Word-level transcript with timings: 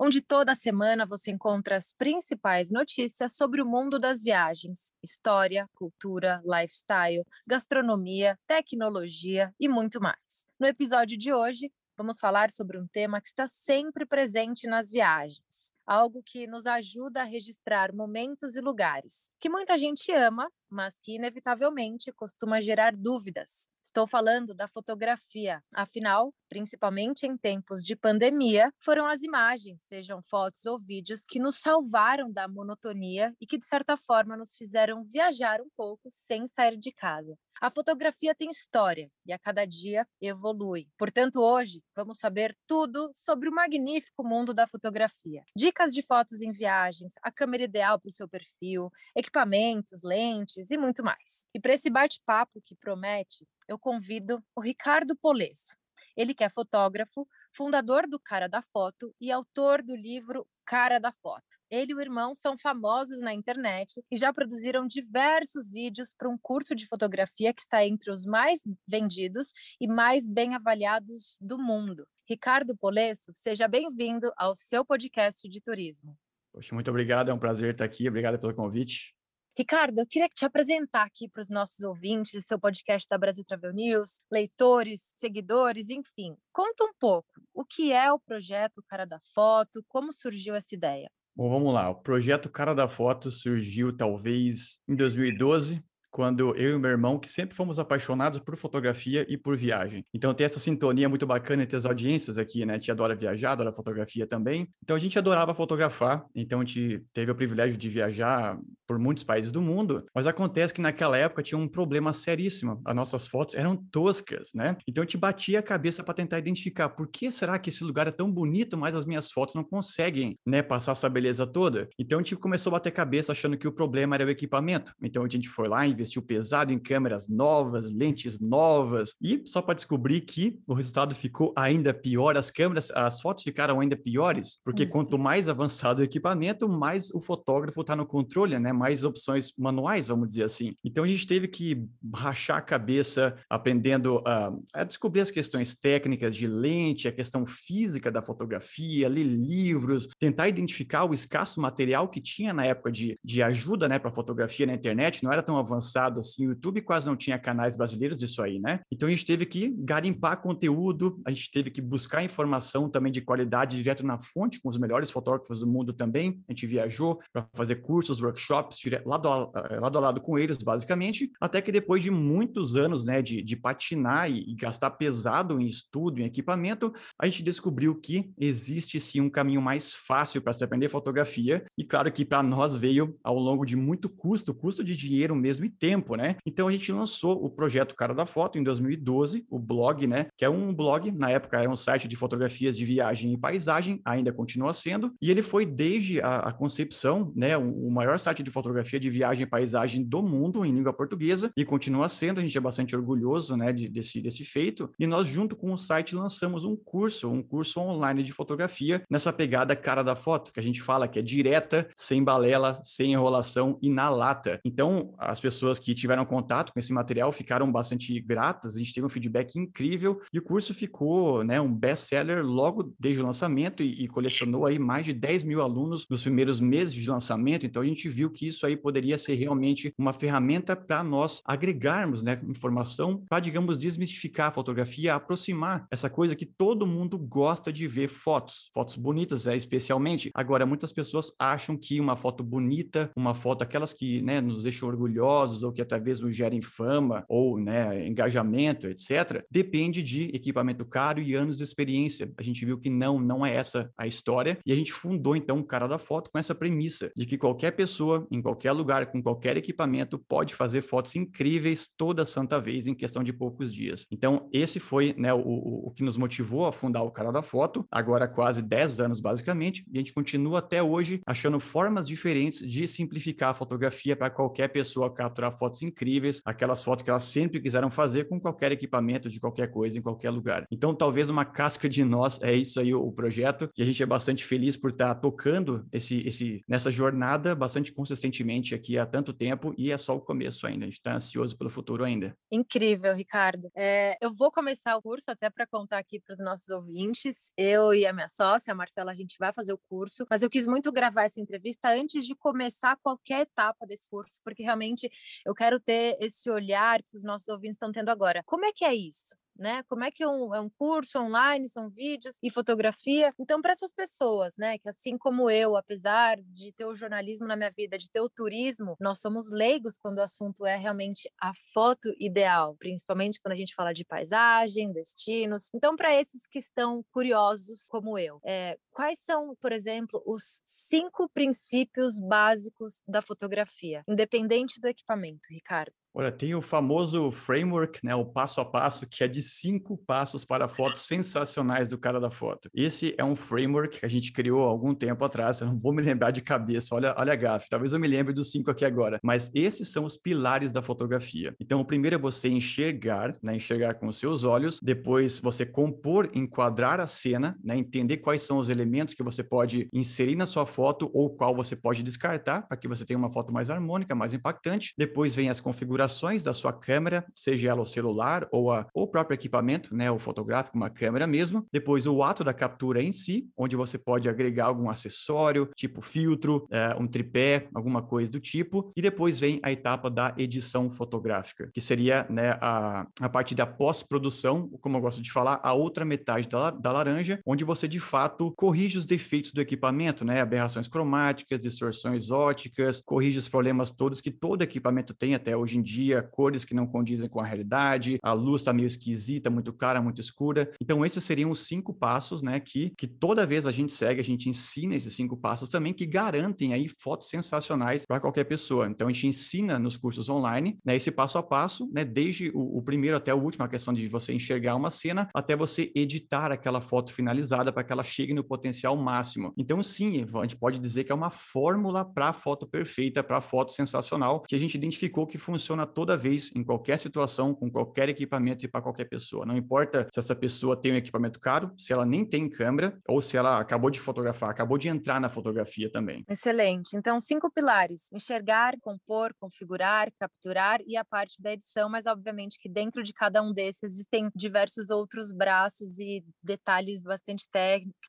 onde 0.00 0.22
toda 0.22 0.54
semana 0.54 1.04
você 1.04 1.30
encontra 1.30 1.76
as 1.76 1.92
principais 1.92 2.70
notícias 2.70 3.36
sobre 3.36 3.60
o 3.60 3.66
mundo 3.66 3.98
das 3.98 4.22
viagens, 4.22 4.94
história, 5.04 5.68
cultura, 5.74 6.42
lifestyle, 6.42 7.22
gastronomia, 7.46 8.38
tecnologia 8.46 9.52
e 9.60 9.68
muito 9.68 10.00
mais. 10.00 10.48
No 10.58 10.66
episódio 10.66 11.18
de 11.18 11.34
hoje, 11.34 11.70
vamos 11.98 12.18
falar 12.18 12.50
sobre 12.50 12.78
um 12.78 12.86
tema 12.86 13.20
que 13.20 13.28
está 13.28 13.46
sempre 13.46 14.06
presente 14.06 14.66
nas 14.66 14.90
viagens, 14.90 15.44
algo 15.90 16.22
que 16.24 16.46
nos 16.46 16.66
ajuda 16.66 17.22
a 17.22 17.24
registrar 17.24 17.92
momentos 17.92 18.54
e 18.54 18.60
lugares 18.60 19.28
que 19.40 19.48
muita 19.48 19.76
gente 19.76 20.12
ama, 20.12 20.48
mas 20.70 21.00
que 21.00 21.16
inevitavelmente 21.16 22.12
costuma 22.12 22.60
gerar 22.60 22.94
dúvidas. 22.94 23.68
Estou 23.82 24.06
falando 24.06 24.54
da 24.54 24.68
fotografia. 24.68 25.60
Afinal, 25.74 26.32
principalmente 26.48 27.26
em 27.26 27.36
tempos 27.36 27.82
de 27.82 27.96
pandemia, 27.96 28.72
foram 28.78 29.06
as 29.06 29.22
imagens, 29.22 29.82
sejam 29.82 30.22
fotos 30.22 30.64
ou 30.64 30.78
vídeos, 30.78 31.22
que 31.28 31.40
nos 31.40 31.56
salvaram 31.56 32.30
da 32.30 32.46
monotonia 32.46 33.34
e 33.40 33.46
que, 33.46 33.58
de 33.58 33.66
certa 33.66 33.96
forma, 33.96 34.36
nos 34.36 34.54
fizeram 34.54 35.02
viajar 35.02 35.60
um 35.60 35.68
pouco 35.76 36.08
sem 36.08 36.46
sair 36.46 36.76
de 36.76 36.92
casa. 36.92 37.36
A 37.60 37.68
fotografia 37.68 38.34
tem 38.34 38.48
história 38.48 39.12
e 39.26 39.34
a 39.34 39.38
cada 39.38 39.66
dia 39.66 40.08
evolui. 40.18 40.88
Portanto, 40.96 41.42
hoje 41.42 41.84
vamos 41.94 42.18
saber 42.18 42.56
tudo 42.66 43.10
sobre 43.12 43.50
o 43.50 43.52
magnífico 43.52 44.24
mundo 44.24 44.54
da 44.54 44.66
fotografia. 44.66 45.44
Dicas 45.54 45.92
de 45.92 46.02
fotos 46.02 46.40
em 46.40 46.52
viagens, 46.52 47.12
a 47.22 47.30
câmera 47.30 47.64
ideal 47.64 48.00
para 48.00 48.08
o 48.08 48.12
seu 48.12 48.26
perfil, 48.26 48.90
equipamentos, 49.14 50.02
lentes 50.02 50.70
e 50.70 50.78
muito 50.78 51.04
mais. 51.04 51.46
E 51.54 51.60
para 51.60 51.74
esse 51.74 51.90
bate-papo 51.90 52.62
que 52.64 52.74
promete, 52.74 53.46
eu 53.68 53.78
convido 53.78 54.42
o 54.56 54.62
Ricardo 54.62 55.14
Polesso. 55.14 55.76
Ele 56.16 56.32
que 56.32 56.44
é 56.44 56.48
fotógrafo, 56.48 57.28
fundador 57.54 58.06
do 58.08 58.18
Cara 58.18 58.48
da 58.48 58.62
Foto 58.62 59.14
e 59.20 59.30
autor 59.30 59.82
do 59.82 59.94
livro 59.94 60.46
Cara 60.70 61.00
da 61.00 61.10
Foto. 61.10 61.42
Ele 61.68 61.90
e 61.90 61.94
o 61.96 62.00
irmão 62.00 62.32
são 62.32 62.56
famosos 62.56 63.20
na 63.20 63.34
internet 63.34 64.00
e 64.08 64.16
já 64.16 64.32
produziram 64.32 64.86
diversos 64.86 65.72
vídeos 65.72 66.14
para 66.16 66.28
um 66.28 66.38
curso 66.38 66.76
de 66.76 66.86
fotografia 66.86 67.52
que 67.52 67.60
está 67.60 67.84
entre 67.84 68.08
os 68.08 68.24
mais 68.24 68.60
vendidos 68.86 69.48
e 69.80 69.88
mais 69.88 70.28
bem 70.28 70.54
avaliados 70.54 71.36
do 71.40 71.58
mundo. 71.58 72.06
Ricardo 72.24 72.76
Polesso, 72.76 73.32
seja 73.32 73.66
bem-vindo 73.66 74.30
ao 74.36 74.54
seu 74.54 74.84
podcast 74.84 75.48
de 75.48 75.60
turismo. 75.60 76.16
Poxa, 76.52 76.72
muito 76.72 76.88
obrigado, 76.88 77.32
é 77.32 77.34
um 77.34 77.38
prazer 77.40 77.72
estar 77.72 77.84
aqui, 77.84 78.08
obrigado 78.08 78.38
pelo 78.38 78.54
convite. 78.54 79.12
Ricardo, 79.56 79.98
eu 79.98 80.06
queria 80.06 80.28
te 80.28 80.44
apresentar 80.44 81.02
aqui 81.02 81.28
para 81.28 81.42
os 81.42 81.50
nossos 81.50 81.80
ouvintes, 81.80 82.46
seu 82.46 82.58
podcast 82.58 83.06
da 83.08 83.18
Brasil 83.18 83.44
Travel 83.44 83.72
News, 83.72 84.22
leitores, 84.32 85.02
seguidores, 85.16 85.90
enfim. 85.90 86.36
Conta 86.52 86.84
um 86.84 86.92
pouco, 86.98 87.28
o 87.52 87.64
que 87.64 87.92
é 87.92 88.12
o 88.12 88.18
projeto 88.18 88.82
Cara 88.86 89.04
da 89.04 89.20
Foto, 89.34 89.84
como 89.88 90.12
surgiu 90.12 90.54
essa 90.54 90.74
ideia? 90.74 91.10
Bom, 91.34 91.48
vamos 91.48 91.74
lá. 91.74 91.90
O 91.90 91.96
projeto 91.96 92.48
Cara 92.48 92.74
da 92.74 92.88
Foto 92.88 93.30
surgiu 93.30 93.96
talvez 93.96 94.80
em 94.88 94.94
2012, 94.94 95.82
quando 96.10 96.56
eu 96.56 96.76
e 96.76 96.78
meu 96.78 96.90
irmão, 96.90 97.18
que 97.18 97.28
sempre 97.28 97.54
fomos 97.54 97.78
apaixonados 97.78 98.40
por 98.40 98.56
fotografia 98.56 99.24
e 99.28 99.36
por 99.36 99.56
viagem. 99.56 100.04
Então 100.12 100.34
tem 100.34 100.44
essa 100.44 100.60
sintonia 100.60 101.08
muito 101.08 101.26
bacana 101.26 101.62
entre 101.62 101.76
as 101.76 101.86
audiências 101.86 102.38
aqui, 102.38 102.64
né? 102.66 102.74
A 102.74 102.76
gente 102.76 102.90
adora 102.90 103.14
viajar, 103.14 103.52
adora 103.52 103.72
fotografia 103.72 104.26
também. 104.26 104.68
Então 104.82 104.96
a 104.96 104.98
gente 104.98 105.18
adorava 105.18 105.54
fotografar, 105.54 106.24
então 106.34 106.60
a 106.60 106.64
gente 106.64 107.02
teve 107.12 107.30
o 107.30 107.34
privilégio 107.34 107.76
de 107.76 107.88
viajar 107.88 108.58
por 108.86 108.98
muitos 108.98 109.22
países 109.22 109.52
do 109.52 109.62
mundo, 109.62 110.04
mas 110.12 110.26
acontece 110.26 110.74
que 110.74 110.80
naquela 110.80 111.16
época 111.16 111.42
tinha 111.42 111.56
um 111.56 111.68
problema 111.68 112.12
seríssimo. 112.12 112.82
As 112.84 112.94
nossas 112.94 113.28
fotos 113.28 113.54
eram 113.54 113.76
toscas, 113.76 114.50
né? 114.52 114.76
Então 114.86 115.02
a 115.02 115.04
gente 115.04 115.16
batia 115.16 115.60
a 115.60 115.62
cabeça 115.62 116.02
para 116.02 116.14
tentar 116.14 116.38
identificar 116.38 116.88
por 116.88 117.06
que 117.06 117.30
será 117.30 117.58
que 117.58 117.70
esse 117.70 117.84
lugar 117.84 118.08
é 118.08 118.10
tão 118.10 118.30
bonito, 118.30 118.76
mas 118.76 118.96
as 118.96 119.04
minhas 119.04 119.30
fotos 119.30 119.54
não 119.54 119.62
conseguem, 119.62 120.36
né, 120.44 120.60
passar 120.60 120.92
essa 120.92 121.08
beleza 121.08 121.46
toda. 121.46 121.88
Então 121.98 122.18
a 122.18 122.22
gente 122.22 122.34
começou 122.34 122.70
a 122.70 122.78
bater 122.78 122.90
cabeça 122.90 123.30
achando 123.30 123.56
que 123.56 123.68
o 123.68 123.72
problema 123.72 124.16
era 124.16 124.26
o 124.26 124.30
equipamento. 124.30 124.92
Então 125.00 125.24
a 125.24 125.28
gente 125.28 125.48
foi 125.48 125.68
lá 125.68 125.86
e 125.86 125.94
investiu 126.00 126.22
pesado 126.22 126.72
em 126.72 126.78
câmeras 126.78 127.28
novas, 127.28 127.90
lentes 127.90 128.40
novas, 128.40 129.14
e 129.20 129.42
só 129.44 129.60
para 129.60 129.74
descobrir 129.74 130.22
que 130.22 130.58
o 130.66 130.74
resultado 130.74 131.14
ficou 131.14 131.52
ainda 131.56 131.92
pior, 131.92 132.36
as 132.36 132.50
câmeras, 132.50 132.90
as 132.92 133.20
fotos 133.20 133.42
ficaram 133.42 133.80
ainda 133.80 133.96
piores, 133.96 134.58
porque 134.64 134.84
uhum. 134.84 134.90
quanto 134.90 135.18
mais 135.18 135.48
avançado 135.48 136.00
o 136.00 136.04
equipamento, 136.04 136.68
mais 136.68 137.10
o 137.10 137.20
fotógrafo 137.20 137.80
está 137.80 137.94
no 137.94 138.06
controle, 138.06 138.58
né? 138.58 138.72
Mais 138.72 139.04
opções 139.04 139.52
manuais, 139.58 140.08
vamos 140.08 140.28
dizer 140.28 140.44
assim. 140.44 140.74
Então 140.84 141.04
a 141.04 141.08
gente 141.08 141.26
teve 141.26 141.48
que 141.48 141.86
rachar 142.14 142.56
a 142.58 142.62
cabeça 142.62 143.36
aprendendo 143.48 144.22
a, 144.26 144.52
a 144.74 144.84
descobrir 144.84 145.20
as 145.20 145.30
questões 145.30 145.74
técnicas 145.74 146.34
de 146.34 146.46
lente, 146.46 147.08
a 147.08 147.12
questão 147.12 147.44
física 147.46 148.10
da 148.10 148.22
fotografia, 148.22 149.08
ler 149.08 149.24
livros, 149.24 150.08
tentar 150.18 150.48
identificar 150.48 151.04
o 151.04 151.14
escasso 151.14 151.60
material 151.60 152.08
que 152.08 152.20
tinha 152.20 152.52
na 152.52 152.64
época 152.64 152.90
de, 152.90 153.18
de 153.22 153.42
ajuda, 153.42 153.88
né, 153.88 153.98
para 153.98 154.10
fotografia 154.10 154.66
na 154.66 154.74
internet, 154.74 155.22
não 155.22 155.32
era 155.32 155.42
tão 155.42 155.58
avançado 155.58 155.89
avançado 155.90 156.20
assim, 156.20 156.46
o 156.46 156.50
YouTube 156.50 156.82
quase 156.82 157.06
não 157.06 157.16
tinha 157.16 157.38
canais 157.38 157.76
brasileiros 157.76 158.16
disso 158.18 158.42
aí, 158.42 158.58
né? 158.58 158.80
Então 158.92 159.08
a 159.08 159.10
gente 159.10 159.24
teve 159.24 159.44
que 159.46 159.74
garimpar 159.78 160.40
conteúdo, 160.40 161.20
a 161.26 161.30
gente 161.30 161.50
teve 161.50 161.70
que 161.70 161.80
buscar 161.80 162.22
informação 162.22 162.88
também 162.88 163.12
de 163.12 163.20
qualidade 163.20 163.76
direto 163.76 164.06
na 164.06 164.18
fonte 164.18 164.60
com 164.60 164.68
os 164.68 164.78
melhores 164.78 165.10
fotógrafos 165.10 165.60
do 165.60 165.66
mundo 165.66 165.92
também. 165.92 166.40
A 166.48 166.52
gente 166.52 166.66
viajou 166.66 167.20
para 167.32 167.46
fazer 167.54 167.76
cursos, 167.76 168.20
workshops, 168.20 168.78
lado, 169.04 169.28
a, 169.28 169.50
eh, 169.70 169.80
lado 169.80 169.98
a 169.98 170.00
lado 170.00 170.20
com 170.20 170.38
eles, 170.38 170.58
basicamente, 170.58 171.30
até 171.40 171.60
que 171.60 171.72
depois 171.72 172.02
de 172.02 172.10
muitos 172.10 172.76
anos, 172.76 173.04
né, 173.04 173.22
de, 173.22 173.42
de 173.42 173.56
patinar 173.56 174.30
e, 174.30 174.50
e 174.50 174.54
gastar 174.54 174.90
pesado 174.90 175.60
em 175.60 175.66
estudo, 175.66 176.20
em 176.20 176.24
equipamento, 176.24 176.92
a 177.18 177.26
gente 177.26 177.42
descobriu 177.42 177.94
que 177.94 178.30
existe 178.38 179.00
sim 179.00 179.20
um 179.20 179.30
caminho 179.30 179.60
mais 179.60 179.94
fácil 179.94 180.40
para 180.42 180.52
se 180.52 180.62
aprender 180.62 180.88
fotografia. 180.88 181.64
E 181.76 181.84
claro 181.84 182.10
que 182.12 182.24
para 182.24 182.42
nós 182.42 182.76
veio 182.76 183.16
ao 183.22 183.38
longo 183.38 183.64
de 183.64 183.76
muito 183.76 184.08
custo, 184.08 184.54
custo 184.54 184.84
de 184.84 184.94
dinheiro 184.96 185.34
mesmo 185.34 185.64
e 185.64 185.70
tempo 185.80 186.10
né? 186.16 186.36
Então 186.46 186.68
a 186.68 186.72
gente 186.72 186.92
lançou 186.92 187.44
o 187.44 187.50
projeto 187.50 187.94
Cara 187.94 188.14
da 188.14 188.26
Foto 188.26 188.58
em 188.58 188.62
2012, 188.62 189.46
o 189.48 189.58
blog, 189.58 190.06
né? 190.06 190.26
Que 190.36 190.44
é 190.44 190.50
um 190.50 190.72
blog, 190.72 191.10
na 191.10 191.30
época 191.30 191.58
era 191.58 191.70
um 191.70 191.76
site 191.76 192.06
de 192.06 192.16
fotografias 192.16 192.76
de 192.76 192.84
viagem 192.84 193.32
e 193.32 193.36
paisagem, 193.36 194.00
ainda 194.04 194.32
continua 194.32 194.72
sendo, 194.72 195.12
e 195.20 195.30
ele 195.30 195.42
foi 195.42 195.64
desde 195.64 196.20
a, 196.20 196.36
a 196.38 196.52
concepção, 196.52 197.32
né? 197.34 197.56
O, 197.56 197.86
o, 197.86 197.90
maior 197.90 198.18
site 198.18 198.42
de 198.42 198.50
fotografia 198.50 199.00
de 199.00 199.10
viagem 199.10 199.44
e 199.44 199.46
paisagem 199.46 200.04
do 200.04 200.22
mundo 200.22 200.64
em 200.64 200.72
língua 200.72 200.92
portuguesa, 200.92 201.50
e 201.56 201.64
continua 201.64 202.08
sendo, 202.08 202.38
a 202.38 202.42
gente 202.42 202.56
é 202.56 202.60
bastante 202.60 202.94
orgulhoso, 202.94 203.56
né? 203.56 203.72
De, 203.72 203.88
desse, 203.88 204.20
desse 204.20 204.44
feito, 204.44 204.90
e 204.98 205.06
nós 205.06 205.26
junto 205.26 205.56
com 205.56 205.72
o 205.72 205.78
site 205.78 206.14
lançamos 206.14 206.64
um 206.64 206.76
curso, 206.76 207.30
um 207.30 207.42
curso 207.42 207.80
online 207.80 208.22
de 208.22 208.32
fotografia, 208.32 209.02
nessa 209.10 209.32
pegada 209.32 209.76
Cara 209.76 210.02
da 210.02 210.16
Foto, 210.16 210.52
que 210.52 210.60
a 210.60 210.62
gente 210.62 210.82
fala 210.82 211.08
que 211.08 211.18
é 211.18 211.22
direta, 211.22 211.88
sem 211.94 212.22
balela, 212.22 212.80
sem 212.82 213.12
enrolação 213.12 213.78
e 213.80 213.88
na 213.88 214.10
lata. 214.10 214.60
Então, 214.64 215.14
as 215.18 215.40
pessoas 215.40 215.69
que 215.78 215.94
tiveram 215.94 216.24
contato 216.24 216.72
com 216.72 216.78
esse 216.78 216.92
material 216.92 217.32
ficaram 217.32 217.70
bastante 217.70 218.18
gratas, 218.20 218.74
a 218.74 218.78
gente 218.78 218.92
teve 218.92 219.06
um 219.06 219.10
feedback 219.10 219.56
incrível 219.58 220.20
e 220.32 220.38
o 220.38 220.42
curso 220.42 220.74
ficou 220.74 221.44
né, 221.44 221.60
um 221.60 221.72
best-seller 221.72 222.44
logo 222.44 222.94
desde 222.98 223.20
o 223.20 223.24
lançamento 223.24 223.82
e, 223.82 224.04
e, 224.04 224.08
colecionou 224.08 224.66
aí 224.66 224.78
mais 224.78 225.06
de 225.06 225.12
10 225.12 225.44
mil 225.44 225.62
alunos 225.62 226.06
nos 226.08 226.22
primeiros 226.22 226.60
meses 226.60 226.94
de 226.94 227.08
lançamento, 227.08 227.66
então 227.66 227.82
a 227.82 227.86
gente 227.86 228.08
viu 228.08 228.30
que 228.30 228.48
isso 228.48 228.66
aí 228.66 228.76
poderia 228.76 229.16
ser 229.16 229.34
realmente 229.34 229.92
uma 229.98 230.12
ferramenta 230.12 230.74
para 230.74 231.02
nós 231.02 231.40
agregarmos 231.44 232.22
né, 232.22 232.40
informação 232.48 233.22
para, 233.28 233.40
digamos, 233.40 233.78
desmistificar 233.78 234.48
a 234.48 234.52
fotografia, 234.52 235.14
aproximar 235.14 235.86
essa 235.90 236.08
coisa 236.08 236.36
que 236.36 236.46
todo 236.46 236.86
mundo 236.86 237.18
gosta 237.18 237.72
de 237.72 237.86
ver 237.86 238.08
fotos, 238.08 238.70
fotos 238.74 238.96
bonitas, 238.96 239.46
é, 239.46 239.56
especialmente. 239.56 240.30
Agora, 240.34 240.66
muitas 240.66 240.92
pessoas 240.92 241.32
acham 241.38 241.76
que 241.76 242.00
uma 242.00 242.16
foto 242.16 242.42
bonita, 242.42 243.10
uma 243.16 243.34
foto, 243.34 243.62
aquelas 243.62 243.92
que 243.92 244.22
né, 244.22 244.40
nos 244.40 244.64
deixam 244.64 244.88
orgulhosos 244.88 245.59
ou 245.62 245.72
que 245.72 245.84
talvez 245.84 246.20
nos 246.20 246.34
gerem 246.34 246.62
fama 246.62 247.24
ou 247.28 247.58
né, 247.58 248.06
engajamento, 248.06 248.86
etc., 248.86 249.44
depende 249.50 250.02
de 250.02 250.24
equipamento 250.34 250.84
caro 250.84 251.20
e 251.20 251.34
anos 251.34 251.58
de 251.58 251.64
experiência. 251.64 252.32
A 252.38 252.42
gente 252.42 252.64
viu 252.64 252.78
que 252.78 252.90
não, 252.90 253.20
não 253.20 253.44
é 253.44 253.54
essa 253.54 253.90
a 253.96 254.06
história, 254.06 254.58
e 254.64 254.72
a 254.72 254.76
gente 254.76 254.92
fundou 254.92 255.36
então 255.36 255.58
o 255.58 255.64
Cara 255.64 255.86
da 255.86 255.98
Foto 255.98 256.30
com 256.30 256.38
essa 256.38 256.54
premissa 256.54 257.10
de 257.16 257.26
que 257.26 257.38
qualquer 257.38 257.72
pessoa 257.72 258.26
em 258.30 258.42
qualquer 258.42 258.72
lugar, 258.72 259.06
com 259.06 259.22
qualquer 259.22 259.56
equipamento, 259.56 260.18
pode 260.18 260.54
fazer 260.54 260.82
fotos 260.82 261.14
incríveis 261.16 261.88
toda 261.96 262.26
santa 262.26 262.60
vez 262.60 262.86
em 262.86 262.94
questão 262.94 263.22
de 263.22 263.32
poucos 263.32 263.72
dias. 263.72 264.06
Então, 264.10 264.48
esse 264.52 264.78
foi 264.80 265.14
né, 265.16 265.32
o, 265.32 265.40
o 265.40 265.90
que 265.90 266.02
nos 266.02 266.16
motivou 266.16 266.66
a 266.66 266.72
fundar 266.72 267.02
o 267.02 267.10
canal 267.10 267.32
da 267.32 267.42
foto, 267.42 267.84
agora 267.90 268.28
quase 268.28 268.62
10 268.62 269.00
anos 269.00 269.20
basicamente, 269.20 269.84
e 269.90 269.98
a 269.98 270.00
gente 270.00 270.12
continua 270.12 270.58
até 270.58 270.82
hoje 270.82 271.20
achando 271.26 271.58
formas 271.58 272.06
diferentes 272.06 272.58
de 272.66 272.86
simplificar 272.86 273.50
a 273.50 273.54
fotografia 273.54 274.16
para 274.16 274.30
qualquer 274.30 274.68
pessoa 274.68 275.12
capturar 275.12 275.49
fotos 275.58 275.82
incríveis, 275.82 276.40
aquelas 276.44 276.82
fotos 276.82 277.02
que 277.04 277.10
elas 277.10 277.24
sempre 277.24 277.60
quiseram 277.60 277.90
fazer 277.90 278.28
com 278.28 278.40
qualquer 278.40 278.72
equipamento, 278.72 279.28
de 279.28 279.40
qualquer 279.40 279.68
coisa, 279.68 279.98
em 279.98 280.02
qualquer 280.02 280.30
lugar. 280.30 280.66
Então, 280.70 280.94
talvez 280.94 281.28
uma 281.28 281.44
casca 281.44 281.88
de 281.88 282.04
nós, 282.04 282.40
é 282.42 282.54
isso 282.54 282.80
aí 282.80 282.94
o 282.94 283.12
projeto, 283.12 283.70
e 283.76 283.82
a 283.82 283.86
gente 283.86 284.02
é 284.02 284.06
bastante 284.06 284.44
feliz 284.44 284.76
por 284.76 284.90
estar 284.90 285.14
tocando 285.16 285.86
esse, 285.92 286.26
esse, 286.26 286.62
nessa 286.68 286.90
jornada 286.90 287.54
bastante 287.54 287.92
consistentemente 287.92 288.74
aqui 288.74 288.98
há 288.98 289.06
tanto 289.06 289.32
tempo, 289.32 289.74
e 289.76 289.90
é 289.90 289.98
só 289.98 290.16
o 290.16 290.20
começo 290.20 290.66
ainda, 290.66 290.84
a 290.84 290.88
gente 290.88 290.98
está 290.98 291.14
ansioso 291.14 291.56
pelo 291.56 291.70
futuro 291.70 292.04
ainda. 292.04 292.36
Incrível, 292.50 293.14
Ricardo. 293.14 293.68
É, 293.74 294.16
eu 294.20 294.32
vou 294.32 294.50
começar 294.50 294.96
o 294.96 295.02
curso 295.02 295.30
até 295.30 295.50
para 295.50 295.66
contar 295.66 295.98
aqui 295.98 296.20
para 296.20 296.32
os 296.32 296.38
nossos 296.38 296.68
ouvintes. 296.68 297.52
Eu 297.56 297.92
e 297.94 298.06
a 298.06 298.12
minha 298.12 298.28
sócia, 298.28 298.72
a 298.72 298.74
Marcela, 298.74 299.12
a 299.12 299.14
gente 299.14 299.36
vai 299.38 299.52
fazer 299.52 299.72
o 299.72 299.80
curso, 299.88 300.26
mas 300.30 300.42
eu 300.42 300.50
quis 300.50 300.66
muito 300.66 300.92
gravar 300.92 301.24
essa 301.24 301.40
entrevista 301.40 301.88
antes 301.90 302.26
de 302.26 302.34
começar 302.34 302.96
qualquer 303.02 303.42
etapa 303.42 303.86
desse 303.86 304.08
curso, 304.08 304.40
porque 304.44 304.62
realmente 304.62 305.10
eu 305.44 305.54
quero 305.54 305.80
ter 305.80 306.16
esse 306.20 306.50
olhar 306.50 307.02
que 307.02 307.16
os 307.16 307.24
nossos 307.24 307.48
ouvintes 307.48 307.76
estão 307.76 307.92
tendo 307.92 308.10
agora. 308.10 308.42
Como 308.46 308.64
é 308.64 308.72
que 308.72 308.84
é 308.84 308.94
isso? 308.94 309.34
Né? 309.60 309.82
Como 309.88 310.02
é 310.02 310.10
que 310.10 310.22
é 310.22 310.28
um, 310.28 310.54
é 310.54 310.60
um 310.60 310.70
curso 310.70 311.18
online, 311.18 311.68
são 311.68 311.90
vídeos 311.90 312.36
e 312.42 312.50
fotografia. 312.50 313.32
Então, 313.38 313.60
para 313.60 313.72
essas 313.72 313.92
pessoas, 313.92 314.54
né, 314.56 314.78
que 314.78 314.88
assim 314.88 315.18
como 315.18 315.50
eu, 315.50 315.76
apesar 315.76 316.38
de 316.40 316.72
ter 316.72 316.86
o 316.86 316.94
jornalismo 316.94 317.46
na 317.46 317.56
minha 317.56 317.70
vida, 317.70 317.98
de 317.98 318.10
ter 318.10 318.20
o 318.20 318.28
turismo, 318.28 318.96
nós 318.98 319.20
somos 319.20 319.50
leigos 319.50 319.98
quando 319.98 320.18
o 320.18 320.22
assunto 320.22 320.64
é 320.64 320.76
realmente 320.76 321.30
a 321.40 321.52
foto 321.74 322.08
ideal, 322.18 322.74
principalmente 322.78 323.38
quando 323.40 323.52
a 323.52 323.56
gente 323.56 323.74
fala 323.74 323.92
de 323.92 324.04
paisagem, 324.04 324.92
destinos. 324.92 325.70
Então, 325.74 325.94
para 325.94 326.14
esses 326.14 326.46
que 326.46 326.58
estão 326.58 327.04
curiosos 327.12 327.86
como 327.88 328.18
eu, 328.18 328.40
é, 328.44 328.78
quais 328.92 329.18
são, 329.20 329.54
por 329.60 329.72
exemplo, 329.72 330.22
os 330.26 330.62
cinco 330.64 331.28
princípios 331.28 332.18
básicos 332.18 333.02
da 333.06 333.20
fotografia, 333.20 334.02
independente 334.08 334.80
do 334.80 334.88
equipamento, 334.88 335.40
Ricardo? 335.50 335.92
Olha, 336.12 336.32
tem 336.32 336.56
o 336.56 336.62
famoso 336.62 337.30
framework, 337.30 338.00
né, 338.04 338.14
o 338.16 338.26
passo 338.26 338.60
a 338.60 338.64
passo, 338.64 339.06
que 339.06 339.22
é 339.22 339.28
de 339.28 339.42
cinco 339.58 339.96
passos 339.96 340.44
para 340.44 340.68
fotos 340.68 341.02
sensacionais 341.02 341.88
do 341.88 341.98
cara 341.98 342.20
da 342.20 342.30
foto. 342.30 342.70
Esse 342.74 343.14
é 343.18 343.24
um 343.24 343.36
framework 343.36 344.00
que 344.00 344.06
a 344.06 344.08
gente 344.08 344.32
criou 344.32 344.66
há 344.66 344.70
algum 344.70 344.94
tempo 344.94 345.24
atrás, 345.24 345.60
eu 345.60 345.66
não 345.66 345.78
vou 345.78 345.92
me 345.92 346.02
lembrar 346.02 346.30
de 346.30 346.40
cabeça, 346.40 346.94
olha, 346.94 347.14
olha 347.16 347.32
a 347.32 347.36
gafe, 347.36 347.68
talvez 347.68 347.92
eu 347.92 348.00
me 348.00 348.08
lembre 348.08 348.32
dos 348.32 348.50
cinco 348.50 348.70
aqui 348.70 348.84
agora, 348.84 349.18
mas 349.22 349.50
esses 349.54 349.92
são 349.92 350.04
os 350.04 350.16
pilares 350.16 350.72
da 350.72 350.82
fotografia. 350.82 351.54
Então, 351.60 351.80
o 351.80 351.84
primeiro 351.84 352.16
é 352.16 352.18
você 352.18 352.48
enxergar, 352.48 353.32
né, 353.42 353.56
enxergar 353.56 353.94
com 353.94 354.06
os 354.06 354.18
seus 354.18 354.44
olhos, 354.44 354.78
depois 354.82 355.40
você 355.40 355.64
compor, 355.66 356.30
enquadrar 356.34 357.00
a 357.00 357.06
cena, 357.06 357.56
né, 357.62 357.76
entender 357.76 358.18
quais 358.18 358.42
são 358.42 358.58
os 358.58 358.68
elementos 358.68 359.14
que 359.14 359.22
você 359.22 359.42
pode 359.42 359.88
inserir 359.92 360.36
na 360.36 360.46
sua 360.46 360.66
foto 360.66 361.10
ou 361.12 361.30
qual 361.30 361.54
você 361.54 361.74
pode 361.74 362.02
descartar, 362.02 362.66
para 362.66 362.76
que 362.76 362.88
você 362.88 363.04
tenha 363.04 363.18
uma 363.18 363.32
foto 363.32 363.52
mais 363.52 363.70
harmônica, 363.70 364.14
mais 364.14 364.32
impactante. 364.32 364.94
Depois 364.96 365.34
vem 365.34 365.50
as 365.50 365.60
configurações 365.60 366.44
da 366.44 366.52
sua 366.52 366.72
câmera, 366.72 367.24
seja 367.34 367.70
ela 367.70 367.82
o 367.82 367.86
celular 367.86 368.48
ou, 368.52 368.72
a, 368.72 368.86
ou 368.94 369.04
o 369.04 369.08
próprio 369.08 369.29
equipamento, 369.34 369.94
né, 369.94 370.10
o 370.10 370.18
fotográfico, 370.18 370.76
uma 370.76 370.90
câmera 370.90 371.26
mesmo. 371.26 371.66
Depois 371.72 372.06
o 372.06 372.22
ato 372.22 372.44
da 372.44 372.52
captura 372.52 373.02
em 373.02 373.12
si, 373.12 373.48
onde 373.56 373.76
você 373.76 373.98
pode 373.98 374.28
agregar 374.28 374.66
algum 374.66 374.90
acessório, 374.90 375.68
tipo 375.76 376.00
filtro, 376.00 376.66
é, 376.70 376.94
um 376.98 377.06
tripé, 377.06 377.68
alguma 377.74 378.02
coisa 378.02 378.30
do 378.30 378.40
tipo. 378.40 378.92
E 378.96 379.02
depois 379.02 379.38
vem 379.38 379.60
a 379.62 379.72
etapa 379.72 380.10
da 380.10 380.34
edição 380.36 380.90
fotográfica, 380.90 381.70
que 381.72 381.80
seria 381.80 382.26
né, 382.28 382.56
a, 382.60 383.06
a 383.20 383.28
parte 383.28 383.54
da 383.54 383.66
pós-produção, 383.66 384.68
como 384.80 384.96
eu 384.96 385.00
gosto 385.00 385.22
de 385.22 385.30
falar, 385.30 385.60
a 385.62 385.72
outra 385.72 386.04
metade 386.04 386.48
da, 386.48 386.70
da 386.70 386.92
laranja, 386.92 387.40
onde 387.46 387.64
você 387.64 387.86
de 387.86 388.00
fato 388.00 388.52
corrige 388.56 388.98
os 388.98 389.06
defeitos 389.06 389.52
do 389.52 389.60
equipamento, 389.60 390.24
né, 390.24 390.40
aberrações 390.40 390.88
cromáticas, 390.88 391.60
distorções 391.60 392.30
óticas, 392.30 393.00
corrige 393.00 393.38
os 393.38 393.48
problemas 393.48 393.90
todos 393.90 394.20
que 394.20 394.30
todo 394.30 394.62
equipamento 394.62 395.14
tem 395.14 395.34
até 395.34 395.56
hoje 395.56 395.78
em 395.78 395.82
dia, 395.82 396.22
cores 396.22 396.64
que 396.64 396.74
não 396.74 396.86
condizem 396.86 397.28
com 397.28 397.40
a 397.40 397.44
realidade, 397.44 398.18
a 398.22 398.32
luz 398.32 398.60
está 398.62 398.72
meio 398.72 398.86
esquisita, 398.86 399.19
muito 399.50 399.72
clara, 399.72 400.00
muito 400.00 400.20
escura. 400.20 400.70
Então, 400.80 401.04
esses 401.04 401.24
seriam 401.24 401.50
os 401.50 401.66
cinco 401.66 401.92
passos, 401.92 402.42
né, 402.42 402.60
que, 402.60 402.90
que 402.96 403.06
toda 403.06 403.46
vez 403.46 403.66
a 403.66 403.70
gente 403.70 403.92
segue, 403.92 404.20
a 404.20 404.24
gente 404.24 404.48
ensina 404.48 404.94
esses 404.94 405.14
cinco 405.14 405.36
passos 405.36 405.68
também, 405.68 405.92
que 405.92 406.06
garantem 406.06 406.72
aí 406.72 406.88
fotos 406.98 407.28
sensacionais 407.28 408.04
para 408.06 408.20
qualquer 408.20 408.44
pessoa. 408.44 408.88
Então, 408.88 409.08
a 409.08 409.12
gente 409.12 409.26
ensina 409.26 409.78
nos 409.78 409.96
cursos 409.96 410.28
online, 410.28 410.78
né, 410.84 410.96
esse 410.96 411.10
passo 411.10 411.38
a 411.38 411.42
passo, 411.42 411.88
né, 411.92 412.04
desde 412.04 412.50
o, 412.54 412.78
o 412.78 412.82
primeiro 412.82 413.16
até 413.16 413.34
o 413.34 413.38
último, 413.38 413.64
a 413.64 413.68
questão 413.68 413.92
de 413.92 414.06
você 414.08 414.32
enxergar 414.32 414.76
uma 414.76 414.90
cena, 414.90 415.28
até 415.34 415.56
você 415.56 415.90
editar 415.94 416.52
aquela 416.52 416.80
foto 416.80 417.12
finalizada 417.12 417.72
para 417.72 417.84
que 417.84 417.92
ela 417.92 418.04
chegue 418.04 418.34
no 418.34 418.44
potencial 418.44 418.96
máximo. 418.96 419.52
Então, 419.56 419.82
sim, 419.82 420.24
a 420.34 420.42
gente 420.42 420.56
pode 420.56 420.78
dizer 420.78 421.04
que 421.04 421.12
é 421.12 421.14
uma 421.14 421.30
fórmula 421.30 422.04
para 422.04 422.28
a 422.28 422.32
foto 422.32 422.66
perfeita, 422.66 423.22
para 423.22 423.38
a 423.38 423.40
foto 423.40 423.72
sensacional, 423.72 424.42
que 424.42 424.54
a 424.54 424.58
gente 424.58 424.74
identificou 424.74 425.26
que 425.26 425.38
funciona 425.38 425.86
toda 425.86 426.16
vez, 426.16 426.50
em 426.54 426.62
qualquer 426.62 426.98
situação, 426.98 427.54
com 427.54 427.70
qualquer 427.70 428.08
equipamento 428.08 428.64
e 428.64 428.68
para 428.68 428.82
qualquer 428.82 429.08
pessoa. 429.10 429.44
Não 429.44 429.56
importa 429.56 430.08
se 430.12 430.18
essa 430.18 430.34
pessoa 430.34 430.80
tem 430.80 430.92
um 430.92 430.96
equipamento 430.96 431.40
caro, 431.40 431.72
se 431.76 431.92
ela 431.92 432.06
nem 432.06 432.24
tem 432.24 432.48
câmera, 432.48 432.98
ou 433.08 433.20
se 433.20 433.36
ela 433.36 433.58
acabou 433.58 433.90
de 433.90 434.00
fotografar, 434.00 434.50
acabou 434.50 434.78
de 434.78 434.88
entrar 434.88 435.20
na 435.20 435.28
fotografia 435.28 435.90
também. 435.90 436.24
Excelente. 436.28 436.96
Então, 436.96 437.20
cinco 437.20 437.50
pilares: 437.50 438.08
enxergar, 438.12 438.74
compor, 438.80 439.34
configurar, 439.38 440.10
capturar 440.18 440.80
e 440.86 440.96
a 440.96 441.04
parte 441.04 441.42
da 441.42 441.52
edição, 441.52 441.90
mas 441.90 442.06
obviamente 442.06 442.58
que 442.58 442.68
dentro 442.68 443.02
de 443.02 443.12
cada 443.12 443.42
um 443.42 443.52
desses 443.52 443.82
existem 443.82 444.30
diversos 444.34 444.90
outros 444.90 445.32
braços 445.32 445.98
e 445.98 446.24
detalhes 446.42 447.02
bastante 447.02 447.44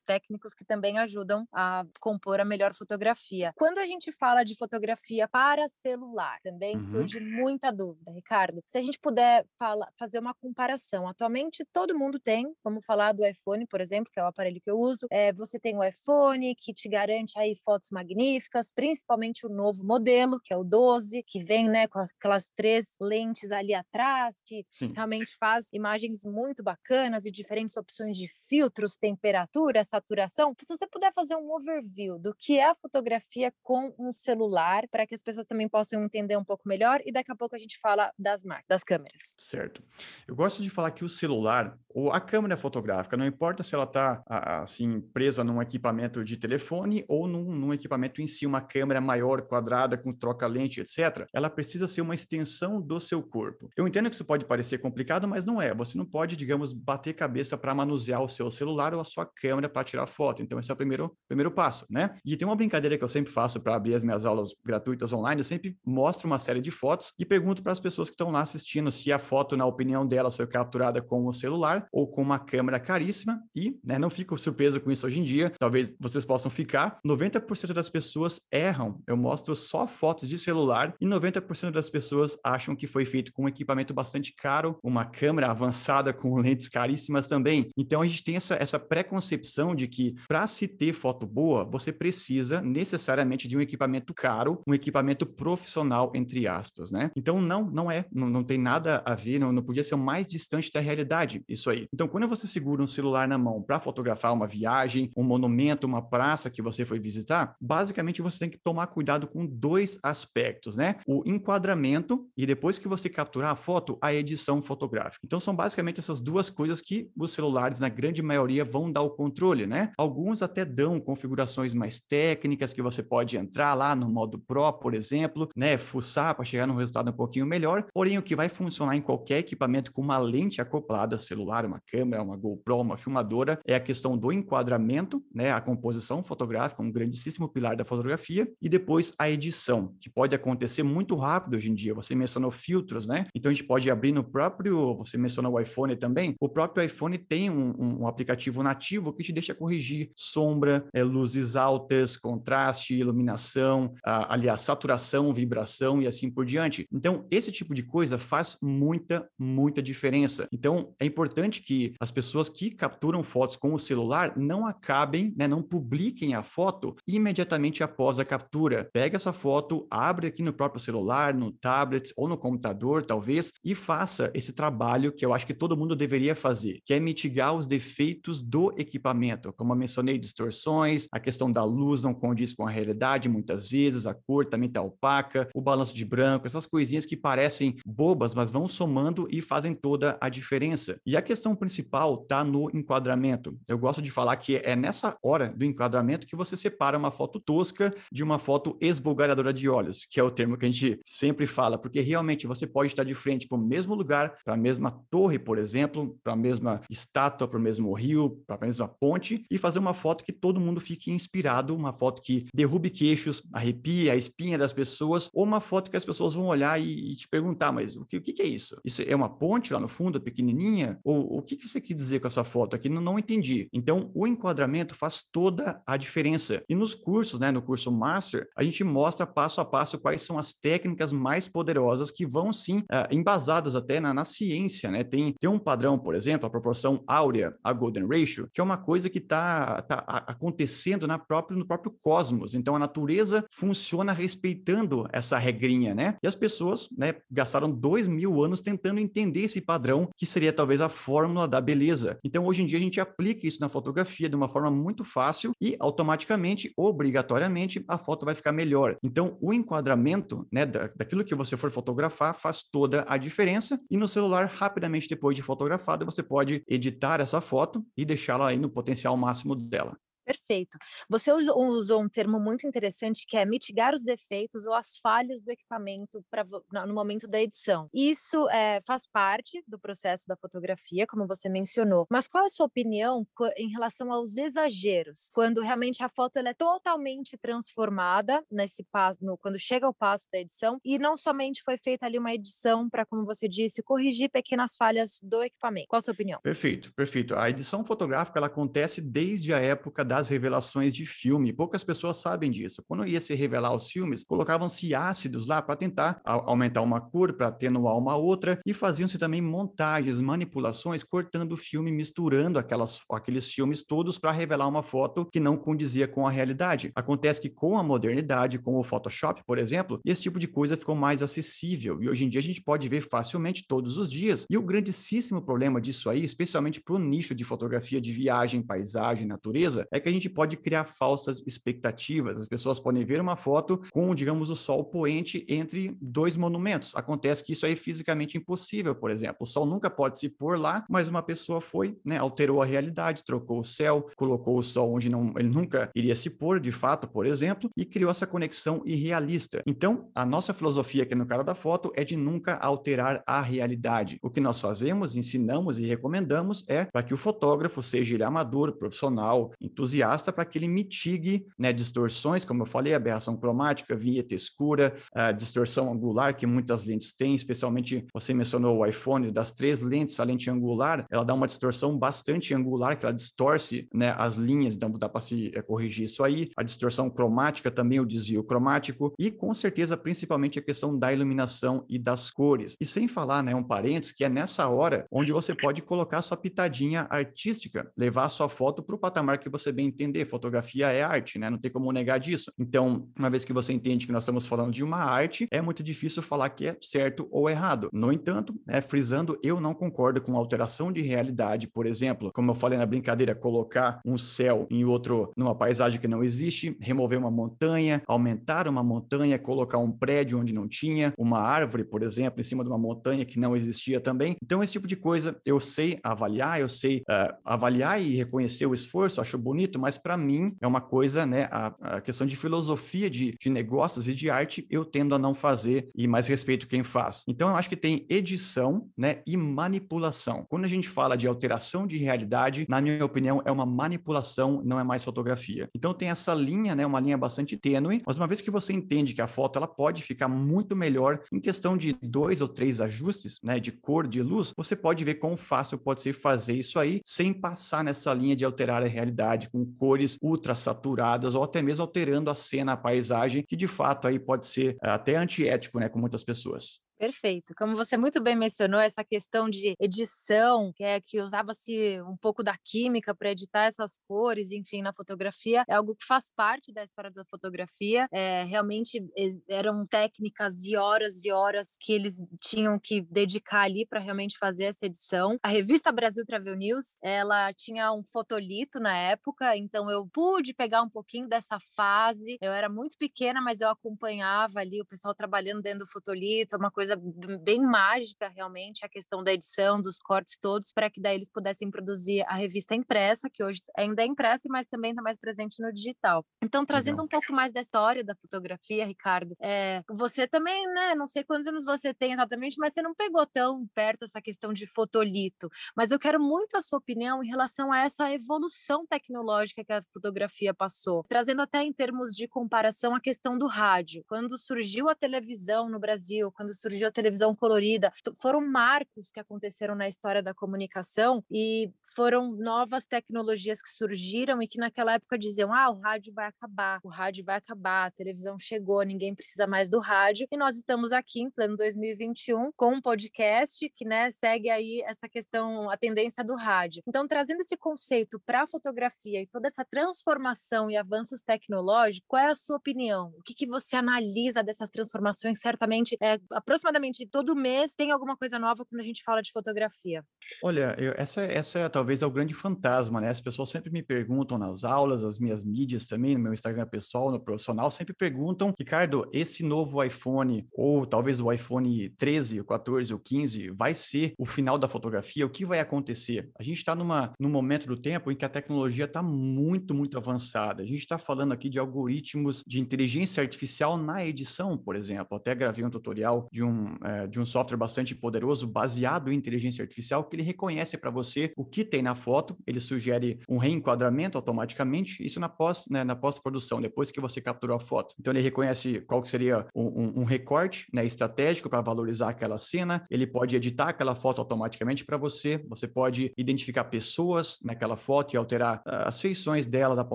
técnicos 0.06 0.54
que 0.54 0.64
também 0.64 0.98
ajudam 0.98 1.46
a 1.52 1.84
compor 2.00 2.40
a 2.40 2.44
melhor 2.44 2.74
fotografia. 2.74 3.52
Quando 3.56 3.78
a 3.78 3.86
gente 3.86 4.12
fala 4.12 4.44
de 4.44 4.56
fotografia 4.56 5.28
para 5.28 5.66
celular, 5.68 6.38
também 6.42 6.76
uhum. 6.76 6.82
surge 6.82 7.20
muita 7.20 7.70
dúvida, 7.72 8.12
Ricardo. 8.12 8.62
Se 8.66 8.78
a 8.78 8.80
gente 8.80 8.98
puder 9.00 9.44
fala, 9.58 9.88
fazer 9.98 10.18
uma 10.18 10.34
comparação, 10.34 10.91
atualmente 11.08 11.64
todo 11.72 11.98
mundo 11.98 12.18
tem, 12.18 12.54
vamos 12.62 12.84
falar 12.84 13.12
do 13.12 13.24
iPhone, 13.24 13.66
por 13.66 13.80
exemplo, 13.80 14.10
que 14.12 14.20
é 14.20 14.22
o 14.22 14.26
aparelho 14.26 14.60
que 14.60 14.70
eu 14.70 14.78
uso. 14.78 15.06
É, 15.10 15.32
você 15.32 15.58
tem 15.58 15.76
o 15.76 15.84
iPhone 15.84 16.54
que 16.54 16.72
te 16.74 16.88
garante 16.88 17.38
aí 17.38 17.56
fotos 17.56 17.90
magníficas, 17.90 18.70
principalmente 18.70 19.46
o 19.46 19.48
novo 19.48 19.84
modelo, 19.84 20.40
que 20.42 20.52
é 20.52 20.56
o 20.56 20.64
12, 20.64 21.22
que 21.26 21.42
vem 21.42 21.68
né, 21.68 21.86
com 21.88 21.98
aquelas 21.98 22.50
três 22.56 22.96
lentes 23.00 23.50
ali 23.52 23.74
atrás, 23.74 24.42
que 24.44 24.66
Sim. 24.70 24.92
realmente 24.94 25.36
faz 25.38 25.68
imagens 25.72 26.24
muito 26.24 26.62
bacanas 26.62 27.24
e 27.24 27.30
diferentes 27.30 27.76
opções 27.76 28.16
de 28.16 28.28
filtros, 28.48 28.96
temperatura, 28.96 29.84
saturação. 29.84 30.54
Se 30.60 30.76
você 30.76 30.86
puder 30.86 31.12
fazer 31.14 31.36
um 31.36 31.52
overview 31.52 32.18
do 32.18 32.34
que 32.34 32.58
é 32.58 32.68
a 32.68 32.74
fotografia 32.74 33.52
com 33.62 33.94
um 33.98 34.12
celular, 34.12 34.86
para 34.88 35.06
que 35.06 35.14
as 35.14 35.22
pessoas 35.22 35.46
também 35.46 35.68
possam 35.68 36.04
entender 36.04 36.36
um 36.36 36.44
pouco 36.44 36.68
melhor, 36.68 37.00
e 37.04 37.12
daqui 37.12 37.30
a 37.30 37.36
pouco 37.36 37.54
a 37.54 37.58
gente 37.58 37.78
fala 37.78 38.12
das 38.18 38.44
marcas, 38.44 38.66
das 38.68 38.84
câmeras. 38.84 39.34
Certo. 39.38 39.82
Eu 40.26 40.34
gosto 40.34 40.62
de 40.62 40.70
falar 40.70 40.81
que 40.90 41.04
o 41.04 41.08
celular 41.08 41.76
ou 41.94 42.10
a 42.10 42.20
câmera 42.20 42.56
fotográfica, 42.56 43.16
não 43.16 43.26
importa 43.26 43.62
se 43.62 43.74
ela 43.74 43.84
está 43.84 44.22
assim 44.26 45.00
presa 45.12 45.44
num 45.44 45.60
equipamento 45.60 46.24
de 46.24 46.36
telefone 46.36 47.04
ou 47.08 47.28
num, 47.28 47.54
num, 47.54 47.74
equipamento 47.74 48.20
em 48.20 48.26
si, 48.26 48.46
uma 48.46 48.60
câmera 48.60 49.00
maior, 49.00 49.42
quadrada, 49.42 49.96
com 49.96 50.12
troca-lente, 50.12 50.80
etc. 50.80 51.26
Ela 51.32 51.50
precisa 51.50 51.86
ser 51.86 52.00
uma 52.00 52.14
extensão 52.14 52.80
do 52.80 53.00
seu 53.00 53.22
corpo. 53.22 53.68
Eu 53.76 53.86
entendo 53.86 54.08
que 54.08 54.14
isso 54.14 54.24
pode 54.24 54.44
parecer 54.44 54.78
complicado, 54.78 55.28
mas 55.28 55.44
não 55.44 55.60
é. 55.60 55.74
Você 55.74 55.96
não 55.96 56.04
pode, 56.04 56.36
digamos, 56.36 56.72
bater 56.72 57.14
cabeça 57.14 57.56
para 57.56 57.74
manusear 57.74 58.22
o 58.22 58.28
seu 58.28 58.50
celular 58.50 58.94
ou 58.94 59.00
a 59.00 59.04
sua 59.04 59.26
câmera 59.26 59.68
para 59.68 59.84
tirar 59.84 60.06
foto. 60.06 60.42
Então, 60.42 60.58
esse 60.58 60.70
é 60.70 60.74
o 60.74 60.76
primeiro, 60.76 61.14
primeiro 61.28 61.50
passo, 61.50 61.86
né? 61.90 62.14
E 62.24 62.36
tem 62.36 62.46
uma 62.46 62.56
brincadeira 62.56 62.96
que 62.96 63.04
eu 63.04 63.08
sempre 63.08 63.32
faço 63.32 63.60
para 63.60 63.74
abrir 63.74 63.94
as 63.94 64.02
minhas 64.02 64.24
aulas 64.24 64.54
gratuitas 64.64 65.12
online, 65.12 65.40
eu 65.40 65.44
sempre 65.44 65.76
mostro 65.84 66.26
uma 66.26 66.38
série 66.38 66.60
de 66.60 66.70
fotos 66.70 67.12
e 67.18 67.24
pergunto 67.24 67.62
para 67.62 67.72
as 67.72 67.80
pessoas 67.80 68.08
que 68.08 68.14
estão 68.14 68.30
lá 68.30 68.40
assistindo 68.40 68.90
se 68.90 69.12
a 69.12 69.18
foto, 69.18 69.56
na 69.56 69.66
opinião 69.66 70.06
delas, 70.06 70.36
foi 70.36 70.46
capturada 70.72 71.02
com 71.02 71.26
o 71.26 71.32
celular 71.32 71.86
ou 71.92 72.06
com 72.06 72.22
uma 72.22 72.38
câmera 72.38 72.80
caríssima. 72.80 73.42
E 73.54 73.78
né, 73.84 73.98
não 73.98 74.08
fico 74.08 74.38
surpreso 74.38 74.80
com 74.80 74.90
isso 74.90 75.06
hoje 75.06 75.20
em 75.20 75.24
dia, 75.24 75.52
talvez 75.58 75.92
vocês 76.00 76.24
possam 76.24 76.50
ficar. 76.50 76.98
90% 77.06 77.72
das 77.72 77.90
pessoas 77.90 78.40
erram. 78.50 79.00
Eu 79.06 79.16
mostro 79.16 79.54
só 79.54 79.86
fotos 79.86 80.28
de 80.28 80.38
celular 80.38 80.94
e 81.00 81.06
90% 81.06 81.70
das 81.70 81.90
pessoas 81.90 82.38
acham 82.42 82.74
que 82.74 82.86
foi 82.86 83.04
feito 83.04 83.32
com 83.32 83.44
um 83.44 83.48
equipamento 83.48 83.92
bastante 83.92 84.32
caro, 84.34 84.78
uma 84.82 85.04
câmera 85.04 85.50
avançada 85.50 86.12
com 86.12 86.36
lentes 86.40 86.68
caríssimas 86.68 87.26
também. 87.26 87.70
Então 87.76 88.00
a 88.00 88.06
gente 88.06 88.24
tem 88.24 88.36
essa, 88.36 88.54
essa 88.54 88.78
preconcepção 88.78 89.74
de 89.74 89.86
que 89.86 90.14
para 90.26 90.46
se 90.46 90.66
ter 90.66 90.92
foto 90.92 91.26
boa, 91.26 91.64
você 91.64 91.92
precisa 91.92 92.62
necessariamente 92.62 93.46
de 93.46 93.56
um 93.56 93.60
equipamento 93.60 94.14
caro, 94.14 94.62
um 94.66 94.72
equipamento 94.72 95.26
profissional, 95.26 96.12
entre 96.14 96.46
aspas, 96.46 96.90
né? 96.90 97.10
Então, 97.16 97.40
não, 97.40 97.70
não 97.70 97.90
é, 97.90 98.06
não, 98.12 98.30
não 98.30 98.44
tem 98.44 98.58
nada 98.58 99.02
a 99.04 99.14
ver, 99.14 99.38
não, 99.38 99.52
não 99.52 99.62
podia 99.62 99.82
ser 99.82 99.94
o 99.94 99.98
mais 99.98 100.26
distante 100.26 100.61
distante 100.62 100.82
da 100.82 100.86
realidade, 100.86 101.44
isso 101.48 101.68
aí. 101.68 101.86
Então, 101.92 102.08
quando 102.08 102.26
você 102.26 102.46
segura 102.46 102.82
um 102.82 102.86
celular 102.86 103.28
na 103.28 103.36
mão 103.36 103.62
para 103.62 103.80
fotografar 103.80 104.32
uma 104.32 104.46
viagem, 104.46 105.10
um 105.16 105.22
monumento, 105.22 105.86
uma 105.86 106.02
praça 106.02 106.50
que 106.50 106.62
você 106.62 106.84
foi 106.84 106.98
visitar, 106.98 107.54
basicamente 107.60 108.22
você 108.22 108.38
tem 108.38 108.50
que 108.50 108.58
tomar 108.58 108.86
cuidado 108.88 109.26
com 109.26 109.46
dois 109.46 109.98
aspectos, 110.02 110.76
né? 110.76 110.96
O 111.06 111.22
enquadramento 111.26 112.26
e 112.36 112.46
depois 112.46 112.78
que 112.78 112.88
você 112.88 113.08
capturar 113.08 113.52
a 113.52 113.56
foto, 113.56 113.98
a 114.00 114.12
edição 114.14 114.62
fotográfica. 114.62 115.20
Então, 115.24 115.38
são 115.38 115.54
basicamente 115.54 116.00
essas 116.00 116.20
duas 116.20 116.48
coisas 116.48 116.80
que 116.80 117.10
os 117.16 117.32
celulares, 117.32 117.80
na 117.80 117.88
grande 117.88 118.22
maioria, 118.22 118.64
vão 118.64 118.90
dar 118.90 119.02
o 119.02 119.10
controle, 119.10 119.66
né? 119.66 119.92
Alguns 119.98 120.42
até 120.42 120.64
dão 120.64 121.00
configurações 121.00 121.74
mais 121.74 122.00
técnicas 122.00 122.72
que 122.72 122.82
você 122.82 123.02
pode 123.02 123.36
entrar 123.36 123.74
lá 123.74 123.94
no 123.94 124.08
modo 124.08 124.38
Pro, 124.38 124.72
por 124.72 124.94
exemplo, 124.94 125.48
né? 125.56 125.76
Fuçar 125.76 126.34
para 126.34 126.44
chegar 126.44 126.66
num 126.66 126.76
resultado 126.76 127.10
um 127.10 127.14
pouquinho 127.14 127.46
melhor. 127.46 127.86
Porém, 127.92 128.18
o 128.18 128.22
que 128.22 128.36
vai 128.36 128.48
funcionar 128.48 128.96
em 128.96 129.00
qualquer 129.00 129.38
equipamento 129.38 129.92
com 129.92 130.02
uma 130.02 130.18
lente 130.18 130.51
acoplada, 130.60 131.18
celular, 131.18 131.64
uma 131.64 131.80
câmera, 131.80 132.22
uma 132.22 132.36
GoPro, 132.36 132.80
uma 132.80 132.96
filmadora, 132.96 133.58
é 133.66 133.74
a 133.74 133.80
questão 133.80 134.16
do 134.16 134.32
enquadramento, 134.32 135.22
né? 135.34 135.52
A 135.52 135.60
composição 135.60 136.22
fotográfica, 136.22 136.82
um 136.82 136.90
grandíssimo 136.90 137.48
pilar 137.48 137.76
da 137.76 137.84
fotografia, 137.84 138.48
e 138.60 138.68
depois 138.68 139.12
a 139.18 139.30
edição, 139.30 139.94
que 140.00 140.10
pode 140.10 140.34
acontecer 140.34 140.82
muito 140.82 141.14
rápido 141.16 141.56
hoje 141.56 141.70
em 141.70 141.74
dia. 141.74 141.94
Você 141.94 142.14
mencionou 142.14 142.50
filtros, 142.50 143.06
né? 143.06 143.26
Então 143.34 143.50
a 143.50 143.54
gente 143.54 143.66
pode 143.66 143.90
abrir 143.90 144.12
no 144.12 144.24
próprio, 144.24 144.96
você 144.96 145.16
mencionou 145.16 145.52
o 145.52 145.60
iPhone 145.60 145.96
também, 145.96 146.34
o 146.40 146.48
próprio 146.48 146.84
iPhone 146.84 147.18
tem 147.18 147.50
um, 147.50 148.02
um 148.02 148.06
aplicativo 148.06 148.62
nativo 148.62 149.12
que 149.12 149.22
te 149.22 149.32
deixa 149.32 149.54
corrigir 149.54 150.10
sombra, 150.16 150.84
é, 150.92 151.02
luzes 151.02 151.56
altas, 151.56 152.16
contraste, 152.16 152.94
iluminação, 152.94 153.94
a, 154.04 154.34
aliás, 154.34 154.62
saturação, 154.62 155.32
vibração 155.32 156.02
e 156.02 156.06
assim 156.06 156.30
por 156.30 156.44
diante. 156.44 156.86
Então, 156.92 157.26
esse 157.30 157.50
tipo 157.50 157.74
de 157.74 157.82
coisa 157.82 158.18
faz 158.18 158.56
muita, 158.62 159.28
muita 159.38 159.82
diferença. 159.82 160.41
Então, 160.52 160.94
é 160.98 161.06
importante 161.06 161.62
que 161.62 161.94
as 162.00 162.10
pessoas 162.10 162.48
que 162.48 162.70
capturam 162.70 163.22
fotos 163.22 163.56
com 163.56 163.74
o 163.74 163.78
celular 163.78 164.34
não 164.36 164.66
acabem, 164.66 165.32
né, 165.36 165.46
não 165.46 165.62
publiquem 165.62 166.34
a 166.34 166.42
foto 166.42 166.96
imediatamente 167.06 167.82
após 167.82 168.18
a 168.18 168.24
captura. 168.24 168.88
Pega 168.92 169.16
essa 169.16 169.32
foto, 169.32 169.86
abre 169.90 170.26
aqui 170.26 170.42
no 170.42 170.52
próprio 170.52 170.80
celular, 170.80 171.34
no 171.34 171.52
tablet 171.52 172.12
ou 172.16 172.28
no 172.28 172.38
computador, 172.38 173.04
talvez, 173.04 173.52
e 173.64 173.74
faça 173.74 174.30
esse 174.34 174.52
trabalho 174.52 175.12
que 175.12 175.24
eu 175.24 175.32
acho 175.32 175.46
que 175.46 175.54
todo 175.54 175.76
mundo 175.76 175.96
deveria 175.96 176.34
fazer, 176.34 176.80
que 176.84 176.94
é 176.94 177.00
mitigar 177.00 177.54
os 177.54 177.66
defeitos 177.66 178.42
do 178.42 178.72
equipamento. 178.76 179.52
Como 179.52 179.72
eu 179.72 179.76
mencionei, 179.76 180.18
distorções, 180.18 181.06
a 181.12 181.20
questão 181.20 181.50
da 181.50 181.64
luz 181.64 182.02
não 182.02 182.14
condiz 182.14 182.52
com 182.52 182.66
a 182.66 182.70
realidade 182.70 183.28
muitas 183.28 183.70
vezes, 183.70 184.06
a 184.06 184.14
cor 184.14 184.46
também 184.46 184.68
está 184.68 184.82
opaca, 184.82 185.48
o 185.54 185.60
balanço 185.60 185.94
de 185.94 186.04
branco, 186.04 186.46
essas 186.46 186.66
coisinhas 186.66 187.06
que 187.06 187.16
parecem 187.16 187.76
bobas, 187.86 188.34
mas 188.34 188.50
vão 188.50 188.68
somando 188.68 189.26
e 189.30 189.40
fazem 189.40 189.74
toda 189.74 190.16
a 190.22 190.28
diferença. 190.28 191.00
E 191.04 191.16
a 191.16 191.20
questão 191.20 191.56
principal 191.56 192.22
está 192.22 192.44
no 192.44 192.70
enquadramento. 192.72 193.58
Eu 193.66 193.76
gosto 193.76 194.00
de 194.00 194.08
falar 194.08 194.36
que 194.36 194.56
é 194.58 194.76
nessa 194.76 195.16
hora 195.20 195.48
do 195.48 195.64
enquadramento 195.64 196.28
que 196.28 196.36
você 196.36 196.56
separa 196.56 196.96
uma 196.96 197.10
foto 197.10 197.40
tosca 197.40 197.92
de 198.12 198.22
uma 198.22 198.38
foto 198.38 198.78
esbugalhadora 198.80 199.52
de 199.52 199.68
olhos, 199.68 200.06
que 200.08 200.20
é 200.20 200.22
o 200.22 200.30
termo 200.30 200.56
que 200.56 200.64
a 200.64 200.68
gente 200.68 201.00
sempre 201.04 201.44
fala, 201.44 201.76
porque 201.76 202.00
realmente 202.00 202.46
você 202.46 202.68
pode 202.68 202.92
estar 202.92 203.02
de 203.02 203.14
frente 203.16 203.48
para 203.48 203.58
o 203.58 203.60
mesmo 203.60 203.96
lugar, 203.96 204.36
para 204.44 204.54
a 204.54 204.56
mesma 204.56 204.92
torre, 205.10 205.40
por 205.40 205.58
exemplo, 205.58 206.16
para 206.22 206.34
a 206.34 206.36
mesma 206.36 206.80
estátua, 206.88 207.48
para 207.48 207.58
o 207.58 207.62
mesmo 207.62 207.92
rio, 207.92 208.40
para 208.46 208.54
a 208.54 208.60
mesma 208.60 208.86
ponte, 208.86 209.44
e 209.50 209.58
fazer 209.58 209.80
uma 209.80 209.92
foto 209.92 210.22
que 210.22 210.32
todo 210.32 210.60
mundo 210.60 210.80
fique 210.80 211.10
inspirado, 211.10 211.74
uma 211.74 211.92
foto 211.92 212.22
que 212.22 212.46
derrube 212.54 212.90
queixos, 212.90 213.42
arrepie 213.52 214.08
a 214.08 214.14
espinha 214.14 214.56
das 214.56 214.72
pessoas, 214.72 215.28
ou 215.34 215.42
uma 215.42 215.60
foto 215.60 215.90
que 215.90 215.96
as 215.96 216.04
pessoas 216.04 216.34
vão 216.34 216.46
olhar 216.46 216.80
e, 216.80 217.12
e 217.12 217.16
te 217.16 217.26
perguntar, 217.26 217.72
mas 217.72 217.96
o 217.96 218.04
que, 218.04 218.18
o 218.18 218.22
que 218.22 218.40
é 218.40 218.46
isso? 218.46 218.80
Isso 218.84 219.02
é 219.04 219.16
uma 219.16 219.28
ponte 219.28 219.72
lá 219.72 219.80
no 219.80 219.88
fundo, 219.88 220.11
pequenininha? 220.20 220.98
Ou 221.04 221.38
o 221.38 221.42
que, 221.42 221.56
que 221.56 221.68
você 221.68 221.80
quis 221.80 221.96
dizer 221.96 222.20
com 222.20 222.28
essa 222.28 222.44
foto 222.44 222.76
aqui? 222.76 222.88
Não, 222.88 223.00
não 223.00 223.18
entendi. 223.18 223.68
Então, 223.72 224.10
o 224.14 224.26
enquadramento 224.26 224.94
faz 224.94 225.22
toda 225.30 225.82
a 225.86 225.96
diferença. 225.96 226.62
E 226.68 226.74
nos 226.74 226.94
cursos, 226.94 227.38
né, 227.38 227.50
no 227.50 227.62
curso 227.62 227.90
Master, 227.90 228.48
a 228.56 228.62
gente 228.62 228.82
mostra 228.84 229.26
passo 229.26 229.60
a 229.60 229.64
passo 229.64 229.98
quais 229.98 230.22
são 230.22 230.38
as 230.38 230.52
técnicas 230.52 231.12
mais 231.12 231.48
poderosas 231.48 232.10
que 232.10 232.26
vão, 232.26 232.52
sim, 232.52 232.78
uh, 232.78 233.08
embasadas 233.10 233.74
até 233.74 234.00
na, 234.00 234.12
na 234.12 234.24
ciência, 234.24 234.90
né? 234.90 235.04
Tem, 235.04 235.34
tem 235.38 235.50
um 235.50 235.58
padrão, 235.58 235.98
por 235.98 236.14
exemplo, 236.14 236.46
a 236.46 236.50
proporção 236.50 237.02
áurea, 237.06 237.54
a 237.62 237.72
Golden 237.72 238.06
Ratio, 238.06 238.48
que 238.52 238.60
é 238.60 238.64
uma 238.64 238.76
coisa 238.76 239.10
que 239.10 239.18
está 239.18 239.82
tá 239.82 240.04
acontecendo 240.26 241.06
na 241.06 241.18
própria, 241.18 241.56
no 241.56 241.66
próprio 241.66 241.94
cosmos. 242.02 242.54
Então, 242.54 242.76
a 242.76 242.78
natureza 242.78 243.44
funciona 243.52 244.12
respeitando 244.12 245.06
essa 245.12 245.38
regrinha, 245.38 245.94
né? 245.94 246.16
E 246.22 246.26
as 246.26 246.34
pessoas, 246.34 246.88
né, 246.96 247.14
gastaram 247.30 247.70
dois 247.70 248.06
mil 248.06 248.42
anos 248.42 248.60
tentando 248.60 249.00
entender 249.00 249.42
esse 249.42 249.60
padrão, 249.60 250.01
que 250.16 250.26
seria 250.26 250.52
talvez 250.52 250.80
a 250.80 250.88
fórmula 250.88 251.46
da 251.46 251.60
beleza. 251.60 252.18
Então, 252.24 252.46
hoje 252.46 252.62
em 252.62 252.66
dia, 252.66 252.78
a 252.78 252.82
gente 252.82 253.00
aplica 253.00 253.46
isso 253.46 253.60
na 253.60 253.68
fotografia 253.68 254.28
de 254.28 254.36
uma 254.36 254.48
forma 254.48 254.70
muito 254.70 255.04
fácil 255.04 255.52
e 255.60 255.76
automaticamente, 255.78 256.72
obrigatoriamente, 256.76 257.84
a 257.88 257.98
foto 257.98 258.24
vai 258.24 258.34
ficar 258.34 258.52
melhor. 258.52 258.96
Então, 259.02 259.36
o 259.40 259.52
enquadramento, 259.52 260.46
né, 260.52 260.66
da, 260.66 260.88
daquilo 260.96 261.24
que 261.24 261.34
você 261.34 261.56
for 261.56 261.70
fotografar 261.70 262.34
faz 262.34 262.62
toda 262.62 263.04
a 263.08 263.16
diferença. 263.16 263.78
E 263.90 263.96
no 263.96 264.08
celular, 264.08 264.46
rapidamente 264.46 265.08
depois 265.08 265.36
de 265.36 265.42
fotografado, 265.42 266.04
você 266.04 266.22
pode 266.22 266.62
editar 266.68 267.20
essa 267.20 267.40
foto 267.40 267.84
e 267.96 268.04
deixá-la 268.04 268.48
aí 268.48 268.58
no 268.58 268.70
potencial 268.70 269.16
máximo 269.16 269.54
dela. 269.54 269.96
Perfeito. 270.32 270.78
Você 271.08 271.30
usou 271.32 272.02
um 272.02 272.08
termo 272.08 272.40
muito 272.40 272.66
interessante 272.66 273.26
que 273.26 273.36
é 273.36 273.44
mitigar 273.44 273.94
os 273.94 274.02
defeitos 274.02 274.64
ou 274.64 274.72
as 274.72 274.96
falhas 274.98 275.42
do 275.42 275.50
equipamento 275.50 276.24
pra, 276.30 276.44
no 276.86 276.94
momento 276.94 277.28
da 277.28 277.40
edição. 277.40 277.88
Isso 277.92 278.48
é, 278.48 278.80
faz 278.86 279.06
parte 279.06 279.62
do 279.66 279.78
processo 279.78 280.24
da 280.26 280.36
fotografia, 280.36 281.06
como 281.06 281.26
você 281.26 281.48
mencionou. 281.48 282.06
Mas 282.10 282.28
qual 282.28 282.44
é 282.44 282.46
a 282.46 282.50
sua 282.50 282.66
opinião 282.66 283.26
em 283.56 283.68
relação 283.68 284.10
aos 284.10 284.38
exageros? 284.38 285.30
Quando 285.34 285.60
realmente 285.60 286.02
a 286.02 286.08
foto 286.08 286.38
é 286.38 286.54
totalmente 286.54 287.36
transformada 287.36 288.42
nesse 288.50 288.84
passo, 288.84 289.22
no, 289.22 289.36
quando 289.36 289.58
chega 289.58 289.86
ao 289.86 289.94
passo 289.94 290.26
da 290.32 290.38
edição, 290.38 290.78
e 290.84 290.98
não 290.98 291.16
somente 291.16 291.62
foi 291.62 291.76
feita 291.76 292.06
ali 292.06 292.18
uma 292.18 292.32
edição 292.32 292.88
para, 292.88 293.04
como 293.04 293.24
você 293.24 293.46
disse, 293.46 293.82
corrigir 293.82 294.30
pequenas 294.30 294.76
falhas 294.76 295.20
do 295.22 295.42
equipamento. 295.42 295.88
Qual 295.88 295.98
a 295.98 296.00
sua 296.00 296.14
opinião? 296.14 296.40
Perfeito, 296.42 296.92
perfeito. 296.94 297.36
A 297.36 297.50
edição 297.50 297.84
fotográfica 297.84 298.38
ela 298.38 298.46
acontece 298.46 299.00
desde 299.00 299.52
a 299.52 299.58
época 299.58 300.04
das 300.22 300.28
revelações 300.28 300.92
de 300.92 301.04
filme. 301.04 301.52
Poucas 301.52 301.82
pessoas 301.82 302.16
sabem 302.16 302.50
disso. 302.50 302.82
Quando 302.86 303.04
ia 303.04 303.20
se 303.20 303.34
revelar 303.34 303.74
os 303.74 303.90
filmes, 303.90 304.22
colocavam-se 304.22 304.94
ácidos 304.94 305.48
lá 305.48 305.60
para 305.60 305.74
tentar 305.74 306.20
aumentar 306.24 306.80
uma 306.80 307.00
cor, 307.00 307.32
para 307.32 307.48
atenuar 307.48 307.98
uma 307.98 308.16
outra, 308.16 308.60
e 308.64 308.72
faziam-se 308.72 309.18
também 309.18 309.42
montagens, 309.42 310.20
manipulações, 310.20 311.02
cortando 311.02 311.52
o 311.52 311.56
filme, 311.56 311.90
misturando 311.90 312.58
aquelas, 312.58 313.00
aqueles 313.10 313.52
filmes 313.52 313.82
todos 313.84 314.16
para 314.16 314.30
revelar 314.30 314.68
uma 314.68 314.82
foto 314.82 315.26
que 315.26 315.40
não 315.40 315.56
condizia 315.56 316.06
com 316.06 316.26
a 316.26 316.30
realidade. 316.30 316.92
Acontece 316.94 317.40
que 317.40 317.50
com 317.50 317.76
a 317.76 317.82
modernidade, 317.82 318.60
com 318.60 318.78
o 318.78 318.84
Photoshop, 318.84 319.42
por 319.44 319.58
exemplo, 319.58 320.00
esse 320.04 320.22
tipo 320.22 320.38
de 320.38 320.46
coisa 320.46 320.76
ficou 320.76 320.94
mais 320.94 321.20
acessível. 321.20 322.00
E 322.00 322.08
hoje 322.08 322.24
em 322.24 322.28
dia 322.28 322.38
a 322.38 322.44
gente 322.44 322.62
pode 322.62 322.88
ver 322.88 323.02
facilmente 323.02 323.66
todos 323.66 323.98
os 323.98 324.08
dias. 324.08 324.46
E 324.48 324.56
o 324.56 324.62
grandíssimo 324.62 325.42
problema 325.42 325.80
disso 325.80 326.08
aí, 326.08 326.24
especialmente 326.24 326.80
para 326.80 326.94
o 326.94 326.98
nicho 326.98 327.34
de 327.34 327.42
fotografia 327.42 328.00
de 328.00 328.12
viagem, 328.12 328.62
paisagem, 328.62 329.26
natureza, 329.26 329.86
é 329.90 329.98
que 330.02 330.08
a 330.08 330.12
gente 330.12 330.28
pode 330.28 330.56
criar 330.56 330.84
falsas 330.84 331.42
expectativas. 331.46 332.40
As 332.40 332.48
pessoas 332.48 332.78
podem 332.78 333.04
ver 333.04 333.20
uma 333.20 333.36
foto 333.36 333.80
com, 333.90 334.14
digamos, 334.14 334.50
o 334.50 334.56
sol 334.56 334.84
poente 334.84 335.44
entre 335.48 335.96
dois 336.00 336.36
monumentos. 336.36 336.94
Acontece 336.94 337.44
que 337.44 337.52
isso 337.52 337.66
é 337.66 337.74
fisicamente 337.74 338.36
impossível, 338.36 338.94
por 338.94 339.10
exemplo. 339.10 339.38
O 339.40 339.46
sol 339.46 339.66
nunca 339.66 339.88
pode 339.88 340.18
se 340.18 340.28
pôr 340.28 340.58
lá, 340.58 340.84
mas 340.88 341.08
uma 341.08 341.22
pessoa 341.22 341.60
foi, 341.60 341.96
né, 342.04 342.18
alterou 342.18 342.60
a 342.60 342.64
realidade, 342.64 343.24
trocou 343.24 343.60
o 343.60 343.64
céu, 343.64 344.08
colocou 344.16 344.58
o 344.58 344.62
sol 344.62 344.94
onde 344.94 345.08
não, 345.08 345.32
ele 345.36 345.48
nunca 345.48 345.90
iria 345.94 346.16
se 346.16 346.30
pôr, 346.30 346.60
de 346.60 346.72
fato, 346.72 347.06
por 347.08 347.26
exemplo, 347.26 347.70
e 347.76 347.84
criou 347.84 348.10
essa 348.10 348.26
conexão 348.26 348.82
irrealista. 348.84 349.62
Então, 349.66 350.10
a 350.14 350.26
nossa 350.26 350.52
filosofia 350.52 351.04
aqui 351.04 351.14
no 351.14 351.26
cara 351.26 351.44
da 351.44 351.54
foto 351.54 351.92
é 351.94 352.04
de 352.04 352.16
nunca 352.16 352.56
alterar 352.56 353.22
a 353.26 353.40
realidade. 353.40 354.18
O 354.22 354.30
que 354.30 354.40
nós 354.40 354.60
fazemos, 354.60 355.16
ensinamos 355.16 355.78
e 355.78 355.86
recomendamos 355.86 356.64
é 356.68 356.84
para 356.84 357.02
que 357.02 357.14
o 357.14 357.16
fotógrafo, 357.16 357.82
seja 357.82 358.14
ele 358.14 358.22
amador, 358.22 358.72
profissional, 358.72 359.52
entusiasta, 359.60 359.91
entusiasta 359.92 360.32
para 360.32 360.44
que 360.44 360.58
ele 360.58 360.68
mitigue 360.68 361.46
né, 361.58 361.72
distorções, 361.72 362.44
como 362.44 362.62
eu 362.62 362.66
falei, 362.66 362.94
aberração 362.94 363.36
cromática, 363.36 363.94
vinheta 363.94 364.34
escura, 364.34 364.96
a 365.14 365.32
distorção 365.32 365.92
angular 365.92 366.34
que 366.34 366.46
muitas 366.46 366.84
lentes 366.84 367.14
têm, 367.14 367.34
especialmente 367.34 368.06
você 368.12 368.32
mencionou 368.32 368.78
o 368.78 368.86
iPhone, 368.86 369.30
das 369.30 369.52
três 369.52 369.82
lentes, 369.82 370.18
a 370.18 370.24
lente 370.24 370.50
angular, 370.50 371.06
ela 371.10 371.24
dá 371.24 371.34
uma 371.34 371.46
distorção 371.46 371.98
bastante 371.98 372.54
angular, 372.54 372.98
que 372.98 373.04
ela 373.04 373.14
distorce 373.14 373.86
né, 373.92 374.14
as 374.16 374.36
linhas, 374.36 374.76
então 374.76 374.90
dá 374.92 375.08
para 375.08 375.20
se 375.20 375.52
é, 375.54 375.60
corrigir 375.60 376.06
isso 376.06 376.24
aí. 376.24 376.50
A 376.56 376.62
distorção 376.62 377.10
cromática 377.10 377.70
também, 377.70 378.00
o 378.00 378.06
desvio 378.06 378.42
cromático, 378.42 379.12
e 379.18 379.30
com 379.30 379.52
certeza, 379.52 379.96
principalmente 379.96 380.58
a 380.58 380.62
questão 380.62 380.98
da 380.98 381.12
iluminação 381.12 381.84
e 381.88 381.98
das 381.98 382.30
cores. 382.30 382.76
E 382.80 382.86
sem 382.86 383.06
falar, 383.08 383.42
né, 383.42 383.54
um 383.54 383.62
parênteses, 383.62 384.12
que 384.14 384.24
é 384.24 384.28
nessa 384.28 384.68
hora 384.68 385.06
onde 385.10 385.32
você 385.32 385.54
pode 385.54 385.82
colocar 385.82 386.22
sua 386.22 386.36
pitadinha 386.36 387.06
artística, 387.10 387.90
levar 387.96 388.26
a 388.26 388.30
sua 388.30 388.48
foto 388.48 388.82
para 388.82 388.94
o 388.94 388.98
patamar 388.98 389.38
que 389.38 389.48
você 389.48 389.72
bem 389.72 389.81
também 389.82 389.86
entender, 389.86 390.24
fotografia 390.26 390.92
é 390.92 391.02
arte, 391.02 391.38
né? 391.38 391.50
Não 391.50 391.58
tem 391.58 391.70
como 391.70 391.90
negar 391.92 392.18
disso. 392.18 392.52
Então, 392.58 393.08
uma 393.18 393.30
vez 393.30 393.44
que 393.44 393.52
você 393.52 393.72
entende 393.72 394.06
que 394.06 394.12
nós 394.12 394.22
estamos 394.22 394.46
falando 394.46 394.72
de 394.72 394.84
uma 394.84 394.98
arte, 394.98 395.46
é 395.50 395.60
muito 395.60 395.82
difícil 395.82 396.22
falar 396.22 396.50
que 396.50 396.66
é 396.66 396.76
certo 396.80 397.28
ou 397.30 397.50
errado. 397.50 397.88
No 397.92 398.12
entanto, 398.12 398.54
é, 398.68 398.80
frisando, 398.80 399.38
eu 399.42 399.60
não 399.60 399.74
concordo 399.74 400.20
com 400.20 400.36
alteração 400.36 400.92
de 400.92 401.00
realidade, 401.00 401.68
por 401.68 401.86
exemplo, 401.86 402.30
como 402.32 402.50
eu 402.50 402.54
falei 402.54 402.78
na 402.78 402.86
brincadeira, 402.86 403.34
colocar 403.34 404.00
um 404.04 404.16
céu 404.16 404.66
em 404.70 404.84
outro, 404.84 405.32
numa 405.36 405.54
paisagem 405.54 406.00
que 406.00 406.08
não 406.08 406.22
existe, 406.22 406.76
remover 406.80 407.18
uma 407.18 407.30
montanha, 407.30 408.02
aumentar 408.06 408.68
uma 408.68 408.82
montanha, 408.82 409.38
colocar 409.38 409.78
um 409.78 409.90
prédio 409.90 410.38
onde 410.38 410.52
não 410.52 410.68
tinha, 410.68 411.12
uma 411.18 411.40
árvore, 411.40 411.84
por 411.84 412.02
exemplo, 412.02 412.40
em 412.40 412.44
cima 412.44 412.62
de 412.62 412.70
uma 412.70 412.78
montanha 412.78 413.24
que 413.24 413.38
não 413.38 413.56
existia 413.56 414.00
também. 414.00 414.36
Então, 414.42 414.62
esse 414.62 414.72
tipo 414.72 414.86
de 414.86 414.96
coisa 414.96 415.36
eu 415.44 415.58
sei 415.58 415.98
avaliar, 416.02 416.60
eu 416.60 416.68
sei 416.68 416.98
uh, 417.00 417.34
avaliar 417.44 418.00
e 418.00 418.14
reconhecer 418.14 418.66
o 418.66 418.74
esforço, 418.74 419.20
acho 419.20 419.38
bonito, 419.38 419.71
mas 419.78 419.98
para 419.98 420.16
mim 420.16 420.56
é 420.60 420.66
uma 420.66 420.80
coisa, 420.80 421.26
né? 421.26 421.48
A, 421.50 421.96
a 421.96 422.00
questão 422.00 422.26
de 422.26 422.36
filosofia 422.36 423.08
de, 423.08 423.36
de 423.40 423.50
negócios 423.50 424.08
e 424.08 424.14
de 424.14 424.30
arte 424.30 424.66
eu 424.70 424.84
tendo 424.84 425.14
a 425.14 425.18
não 425.18 425.34
fazer 425.34 425.88
e 425.94 426.06
mais 426.06 426.26
respeito 426.26 426.68
quem 426.68 426.82
faz. 426.82 427.24
Então, 427.28 427.48
eu 427.48 427.56
acho 427.56 427.68
que 427.68 427.76
tem 427.76 428.06
edição, 428.08 428.88
né? 428.96 429.22
E 429.26 429.36
manipulação. 429.36 430.46
Quando 430.48 430.64
a 430.64 430.68
gente 430.68 430.88
fala 430.88 431.16
de 431.16 431.26
alteração 431.26 431.86
de 431.86 431.96
realidade, 431.96 432.66
na 432.68 432.80
minha 432.80 433.04
opinião, 433.04 433.42
é 433.44 433.50
uma 433.50 433.66
manipulação, 433.66 434.62
não 434.64 434.78
é 434.78 434.84
mais 434.84 435.04
fotografia. 435.04 435.68
Então, 435.74 435.94
tem 435.94 436.10
essa 436.10 436.34
linha, 436.34 436.74
né? 436.74 436.86
Uma 436.86 437.00
linha 437.00 437.18
bastante 437.18 437.56
tênue, 437.56 438.02
mas 438.06 438.16
uma 438.16 438.26
vez 438.26 438.40
que 438.40 438.50
você 438.50 438.72
entende 438.72 439.14
que 439.14 439.22
a 439.22 439.26
foto 439.26 439.58
ela 439.58 439.68
pode 439.68 440.02
ficar 440.02 440.28
muito 440.28 440.74
melhor 440.76 441.20
em 441.32 441.40
questão 441.40 441.76
de 441.76 441.96
dois 442.02 442.40
ou 442.40 442.48
três 442.48 442.80
ajustes, 442.80 443.38
né? 443.42 443.58
De 443.58 443.72
cor, 443.72 444.06
de 444.06 444.22
luz, 444.22 444.52
você 444.56 444.76
pode 444.76 445.04
ver 445.04 445.14
quão 445.14 445.36
fácil 445.36 445.78
pode 445.78 446.00
ser 446.00 446.12
fazer 446.12 446.54
isso 446.54 446.78
aí 446.78 447.00
sem 447.04 447.32
passar 447.32 447.84
nessa 447.84 448.12
linha 448.14 448.36
de 448.36 448.44
alterar 448.44 448.82
a 448.82 448.86
realidade 448.86 449.50
com 449.50 449.61
cores 449.64 450.18
ultra 450.22 450.54
saturadas 450.54 451.34
ou 451.34 451.42
até 451.42 451.62
mesmo 451.62 451.82
alterando 451.82 452.30
a 452.30 452.34
cena, 452.34 452.72
a 452.72 452.76
paisagem, 452.76 453.44
que 453.46 453.56
de 453.56 453.66
fato 453.66 454.08
aí 454.08 454.18
pode 454.18 454.46
ser 454.46 454.76
eh, 454.82 454.90
até 454.90 455.16
antiético, 455.16 455.78
né, 455.78 455.88
com 455.88 455.98
muitas 455.98 456.24
pessoas. 456.24 456.81
Perfeito. 457.02 457.52
Como 457.58 457.74
você 457.74 457.96
muito 457.96 458.22
bem 458.22 458.36
mencionou, 458.36 458.78
essa 458.78 459.02
questão 459.02 459.50
de 459.50 459.74
edição, 459.80 460.72
que 460.72 460.84
é 460.84 461.00
que 461.00 461.20
usava-se 461.20 462.00
um 462.02 462.16
pouco 462.16 462.44
da 462.44 462.56
química 462.64 463.12
para 463.12 463.32
editar 463.32 463.64
essas 463.64 463.98
cores, 464.06 464.52
enfim, 464.52 464.82
na 464.82 464.92
fotografia, 464.92 465.64
é 465.68 465.74
algo 465.74 465.96
que 465.96 466.06
faz 466.06 466.30
parte 466.30 466.72
da 466.72 466.84
história 466.84 467.10
da 467.10 467.24
fotografia. 467.24 468.06
É, 468.12 468.44
realmente 468.44 469.04
eram 469.48 469.84
técnicas 469.84 470.62
e 470.62 470.76
horas 470.76 471.24
e 471.24 471.32
horas 471.32 471.70
que 471.80 471.92
eles 471.92 472.24
tinham 472.40 472.78
que 472.78 473.00
dedicar 473.00 473.62
ali 473.62 473.84
para 473.84 473.98
realmente 473.98 474.38
fazer 474.38 474.66
essa 474.66 474.86
edição. 474.86 475.36
A 475.42 475.48
revista 475.48 475.90
Brasil 475.90 476.24
Travel 476.24 476.54
News, 476.54 476.98
ela 477.02 477.52
tinha 477.52 477.92
um 477.92 478.04
fotolito 478.04 478.78
na 478.78 478.96
época, 478.96 479.56
então 479.56 479.90
eu 479.90 480.06
pude 480.06 480.54
pegar 480.54 480.82
um 480.82 480.88
pouquinho 480.88 481.26
dessa 481.28 481.58
fase. 481.74 482.38
Eu 482.40 482.52
era 482.52 482.68
muito 482.68 482.96
pequena, 482.96 483.40
mas 483.40 483.60
eu 483.60 483.68
acompanhava 483.68 484.60
ali 484.60 484.80
o 484.80 484.86
pessoal 484.86 485.12
trabalhando 485.16 485.62
dentro 485.62 485.80
do 485.80 485.90
fotolito, 485.90 486.56
uma 486.56 486.70
coisa 486.70 486.91
coisa 486.96 487.38
bem 487.38 487.60
mágica, 487.60 488.28
realmente, 488.28 488.84
a 488.84 488.88
questão 488.88 489.22
da 489.22 489.32
edição, 489.32 489.80
dos 489.80 489.98
cortes 489.98 490.38
todos, 490.40 490.72
para 490.72 490.90
que 490.90 491.00
daí 491.00 491.16
eles 491.16 491.30
pudessem 491.30 491.70
produzir 491.70 492.22
a 492.22 492.34
revista 492.34 492.74
impressa, 492.74 493.28
que 493.30 493.42
hoje 493.42 493.60
ainda 493.76 494.02
é 494.02 494.06
impressa, 494.06 494.48
mas 494.48 494.66
também 494.66 494.90
está 494.90 495.02
mais 495.02 495.18
presente 495.18 495.62
no 495.62 495.72
digital. 495.72 496.24
Então, 496.42 496.64
trazendo 496.64 497.02
Legal. 497.02 497.06
um 497.06 497.08
pouco 497.08 497.32
mais 497.32 497.52
da 497.52 497.60
história 497.60 498.04
da 498.04 498.14
fotografia, 498.14 498.84
Ricardo, 498.84 499.34
é, 499.40 499.82
você 499.88 500.26
também, 500.26 500.66
né, 500.68 500.94
não 500.94 501.06
sei 501.06 501.24
quantos 501.24 501.46
anos 501.46 501.64
você 501.64 501.94
tem 501.94 502.12
exatamente, 502.12 502.56
mas 502.58 502.72
você 502.72 502.82
não 502.82 502.94
pegou 502.94 503.26
tão 503.26 503.66
perto 503.74 504.04
essa 504.04 504.20
questão 504.20 504.52
de 504.52 504.66
fotolito, 504.66 505.48
mas 505.76 505.90
eu 505.90 505.98
quero 505.98 506.20
muito 506.20 506.56
a 506.56 506.60
sua 506.60 506.78
opinião 506.78 507.22
em 507.22 507.28
relação 507.28 507.72
a 507.72 507.80
essa 507.80 508.12
evolução 508.12 508.86
tecnológica 508.86 509.64
que 509.64 509.72
a 509.72 509.82
fotografia 509.92 510.52
passou, 510.54 511.04
trazendo 511.08 511.42
até 511.42 511.62
em 511.62 511.72
termos 511.72 512.12
de 512.12 512.26
comparação 512.28 512.94
a 512.94 513.00
questão 513.00 513.38
do 513.38 513.46
rádio. 513.46 514.04
Quando 514.08 514.36
surgiu 514.38 514.88
a 514.88 514.94
televisão 514.94 515.68
no 515.68 515.78
Brasil, 515.78 516.32
quando 516.32 516.52
surgiu 516.54 516.81
surgiu 516.82 516.88
a 516.88 516.92
televisão 516.92 517.34
colorida, 517.34 517.92
foram 518.16 518.40
marcos 518.40 519.10
que 519.10 519.20
aconteceram 519.20 519.74
na 519.74 519.86
história 519.86 520.22
da 520.22 520.34
comunicação 520.34 521.22
e 521.30 521.70
foram 521.94 522.32
novas 522.32 522.84
tecnologias 522.84 523.62
que 523.62 523.68
surgiram 523.68 524.42
e 524.42 524.48
que 524.48 524.58
naquela 524.58 524.94
época 524.94 525.18
diziam: 525.18 525.52
ah, 525.52 525.70
o 525.70 525.78
rádio 525.78 526.12
vai 526.12 526.26
acabar, 526.26 526.80
o 526.82 526.88
rádio 526.88 527.24
vai 527.24 527.36
acabar, 527.36 527.86
a 527.86 527.90
televisão 527.90 528.38
chegou, 528.38 528.82
ninguém 528.82 529.14
precisa 529.14 529.46
mais 529.46 529.70
do 529.70 529.78
rádio. 529.78 530.26
E 530.30 530.36
nós 530.36 530.56
estamos 530.56 530.92
aqui 530.92 531.20
em 531.20 531.30
pleno 531.30 531.56
2021 531.56 532.50
com 532.56 532.74
um 532.74 532.80
podcast 532.80 533.68
que 533.76 533.84
né, 533.84 534.10
segue 534.10 534.50
aí 534.50 534.82
essa 534.86 535.08
questão, 535.08 535.70
a 535.70 535.76
tendência 535.76 536.24
do 536.24 536.34
rádio. 536.34 536.82
Então, 536.86 537.06
trazendo 537.06 537.40
esse 537.40 537.56
conceito 537.56 538.20
para 538.26 538.42
a 538.42 538.46
fotografia 538.46 539.22
e 539.22 539.26
toda 539.26 539.46
essa 539.46 539.64
transformação 539.64 540.70
e 540.70 540.76
avanços 540.76 541.22
tecnológicos, 541.22 542.06
qual 542.08 542.22
é 542.22 542.28
a 542.28 542.34
sua 542.34 542.56
opinião? 542.56 543.12
O 543.18 543.22
que, 543.22 543.34
que 543.34 543.46
você 543.46 543.76
analisa 543.76 544.42
dessas 544.42 544.68
transformações? 544.70 545.38
Certamente, 545.38 545.96
é, 546.00 546.18
aproximadamente 546.32 546.71
todo 547.10 547.34
mês 547.34 547.74
tem 547.74 547.90
alguma 547.90 548.16
coisa 548.16 548.38
nova 548.38 548.64
quando 548.64 548.80
a 548.80 548.84
gente 548.84 549.02
fala 549.04 549.22
de 549.22 549.30
fotografia. 549.32 550.04
Olha, 550.42 550.74
eu, 550.78 550.94
essa, 550.96 551.22
essa 551.22 551.58
é, 551.58 551.68
talvez 551.68 552.02
é 552.02 552.06
o 552.06 552.10
grande 552.10 552.34
fantasma, 552.34 553.00
né? 553.00 553.10
As 553.10 553.20
pessoas 553.20 553.48
sempre 553.48 553.70
me 553.70 553.82
perguntam 553.82 554.38
nas 554.38 554.64
aulas, 554.64 555.04
as 555.04 555.18
minhas 555.18 555.42
mídias 555.42 555.86
também, 555.86 556.14
no 556.14 556.20
meu 556.20 556.34
Instagram 556.34 556.66
pessoal, 556.66 557.10
no 557.10 557.20
profissional, 557.20 557.70
sempre 557.70 557.94
perguntam, 557.94 558.54
Ricardo, 558.58 559.08
esse 559.12 559.42
novo 559.42 559.82
iPhone, 559.82 560.46
ou 560.52 560.86
talvez 560.86 561.20
o 561.20 561.32
iPhone 561.32 561.90
13, 561.90 562.40
o 562.40 562.44
14, 562.44 562.94
o 562.94 562.98
15, 562.98 563.50
vai 563.50 563.74
ser 563.74 564.14
o 564.18 564.26
final 564.26 564.58
da 564.58 564.68
fotografia? 564.68 565.26
O 565.26 565.30
que 565.30 565.44
vai 565.44 565.60
acontecer? 565.60 566.30
A 566.38 566.42
gente 566.42 566.58
está 566.58 566.74
num 566.74 567.28
momento 567.28 567.66
do 567.66 567.76
tempo 567.76 568.10
em 568.10 568.16
que 568.16 568.24
a 568.24 568.28
tecnologia 568.28 568.84
está 568.84 569.02
muito, 569.02 569.74
muito 569.74 569.96
avançada. 569.98 570.62
A 570.62 570.66
gente 570.66 570.80
está 570.80 570.98
falando 570.98 571.32
aqui 571.32 571.48
de 571.48 571.58
algoritmos 571.58 572.42
de 572.46 572.60
inteligência 572.60 573.22
artificial 573.22 573.76
na 573.76 574.04
edição, 574.04 574.56
por 574.56 574.76
exemplo. 574.76 575.16
Até 575.16 575.34
gravei 575.34 575.64
um 575.64 575.70
tutorial 575.70 576.28
de 576.32 576.42
um 576.42 576.51
um, 576.52 576.76
é, 576.86 577.06
de 577.06 577.18
um 577.18 577.24
software 577.24 577.56
bastante 577.56 577.94
poderoso, 577.94 578.46
baseado 578.46 579.10
em 579.10 579.16
inteligência 579.16 579.62
artificial, 579.62 580.04
que 580.04 580.16
ele 580.16 580.22
reconhece 580.22 580.76
para 580.76 580.90
você 580.90 581.32
o 581.36 581.44
que 581.44 581.64
tem 581.64 581.82
na 581.82 581.94
foto, 581.94 582.36
ele 582.46 582.60
sugere 582.60 583.20
um 583.28 583.38
reenquadramento 583.38 584.18
automaticamente, 584.18 585.04
isso 585.04 585.18
na 585.18 585.28
pós, 585.28 585.64
né, 585.70 585.84
na 585.84 585.96
pós-produção, 585.96 586.60
depois 586.60 586.90
que 586.90 587.00
você 587.00 587.20
capturou 587.20 587.56
a 587.56 587.60
foto. 587.60 587.94
Então 587.98 588.12
ele 588.12 588.20
reconhece 588.20 588.80
qual 588.80 589.04
seria 589.04 589.46
um, 589.54 590.00
um, 590.00 590.04
recorte 590.04 590.66
né, 590.72 590.84
estratégico 590.84 591.48
para 591.48 591.60
valorizar 591.60 592.10
aquela 592.10 592.38
cena, 592.38 592.84
ele 592.90 593.06
pode 593.06 593.36
editar 593.36 593.68
aquela 593.68 593.94
foto 593.94 594.20
automaticamente 594.20 594.84
para 594.84 594.96
você, 594.96 595.38
você 595.48 595.66
pode 595.66 596.12
identificar 596.16 596.64
pessoas 596.64 597.38
naquela 597.44 597.76
foto 597.76 598.14
e 598.14 598.16
alterar 598.16 598.58
uh, 598.58 598.88
as 598.88 599.00
feições 599.00 599.46
dela, 599.46 599.74
dá 599.74 599.84
para 599.84 599.94